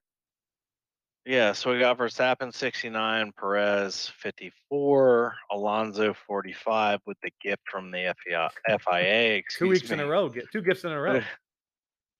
Yeah, 1.26 1.52
so 1.52 1.70
we 1.70 1.78
got 1.78 1.98
Verstappen 1.98 2.52
69, 2.52 3.32
Perez 3.38 4.10
54, 4.18 5.34
Alonso 5.52 6.14
45 6.26 7.00
with 7.06 7.18
the 7.22 7.30
gift 7.42 7.62
from 7.70 7.90
the 7.90 8.14
FIA. 8.24 8.48
FIA 8.78 9.42
Two 9.58 9.68
weeks 9.68 9.90
in 9.90 10.00
a 10.00 10.06
row, 10.06 10.28
get 10.30 10.50
two 10.50 10.62
gifts 10.62 10.84
in 10.84 10.92
a 10.92 11.00
row. 11.00 11.20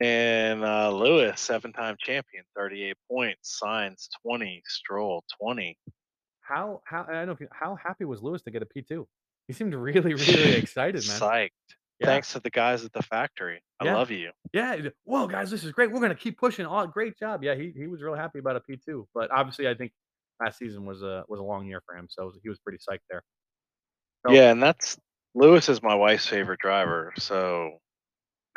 And 0.03 0.65
uh, 0.65 0.91
Lewis, 0.91 1.39
seven 1.41 1.75
time 1.75 1.95
champion, 1.99 2.45
38 2.57 2.97
points. 3.07 3.61
Sainz 3.63 4.09
20, 4.23 4.63
Stroll 4.67 5.23
20. 5.43 5.77
How 6.41 6.81
how 6.87 7.05
I 7.07 7.13
don't 7.13 7.27
know 7.27 7.33
if 7.33 7.41
you, 7.41 7.49
how 7.53 7.77
happy 7.77 8.07
was 8.07 8.23
Lewis 8.23 8.41
to 8.43 8.51
get 8.51 8.63
a 8.63 8.67
P2? 8.67 9.05
He 9.47 9.53
seemed 9.53 9.75
really 9.75 10.15
really 10.15 10.55
excited, 10.57 11.07
man. 11.07 11.21
Psyched. 11.21 11.51
Yeah. 12.01 12.07
Thanks 12.07 12.33
to 12.33 12.41
the 12.41 12.51
guys 12.51 12.85
at 12.85 12.93
the 12.93 13.03
factory. 13.03 13.63
I 13.79 13.85
Yeah. 13.85 13.95
love 13.97 14.11
you. 14.11 14.31
Yeah. 14.53 14.77
Whoa, 15.05 15.27
guys, 15.27 15.51
this 15.51 15.65
is 15.65 15.73
great. 15.73 15.93
We're 15.93 16.01
gonna 16.01 16.15
keep 16.15 16.39
pushing. 16.39 16.65
Oh, 16.67 16.87
great 16.87 17.19
job. 17.19 17.45
Yeah, 17.45 17.55
he, 17.55 17.73
he 17.77 17.87
was 17.87 18.01
real 18.03 18.15
happy 18.15 18.39
about 18.39 18.57
a 18.57 18.61
P 18.61 18.77
two. 18.83 19.07
But 19.15 19.31
obviously, 19.31 19.69
I 19.69 19.75
think 19.75 19.93
last 20.41 20.59
season 20.59 20.87
was 20.87 21.03
a 21.03 21.25
was 21.29 21.41
a 21.41 21.43
long 21.43 21.67
year 21.67 21.83
for 21.85 21.95
him, 21.95 22.07
so 22.09 22.33
he 22.43 22.49
was 22.49 22.59
pretty 22.59 22.79
psyched 22.79 23.01
there. 23.11 23.23
So- 24.27 24.33
Yeah, 24.33 24.51
and 24.51 24.63
that's 24.63 24.99
Lewis 25.35 25.69
is 25.69 25.83
my 25.83 25.95
wife's 25.95 26.27
favorite 26.27 26.59
driver, 26.61 27.13
so 27.19 27.79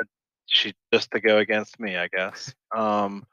uh, 0.01 0.05
she 0.47 0.73
just 0.93 1.11
to 1.11 1.19
go 1.19 1.37
against 1.39 1.79
me, 1.79 1.97
I 1.97 2.07
guess. 2.07 2.53
Um, 2.75 3.27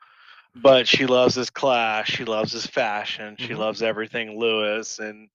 but 0.56 0.88
she 0.88 1.06
loves 1.06 1.36
his 1.36 1.50
class, 1.50 2.08
she 2.08 2.24
loves 2.24 2.50
his 2.52 2.66
fashion, 2.66 3.36
she 3.38 3.50
Mhm. 3.54 3.58
loves 3.58 3.82
everything 3.82 4.38
Lewis, 4.38 4.98
and 4.98 5.28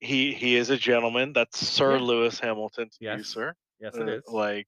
he 0.00 0.32
he 0.32 0.54
is 0.56 0.70
a 0.70 0.76
gentleman. 0.76 1.32
That's 1.32 1.58
Sir 1.58 1.96
Yeah. 1.96 2.02
Lewis 2.02 2.38
Hamilton 2.40 2.88
to 2.88 2.96
you, 3.00 3.10
Yes, 3.10 3.26
sir. 3.26 3.54
Yes, 3.82 3.96
it 3.96 4.22
Uh. 4.26 4.32
Like 4.32 4.66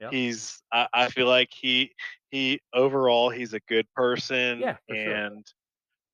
Yep. 0.00 0.12
he's, 0.12 0.60
I, 0.72 0.88
I 0.92 1.08
feel 1.08 1.26
like 1.28 1.50
he 1.52 1.92
he 2.30 2.60
overall 2.72 3.30
he's 3.30 3.52
a 3.54 3.60
good 3.68 3.86
person, 3.94 4.60
Yeah, 4.60 4.76
for 4.88 4.96
sure. 4.96 5.14
and 5.14 5.46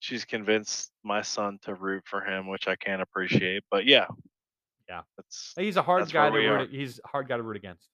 she's 0.01 0.25
convinced 0.25 0.91
my 1.03 1.23
son 1.23 1.59
to 1.63 1.75
root 1.75 2.03
for 2.07 2.21
him, 2.21 2.47
which 2.47 2.69
I 2.69 2.77
can't 2.77 3.01
appreciate. 3.03 3.65
But 3.71 3.87
yeah, 3.87 4.07
Yeah. 4.89 5.03
that's 5.17 5.55
He's 5.57 5.77
a 5.77 5.83
hard 5.83 6.11
guy 6.13 6.29
to 6.31 6.37
root. 6.37 6.71
He's 6.71 7.01
a 7.05 7.09
hard 7.09 7.27
guy 7.29 7.37
to 7.39 7.43
root 7.43 7.57
against. 7.57 7.89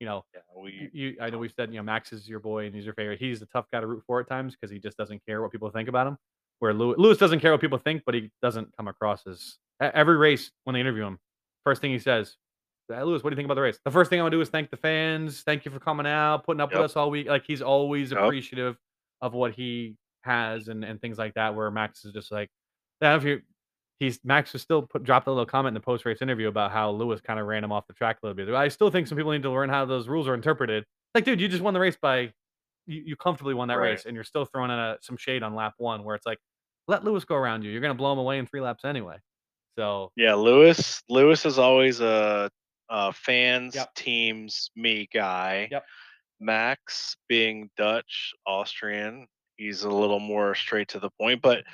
You 0.00 0.06
know, 0.06 0.24
yeah, 0.34 0.40
we 0.56 0.90
you 0.92 1.16
I 1.20 1.28
know 1.30 1.38
we've 1.38 1.52
said 1.52 1.70
you 1.70 1.76
know 1.76 1.82
Max 1.82 2.12
is 2.12 2.28
your 2.28 2.40
boy 2.40 2.66
and 2.66 2.74
he's 2.74 2.84
your 2.84 2.94
favorite. 2.94 3.18
He's 3.20 3.40
the 3.40 3.46
tough 3.46 3.66
guy 3.72 3.80
to 3.80 3.86
root 3.86 4.02
for 4.06 4.20
at 4.20 4.28
times 4.28 4.54
because 4.54 4.70
he 4.72 4.78
just 4.78 4.96
doesn't 4.96 5.24
care 5.26 5.42
what 5.42 5.50
people 5.52 5.70
think 5.70 5.88
about 5.88 6.06
him. 6.06 6.16
Where 6.60 6.72
Lewis, 6.72 6.96
Lewis 6.98 7.18
doesn't 7.18 7.40
care 7.40 7.52
what 7.52 7.60
people 7.60 7.78
think, 7.78 8.02
but 8.06 8.14
he 8.14 8.30
doesn't 8.42 8.74
come 8.76 8.88
across 8.88 9.26
as 9.26 9.58
every 9.80 10.16
race 10.16 10.50
when 10.64 10.74
they 10.74 10.80
interview 10.80 11.04
him. 11.04 11.18
First 11.64 11.80
thing 11.80 11.90
he 11.92 11.98
says, 11.98 12.36
"Hey, 12.88 13.02
Lewis, 13.02 13.22
what 13.22 13.30
do 13.30 13.34
you 13.34 13.36
think 13.36 13.46
about 13.46 13.54
the 13.54 13.62
race? 13.62 13.78
The 13.84 13.90
first 13.90 14.10
thing 14.10 14.18
I 14.20 14.22
want 14.22 14.32
to 14.32 14.36
do 14.36 14.40
is 14.40 14.48
thank 14.48 14.70
the 14.70 14.76
fans. 14.76 15.42
Thank 15.42 15.64
you 15.64 15.70
for 15.70 15.78
coming 15.80 16.06
out, 16.06 16.44
putting 16.44 16.60
up 16.60 16.70
with 16.72 16.80
us 16.84 16.96
all 16.96 17.10
week. 17.10 17.26
Like 17.28 17.44
he's 17.46 17.62
always 17.62 18.10
Yep. 18.12 18.20
appreciative 18.20 18.76
of 19.20 19.34
what 19.34 19.52
he 19.52 19.96
has 20.22 20.68
and, 20.68 20.84
and 20.84 21.00
things 21.00 21.18
like 21.18 21.34
that. 21.34 21.54
Where 21.54 21.70
Max 21.70 22.04
is 22.04 22.12
just 22.12 22.30
like, 22.32 22.48
yeah, 23.02 23.16
if 23.16 23.24
you 23.24 23.42
he's 23.98 24.20
Max 24.24 24.52
was 24.52 24.62
still 24.62 24.82
put 24.82 25.02
dropped 25.02 25.26
a 25.26 25.30
little 25.30 25.44
comment 25.46 25.68
in 25.68 25.74
the 25.74 25.80
post 25.84 26.04
race 26.04 26.22
interview 26.22 26.48
about 26.48 26.70
how 26.70 26.90
Lewis 26.90 27.20
kind 27.20 27.40
of 27.40 27.46
ran 27.46 27.64
him 27.64 27.72
off 27.72 27.86
the 27.88 27.92
track 27.94 28.18
a 28.22 28.26
little 28.26 28.36
bit. 28.46 28.52
I 28.54 28.68
still 28.68 28.90
think 28.90 29.06
some 29.08 29.16
people 29.18 29.32
need 29.32 29.42
to 29.42 29.50
learn 29.50 29.68
how 29.68 29.84
those 29.84 30.08
rules 30.08 30.28
are 30.28 30.34
interpreted. 30.34 30.84
Like, 31.14 31.24
dude, 31.24 31.40
you 31.40 31.48
just 31.48 31.62
won 31.62 31.74
the 31.74 31.80
race 31.80 31.96
by 32.00 32.32
you, 32.86 33.02
you 33.04 33.16
comfortably 33.16 33.54
won 33.54 33.68
that 33.68 33.78
Right. 33.78 33.90
race, 33.90 34.06
and 34.06 34.14
you're 34.14 34.24
still 34.24 34.44
throwing 34.44 34.70
in 34.70 34.78
a, 34.78 34.96
some 35.02 35.16
shade 35.16 35.42
on 35.42 35.54
lap 35.54 35.74
one, 35.78 36.04
where 36.04 36.14
it's 36.14 36.24
like, 36.26 36.38
let 36.86 37.04
Lewis 37.04 37.24
go 37.24 37.34
around 37.34 37.64
you. 37.64 37.70
You're 37.70 37.80
gonna 37.82 37.94
blow 37.94 38.12
him 38.12 38.18
away 38.18 38.38
in 38.38 38.46
three 38.46 38.60
laps 38.60 38.84
anyway. 38.84 39.16
So 39.76 40.10
yeah, 40.16 40.34
Lewis 40.34 41.02
Lewis 41.08 41.44
is 41.44 41.58
always 41.58 42.00
a, 42.00 42.50
a 42.90 43.12
fans, 43.12 43.74
Yep. 43.74 43.94
teams, 43.94 44.70
me 44.76 45.08
guy. 45.12 45.68
Yep. 45.70 45.84
Max 46.40 47.16
being 47.28 47.70
Dutch, 47.76 48.32
Austrian, 48.46 49.26
he's 49.56 49.82
a 49.82 49.90
little 49.90 50.20
more 50.20 50.54
straight 50.54 50.88
to 50.88 51.00
the 51.00 51.10
point. 51.20 51.42
But 51.42 51.64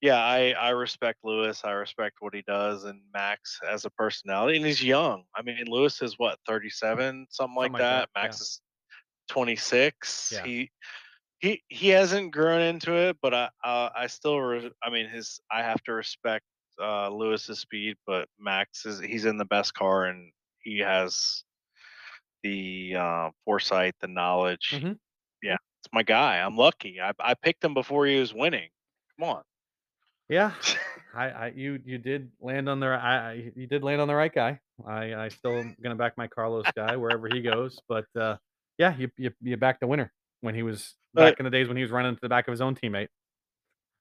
yeah, 0.00 0.18
I 0.18 0.52
I 0.52 0.70
respect 0.70 1.18
Lewis. 1.24 1.62
I 1.64 1.72
respect 1.72 2.16
what 2.20 2.34
he 2.34 2.42
does, 2.42 2.84
and 2.84 3.00
Max 3.12 3.58
as 3.68 3.84
a 3.84 3.90
personality, 3.90 4.56
and 4.56 4.66
he's 4.66 4.82
young. 4.82 5.24
I 5.34 5.42
mean, 5.42 5.64
Lewis 5.66 6.02
is 6.02 6.18
what 6.18 6.38
thirty 6.46 6.70
seven, 6.70 7.26
something 7.30 7.56
like 7.56 7.70
Something 7.70 7.72
like 7.72 7.80
that. 7.80 8.08
that, 8.14 8.22
Max 8.22 8.40
is 8.40 8.60
twenty 9.28 9.56
six. 9.56 10.32
Yeah. 10.34 10.44
He. 10.44 10.70
He, 11.40 11.60
he 11.66 11.88
hasn't 11.88 12.30
grown 12.32 12.60
into 12.60 12.94
it, 12.94 13.16
but 13.20 13.34
I 13.34 13.48
uh, 13.64 13.88
I 13.96 14.06
still 14.06 14.38
re- 14.38 14.70
I 14.80 14.90
mean 14.90 15.08
his 15.08 15.40
I 15.50 15.62
have 15.62 15.82
to 15.86 15.92
respect 15.92 16.44
uh, 16.80 17.08
Lewis's 17.08 17.58
speed, 17.58 17.96
but 18.06 18.28
Max 18.38 18.86
is 18.86 19.00
he's 19.00 19.24
in 19.24 19.38
the 19.38 19.44
best 19.44 19.74
car 19.74 20.04
and 20.04 20.30
he 20.62 20.78
has 20.80 21.44
the 22.42 22.94
uh, 22.96 23.30
foresight, 23.44 23.94
the 24.00 24.08
knowledge. 24.08 24.80
Mhm. 24.82 24.98
Yeah, 25.42 25.56
it's 25.80 25.92
my 25.92 26.02
guy. 26.02 26.38
I'm 26.40 26.56
lucky. 26.56 27.00
I 27.00 27.12
I 27.20 27.34
picked 27.34 27.64
him 27.64 27.74
before 27.74 28.06
he 28.06 28.18
was 28.18 28.34
winning. 28.34 28.70
Come 29.18 29.28
on. 29.28 29.42
yeah, 30.28 30.54
I, 31.14 31.30
I 31.30 31.46
you 31.48 31.80
you 31.84 31.98
did 31.98 32.30
land 32.40 32.68
on 32.68 32.80
the 32.80 32.86
I 32.88 33.52
you 33.56 33.66
did 33.66 33.82
land 33.84 34.00
on 34.00 34.08
the 34.08 34.14
right 34.14 34.32
guy. 34.34 34.60
I 34.86 35.14
I 35.14 35.28
still 35.28 35.60
am 35.60 35.76
gonna 35.82 35.96
back 35.96 36.16
my 36.16 36.26
Carlos 36.28 36.66
guy 36.74 36.96
wherever 36.96 37.28
he 37.28 37.42
goes, 37.42 37.80
but 37.88 38.06
uh, 38.16 38.36
yeah, 38.78 38.96
you 38.96 39.10
you 39.18 39.32
you 39.40 39.56
backed 39.56 39.80
the 39.80 39.86
winner 39.86 40.12
when 40.40 40.54
he 40.54 40.62
was 40.62 40.96
back 41.14 41.38
in 41.40 41.44
the 41.44 41.50
days 41.50 41.68
when 41.68 41.76
he 41.76 41.82
was 41.84 41.92
running 41.92 42.14
to 42.14 42.20
the 42.20 42.28
back 42.28 42.48
of 42.48 42.52
his 42.52 42.60
own 42.60 42.74
teammate. 42.74 43.08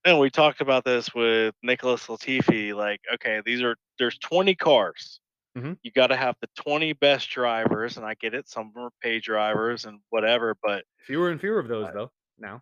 And 0.04 0.20
we 0.20 0.32
talked 0.32 0.62
about 0.62 0.84
this 0.84 1.14
with 1.14 1.54
Nicholas 1.64 2.08
Latifi. 2.08 2.74
Like, 2.76 3.02
okay, 3.16 3.42
these 3.46 3.62
are 3.62 3.78
there's 4.00 4.18
20 4.20 4.56
cars. 4.56 5.21
Mhm. 5.58 5.78
You 5.84 5.92
got 5.92 6.08
to 6.08 6.16
have 6.16 6.36
the 6.42 6.48
20 6.56 6.94
best 6.94 7.30
drivers, 7.30 7.98
and 7.98 8.06
I 8.06 8.14
get 8.16 8.34
it. 8.34 8.48
Some 8.48 8.68
of 8.70 8.74
them 8.74 8.84
are 8.86 8.92
paid 9.02 9.22
drivers 9.24 9.86
and 9.86 10.00
whatever, 10.10 10.56
but 10.64 10.86
Fewer 11.06 11.30
and 11.30 11.40
fewer 11.42 11.60
of 11.60 11.68
those 11.68 11.92
though 11.94 12.12
now. 12.38 12.62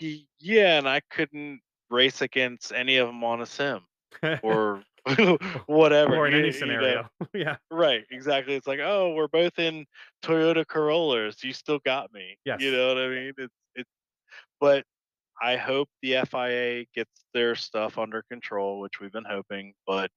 y- 0.00 0.26
yeah, 0.38 0.78
and 0.78 0.88
I 0.88 1.00
couldn't 1.10 1.60
race 1.90 2.20
against 2.20 2.72
any 2.72 2.96
of 2.98 3.06
them 3.08 3.24
on 3.24 3.40
a 3.40 3.46
sim 3.46 3.86
or 4.42 4.82
whatever. 5.66 6.16
or 6.16 6.26
in 6.26 6.32
you- 6.34 6.38
any 6.40 6.48
you 6.48 6.52
know. 6.52 6.58
scenario. 6.58 7.10
yeah. 7.34 7.56
Right, 7.70 8.04
exactly. 8.10 8.54
It's 8.56 8.66
like, 8.66 8.80
oh, 8.80 9.14
we're 9.14 9.28
both 9.28 9.58
in 9.58 9.86
Toyota 10.22 10.66
Corollas. 10.66 11.42
You 11.42 11.52
still 11.54 11.78
got 11.78 12.12
me. 12.12 12.38
Yes. 12.44 12.60
You 12.60 12.72
know 12.72 12.88
what 12.88 12.98
I 12.98 13.08
mean? 13.08 13.32
It's 13.38 13.54
it's 13.74 13.90
but 14.60 14.84
I 15.40 15.56
hope 15.56 15.88
the 16.02 16.16
FIA 16.26 16.84
gets 16.94 17.24
their 17.32 17.54
stuff 17.54 17.96
under 17.96 18.22
control, 18.30 18.80
which 18.80 19.00
we've 19.00 19.12
been 19.12 19.24
hoping, 19.24 19.72
but 19.86 20.10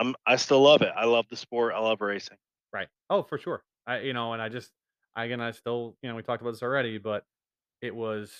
I'm 0.00 0.14
I 0.26 0.36
still 0.36 0.62
love 0.62 0.82
it. 0.82 0.92
I 0.96 1.04
love 1.04 1.26
the 1.30 1.36
sport. 1.36 1.74
I 1.74 1.80
love 1.80 2.00
racing. 2.00 2.38
Right. 2.72 2.88
Oh, 3.10 3.22
for 3.22 3.38
sure. 3.38 3.62
I 3.86 4.00
you 4.00 4.12
know, 4.12 4.32
and 4.32 4.42
I 4.42 4.48
just 4.48 4.70
I 5.14 5.26
again 5.26 5.40
I 5.40 5.50
still, 5.52 5.96
you 6.02 6.08
know, 6.08 6.16
we 6.16 6.22
talked 6.22 6.40
about 6.40 6.52
this 6.52 6.62
already, 6.62 6.98
but 6.98 7.24
it 7.82 7.94
was 7.94 8.32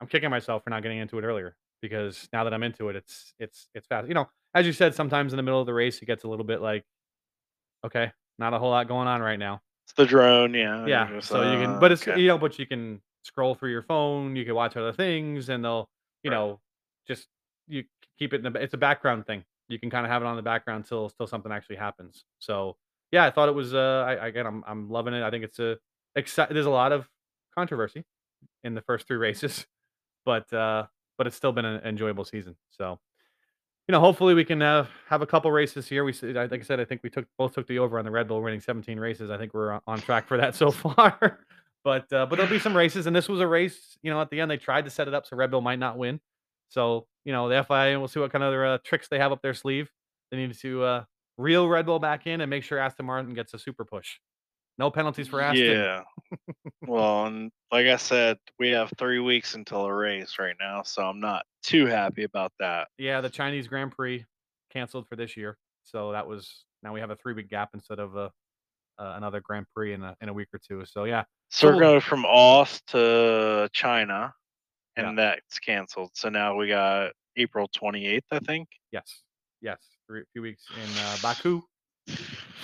I'm 0.00 0.06
kicking 0.06 0.30
myself 0.30 0.64
for 0.64 0.70
not 0.70 0.82
getting 0.82 0.98
into 0.98 1.18
it 1.18 1.22
earlier 1.24 1.56
because 1.82 2.28
now 2.32 2.44
that 2.44 2.54
I'm 2.54 2.62
into 2.62 2.88
it, 2.88 2.96
it's 2.96 3.34
it's 3.38 3.68
it's 3.74 3.86
fast. 3.86 4.08
You 4.08 4.14
know, 4.14 4.28
as 4.54 4.66
you 4.66 4.72
said, 4.72 4.94
sometimes 4.94 5.32
in 5.32 5.36
the 5.36 5.42
middle 5.42 5.60
of 5.60 5.66
the 5.66 5.74
race 5.74 6.00
it 6.00 6.06
gets 6.06 6.24
a 6.24 6.28
little 6.28 6.44
bit 6.46 6.60
like, 6.60 6.84
okay, 7.84 8.10
not 8.38 8.54
a 8.54 8.58
whole 8.58 8.70
lot 8.70 8.88
going 8.88 9.08
on 9.08 9.20
right 9.20 9.38
now. 9.38 9.60
It's 9.84 9.92
the 9.94 10.06
drone, 10.06 10.54
yeah. 10.54 10.86
Yeah. 10.86 11.08
just, 11.14 11.28
So 11.28 11.42
you 11.42 11.58
can 11.66 11.76
uh, 11.76 11.80
but 11.80 11.92
it's 11.92 12.02
okay. 12.02 12.20
you 12.20 12.28
know, 12.28 12.38
but 12.38 12.58
you 12.58 12.66
can 12.66 13.00
scroll 13.22 13.54
through 13.54 13.70
your 13.70 13.82
phone, 13.82 14.36
you 14.36 14.44
can 14.44 14.54
watch 14.54 14.76
other 14.76 14.92
things 14.92 15.48
and 15.48 15.64
they'll, 15.64 15.88
you 16.22 16.30
Right. 16.30 16.36
know, 16.36 16.60
just 17.06 17.28
you 17.68 17.84
keep 18.18 18.32
it 18.32 18.44
in 18.44 18.52
the 18.52 18.60
it's 18.60 18.74
a 18.74 18.78
background 18.78 19.26
thing. 19.26 19.44
You 19.68 19.78
can 19.78 19.90
kind 19.90 20.04
of 20.06 20.10
have 20.12 20.22
it 20.22 20.26
on 20.26 20.36
the 20.36 20.42
background 20.42 20.86
till 20.86 21.10
till 21.10 21.26
something 21.26 21.50
actually 21.52 21.76
happens. 21.76 22.24
So 22.38 22.76
yeah, 23.12 23.24
I 23.24 23.30
thought 23.30 23.48
it 23.48 23.54
was 23.54 23.74
uh 23.74 24.04
I 24.06 24.26
again 24.26 24.46
I'm 24.46 24.64
I'm 24.66 24.90
loving 24.90 25.14
it. 25.14 25.22
I 25.22 25.30
think 25.30 25.44
it's 25.44 25.58
a 25.58 25.76
exci- 26.16 26.48
there's 26.50 26.66
a 26.66 26.70
lot 26.70 26.92
of 26.92 27.08
controversy 27.54 28.04
in 28.64 28.74
the 28.74 28.80
first 28.82 29.06
three 29.06 29.16
races, 29.16 29.66
but 30.24 30.52
uh 30.52 30.86
but 31.18 31.26
it's 31.26 31.36
still 31.36 31.52
been 31.52 31.64
an 31.64 31.80
enjoyable 31.84 32.24
season. 32.24 32.56
So 32.70 32.98
you 33.88 33.92
know, 33.92 34.00
hopefully 34.00 34.34
we 34.34 34.44
can 34.44 34.60
uh, 34.62 34.84
have 35.08 35.22
a 35.22 35.26
couple 35.26 35.48
races 35.52 35.86
here. 35.86 36.02
We, 36.02 36.12
like 36.12 36.52
I 36.52 36.60
said, 36.62 36.80
I 36.80 36.84
think 36.84 37.04
we 37.04 37.08
took 37.10 37.24
both 37.38 37.54
took 37.54 37.68
the 37.68 37.78
over 37.78 38.00
on 38.00 38.04
the 38.04 38.10
Red 38.10 38.26
Bull 38.26 38.42
winning 38.42 38.60
17 38.60 38.98
races. 38.98 39.30
I 39.30 39.38
think 39.38 39.54
we're 39.54 39.70
on- 39.70 39.80
on 39.86 40.00
track 40.00 40.26
for 40.26 40.36
that 40.38 40.56
so 40.56 40.70
far. 40.72 41.38
but 41.84 42.12
uh, 42.12 42.26
but 42.26 42.30
there'll 42.34 42.50
be 42.50 42.58
some 42.58 42.76
races, 42.76 43.06
and 43.06 43.14
this 43.14 43.28
was 43.28 43.38
a 43.38 43.46
race. 43.46 43.96
You 44.02 44.10
know, 44.10 44.20
at 44.20 44.28
the 44.30 44.40
end 44.40 44.50
they 44.50 44.56
tried 44.56 44.86
to 44.86 44.90
set 44.90 45.06
it 45.06 45.14
up 45.14 45.24
so 45.24 45.36
Red 45.36 45.52
Bull 45.52 45.60
might 45.60 45.78
not 45.78 45.96
win. 45.96 46.20
So 46.68 47.06
you 47.24 47.32
know, 47.32 47.48
the 47.48 47.64
FIA 47.64 47.98
we'll 47.98 48.08
see 48.08 48.20
what 48.20 48.32
kind 48.32 48.44
of 48.44 48.54
uh, 48.54 48.78
tricks 48.84 49.08
they 49.08 49.18
have 49.18 49.32
up 49.32 49.42
their 49.42 49.54
sleeve. 49.54 49.90
They 50.30 50.36
need 50.36 50.54
to 50.58 50.82
uh, 50.82 51.04
reel 51.38 51.68
Red 51.68 51.86
Bull 51.86 51.98
back 51.98 52.26
in 52.26 52.40
and 52.40 52.50
make 52.50 52.64
sure 52.64 52.78
Aston 52.78 53.06
Martin 53.06 53.34
gets 53.34 53.54
a 53.54 53.58
super 53.58 53.84
push. 53.84 54.18
No 54.78 54.90
penalties 54.90 55.28
for 55.28 55.40
Aston. 55.40 55.70
Yeah. 55.70 56.02
well, 56.86 57.26
and 57.26 57.50
like 57.72 57.86
I 57.86 57.96
said, 57.96 58.36
we 58.58 58.70
have 58.70 58.92
three 58.98 59.20
weeks 59.20 59.54
until 59.54 59.86
a 59.86 59.92
race 59.92 60.36
right 60.38 60.56
now, 60.60 60.82
so 60.82 61.02
I'm 61.02 61.20
not 61.20 61.46
too 61.62 61.86
happy 61.86 62.24
about 62.24 62.52
that. 62.60 62.88
Yeah, 62.98 63.20
the 63.20 63.30
Chinese 63.30 63.68
Grand 63.68 63.92
Prix 63.92 64.24
canceled 64.70 65.08
for 65.08 65.16
this 65.16 65.36
year, 65.36 65.56
so 65.82 66.12
that 66.12 66.26
was 66.26 66.64
now 66.82 66.92
we 66.92 67.00
have 67.00 67.10
a 67.10 67.16
three 67.16 67.32
week 67.32 67.48
gap 67.48 67.70
instead 67.72 67.98
of 67.98 68.16
a 68.16 68.30
uh, 68.98 69.14
another 69.16 69.40
Grand 69.40 69.66
Prix 69.74 69.94
in 69.94 70.02
a 70.02 70.14
in 70.20 70.28
a 70.28 70.32
week 70.32 70.48
or 70.52 70.60
two. 70.66 70.84
So 70.84 71.04
yeah, 71.04 71.24
So 71.50 71.68
we're 71.68 71.80
going 71.80 72.00
from 72.00 72.24
Oz 72.26 72.80
to 72.88 73.68
China, 73.72 74.34
Yeah. 74.96 75.08
and 75.08 75.18
that's 75.18 75.58
canceled. 75.58 76.10
So 76.14 76.28
now 76.28 76.56
we 76.56 76.68
got 76.68 77.12
April 77.36 77.68
28th, 77.68 78.20
I 78.32 78.38
think. 78.40 78.68
yes, 78.92 79.22
yes, 79.60 79.78
three 80.06 80.22
few 80.32 80.42
weeks 80.42 80.62
in 80.74 80.98
uh, 80.98 81.16
Baku 81.22 81.62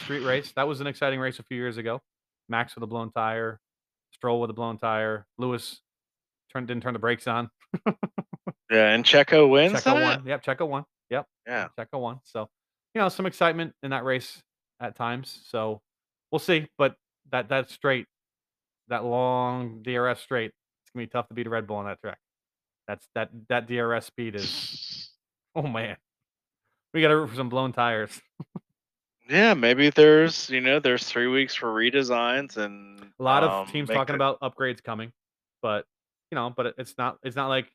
street 0.04 0.20
race. 0.24 0.52
That 0.56 0.66
was 0.66 0.80
an 0.80 0.86
exciting 0.86 1.20
race 1.20 1.38
a 1.38 1.42
few 1.42 1.56
years 1.58 1.76
ago. 1.76 2.00
Max 2.48 2.74
with 2.74 2.84
a 2.84 2.86
blown 2.86 3.10
tire, 3.12 3.60
Stroll 4.12 4.40
with 4.40 4.50
a 4.50 4.54
blown 4.54 4.78
tire, 4.78 5.26
Lewis 5.38 5.80
turned 6.52 6.68
didn't 6.68 6.82
turn 6.82 6.92
the 6.92 6.98
brakes 6.98 7.26
on. 7.26 7.50
Yeah, 8.70 8.88
and 8.94 9.04
Checo 9.04 9.50
wins 9.50 9.74
Checo 9.74 9.84
that? 9.84 10.02
won. 10.02 10.26
Yep, 10.26 10.44
Checo 10.46 10.66
won. 10.66 10.84
Yep, 11.10 11.26
Yeah. 11.46 11.68
Checo 11.78 12.00
won. 12.00 12.20
So 12.24 12.48
you 12.94 13.00
know 13.02 13.10
some 13.10 13.26
excitement 13.26 13.74
in 13.82 13.90
that 13.90 14.02
race 14.04 14.40
at 14.80 14.96
times. 14.96 15.42
So 15.46 15.82
we'll 16.30 16.38
see, 16.38 16.66
but 16.78 16.94
that 17.32 17.50
that 17.50 17.68
straight, 17.68 18.06
that 18.88 19.04
long 19.04 19.82
DRS 19.82 20.20
straight, 20.20 20.52
gonna 20.94 21.06
be 21.06 21.10
tough 21.10 21.28
to 21.28 21.34
beat 21.34 21.46
a 21.46 21.50
Red 21.50 21.66
Bull 21.66 21.76
on 21.76 21.86
that 21.86 22.00
track. 22.00 22.18
That's 22.88 23.06
that 23.14 23.30
that 23.48 23.66
DRS 23.68 24.06
speed 24.06 24.34
is 24.36 25.10
oh 25.54 25.62
man. 25.62 25.96
We 26.94 27.00
got 27.00 27.08
to 27.08 27.16
root 27.16 27.30
for 27.30 27.36
some 27.36 27.48
blown 27.48 27.72
tires. 27.72 28.20
Yeah, 29.28 29.54
maybe 29.54 29.88
there's 29.90 30.50
you 30.50 30.60
know 30.60 30.78
there's 30.80 31.04
three 31.04 31.26
weeks 31.28 31.54
for 31.54 31.68
redesigns 31.72 32.56
and 32.56 33.00
A 33.18 33.22
lot 33.22 33.44
of 33.44 33.50
um, 33.50 33.66
teams 33.72 33.88
talking 33.88 34.14
it- 34.14 34.16
about 34.16 34.40
upgrades 34.40 34.82
coming, 34.82 35.12
but 35.62 35.86
you 36.30 36.36
know, 36.36 36.50
but 36.54 36.74
it's 36.76 36.94
not 36.98 37.18
it's 37.22 37.36
not 37.36 37.48
like 37.48 37.66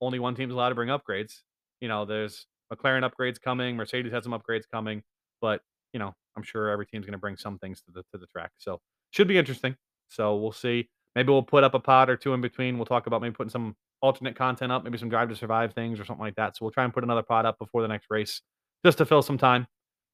only 0.00 0.18
one 0.18 0.34
team's 0.34 0.52
allowed 0.52 0.68
to 0.68 0.74
bring 0.74 0.88
upgrades. 0.88 1.40
You 1.80 1.88
know, 1.88 2.04
there's 2.04 2.46
McLaren 2.72 3.08
upgrades 3.10 3.40
coming, 3.40 3.76
Mercedes 3.76 4.12
has 4.12 4.22
some 4.24 4.32
upgrades 4.32 4.64
coming, 4.70 5.02
but 5.40 5.62
you 5.92 5.98
know, 5.98 6.14
I'm 6.36 6.42
sure 6.42 6.68
every 6.68 6.86
team's 6.86 7.06
going 7.06 7.12
to 7.12 7.18
bring 7.18 7.36
some 7.36 7.58
things 7.58 7.80
to 7.82 7.90
the 7.92 8.02
to 8.12 8.18
the 8.18 8.26
track. 8.26 8.52
So 8.58 8.80
should 9.10 9.26
be 9.26 9.38
interesting. 9.38 9.76
So 10.10 10.36
we'll 10.36 10.52
see. 10.52 10.88
Maybe 11.16 11.32
we'll 11.32 11.42
put 11.42 11.64
up 11.64 11.74
a 11.74 11.80
pod 11.80 12.08
or 12.08 12.16
two 12.16 12.34
in 12.34 12.40
between. 12.40 12.76
We'll 12.78 12.86
talk 12.86 13.06
about 13.06 13.20
maybe 13.22 13.34
putting 13.34 13.50
some 13.50 13.74
alternate 14.02 14.36
content 14.36 14.72
up, 14.72 14.84
maybe 14.84 14.98
some 14.98 15.08
drive 15.08 15.28
to 15.28 15.36
survive 15.36 15.72
things 15.74 16.00
or 16.00 16.04
something 16.04 16.24
like 16.24 16.36
that. 16.36 16.56
So 16.56 16.64
we'll 16.64 16.72
try 16.72 16.84
and 16.84 16.92
put 16.94 17.04
another 17.04 17.22
pod 17.22 17.46
up 17.46 17.58
before 17.58 17.82
the 17.82 17.88
next 17.88 18.06
race, 18.10 18.40
just 18.84 18.98
to 18.98 19.06
fill 19.06 19.22
some 19.22 19.38
time. 19.38 19.66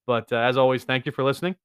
But 0.07 0.33
uh, 0.33 0.37
as 0.37 0.57
always, 0.57 0.85
thank 0.85 1.07
you 1.07 1.13
for 1.13 1.25
listening. 1.25 1.57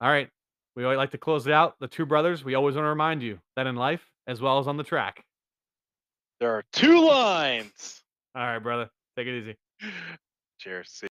All 0.00 0.10
right. 0.10 0.28
We 0.76 0.84
always 0.84 0.96
like 0.98 1.12
to 1.12 1.18
close 1.18 1.46
it 1.46 1.52
out. 1.52 1.76
The 1.80 1.88
two 1.88 2.04
brothers, 2.04 2.44
we 2.44 2.54
always 2.54 2.74
want 2.74 2.84
to 2.84 2.88
remind 2.88 3.22
you 3.22 3.38
that 3.56 3.66
in 3.66 3.76
life, 3.76 4.02
as 4.26 4.40
well 4.40 4.58
as 4.58 4.66
on 4.66 4.76
the 4.76 4.82
track. 4.84 5.24
there 6.40 6.50
are 6.52 6.64
two 6.72 7.06
lines. 7.06 8.02
All 8.34 8.42
right, 8.44 8.58
brother. 8.58 8.90
Take 9.16 9.28
it 9.28 9.38
easy. 9.38 9.56
Cheers. 10.58 10.90
See- 10.90 11.06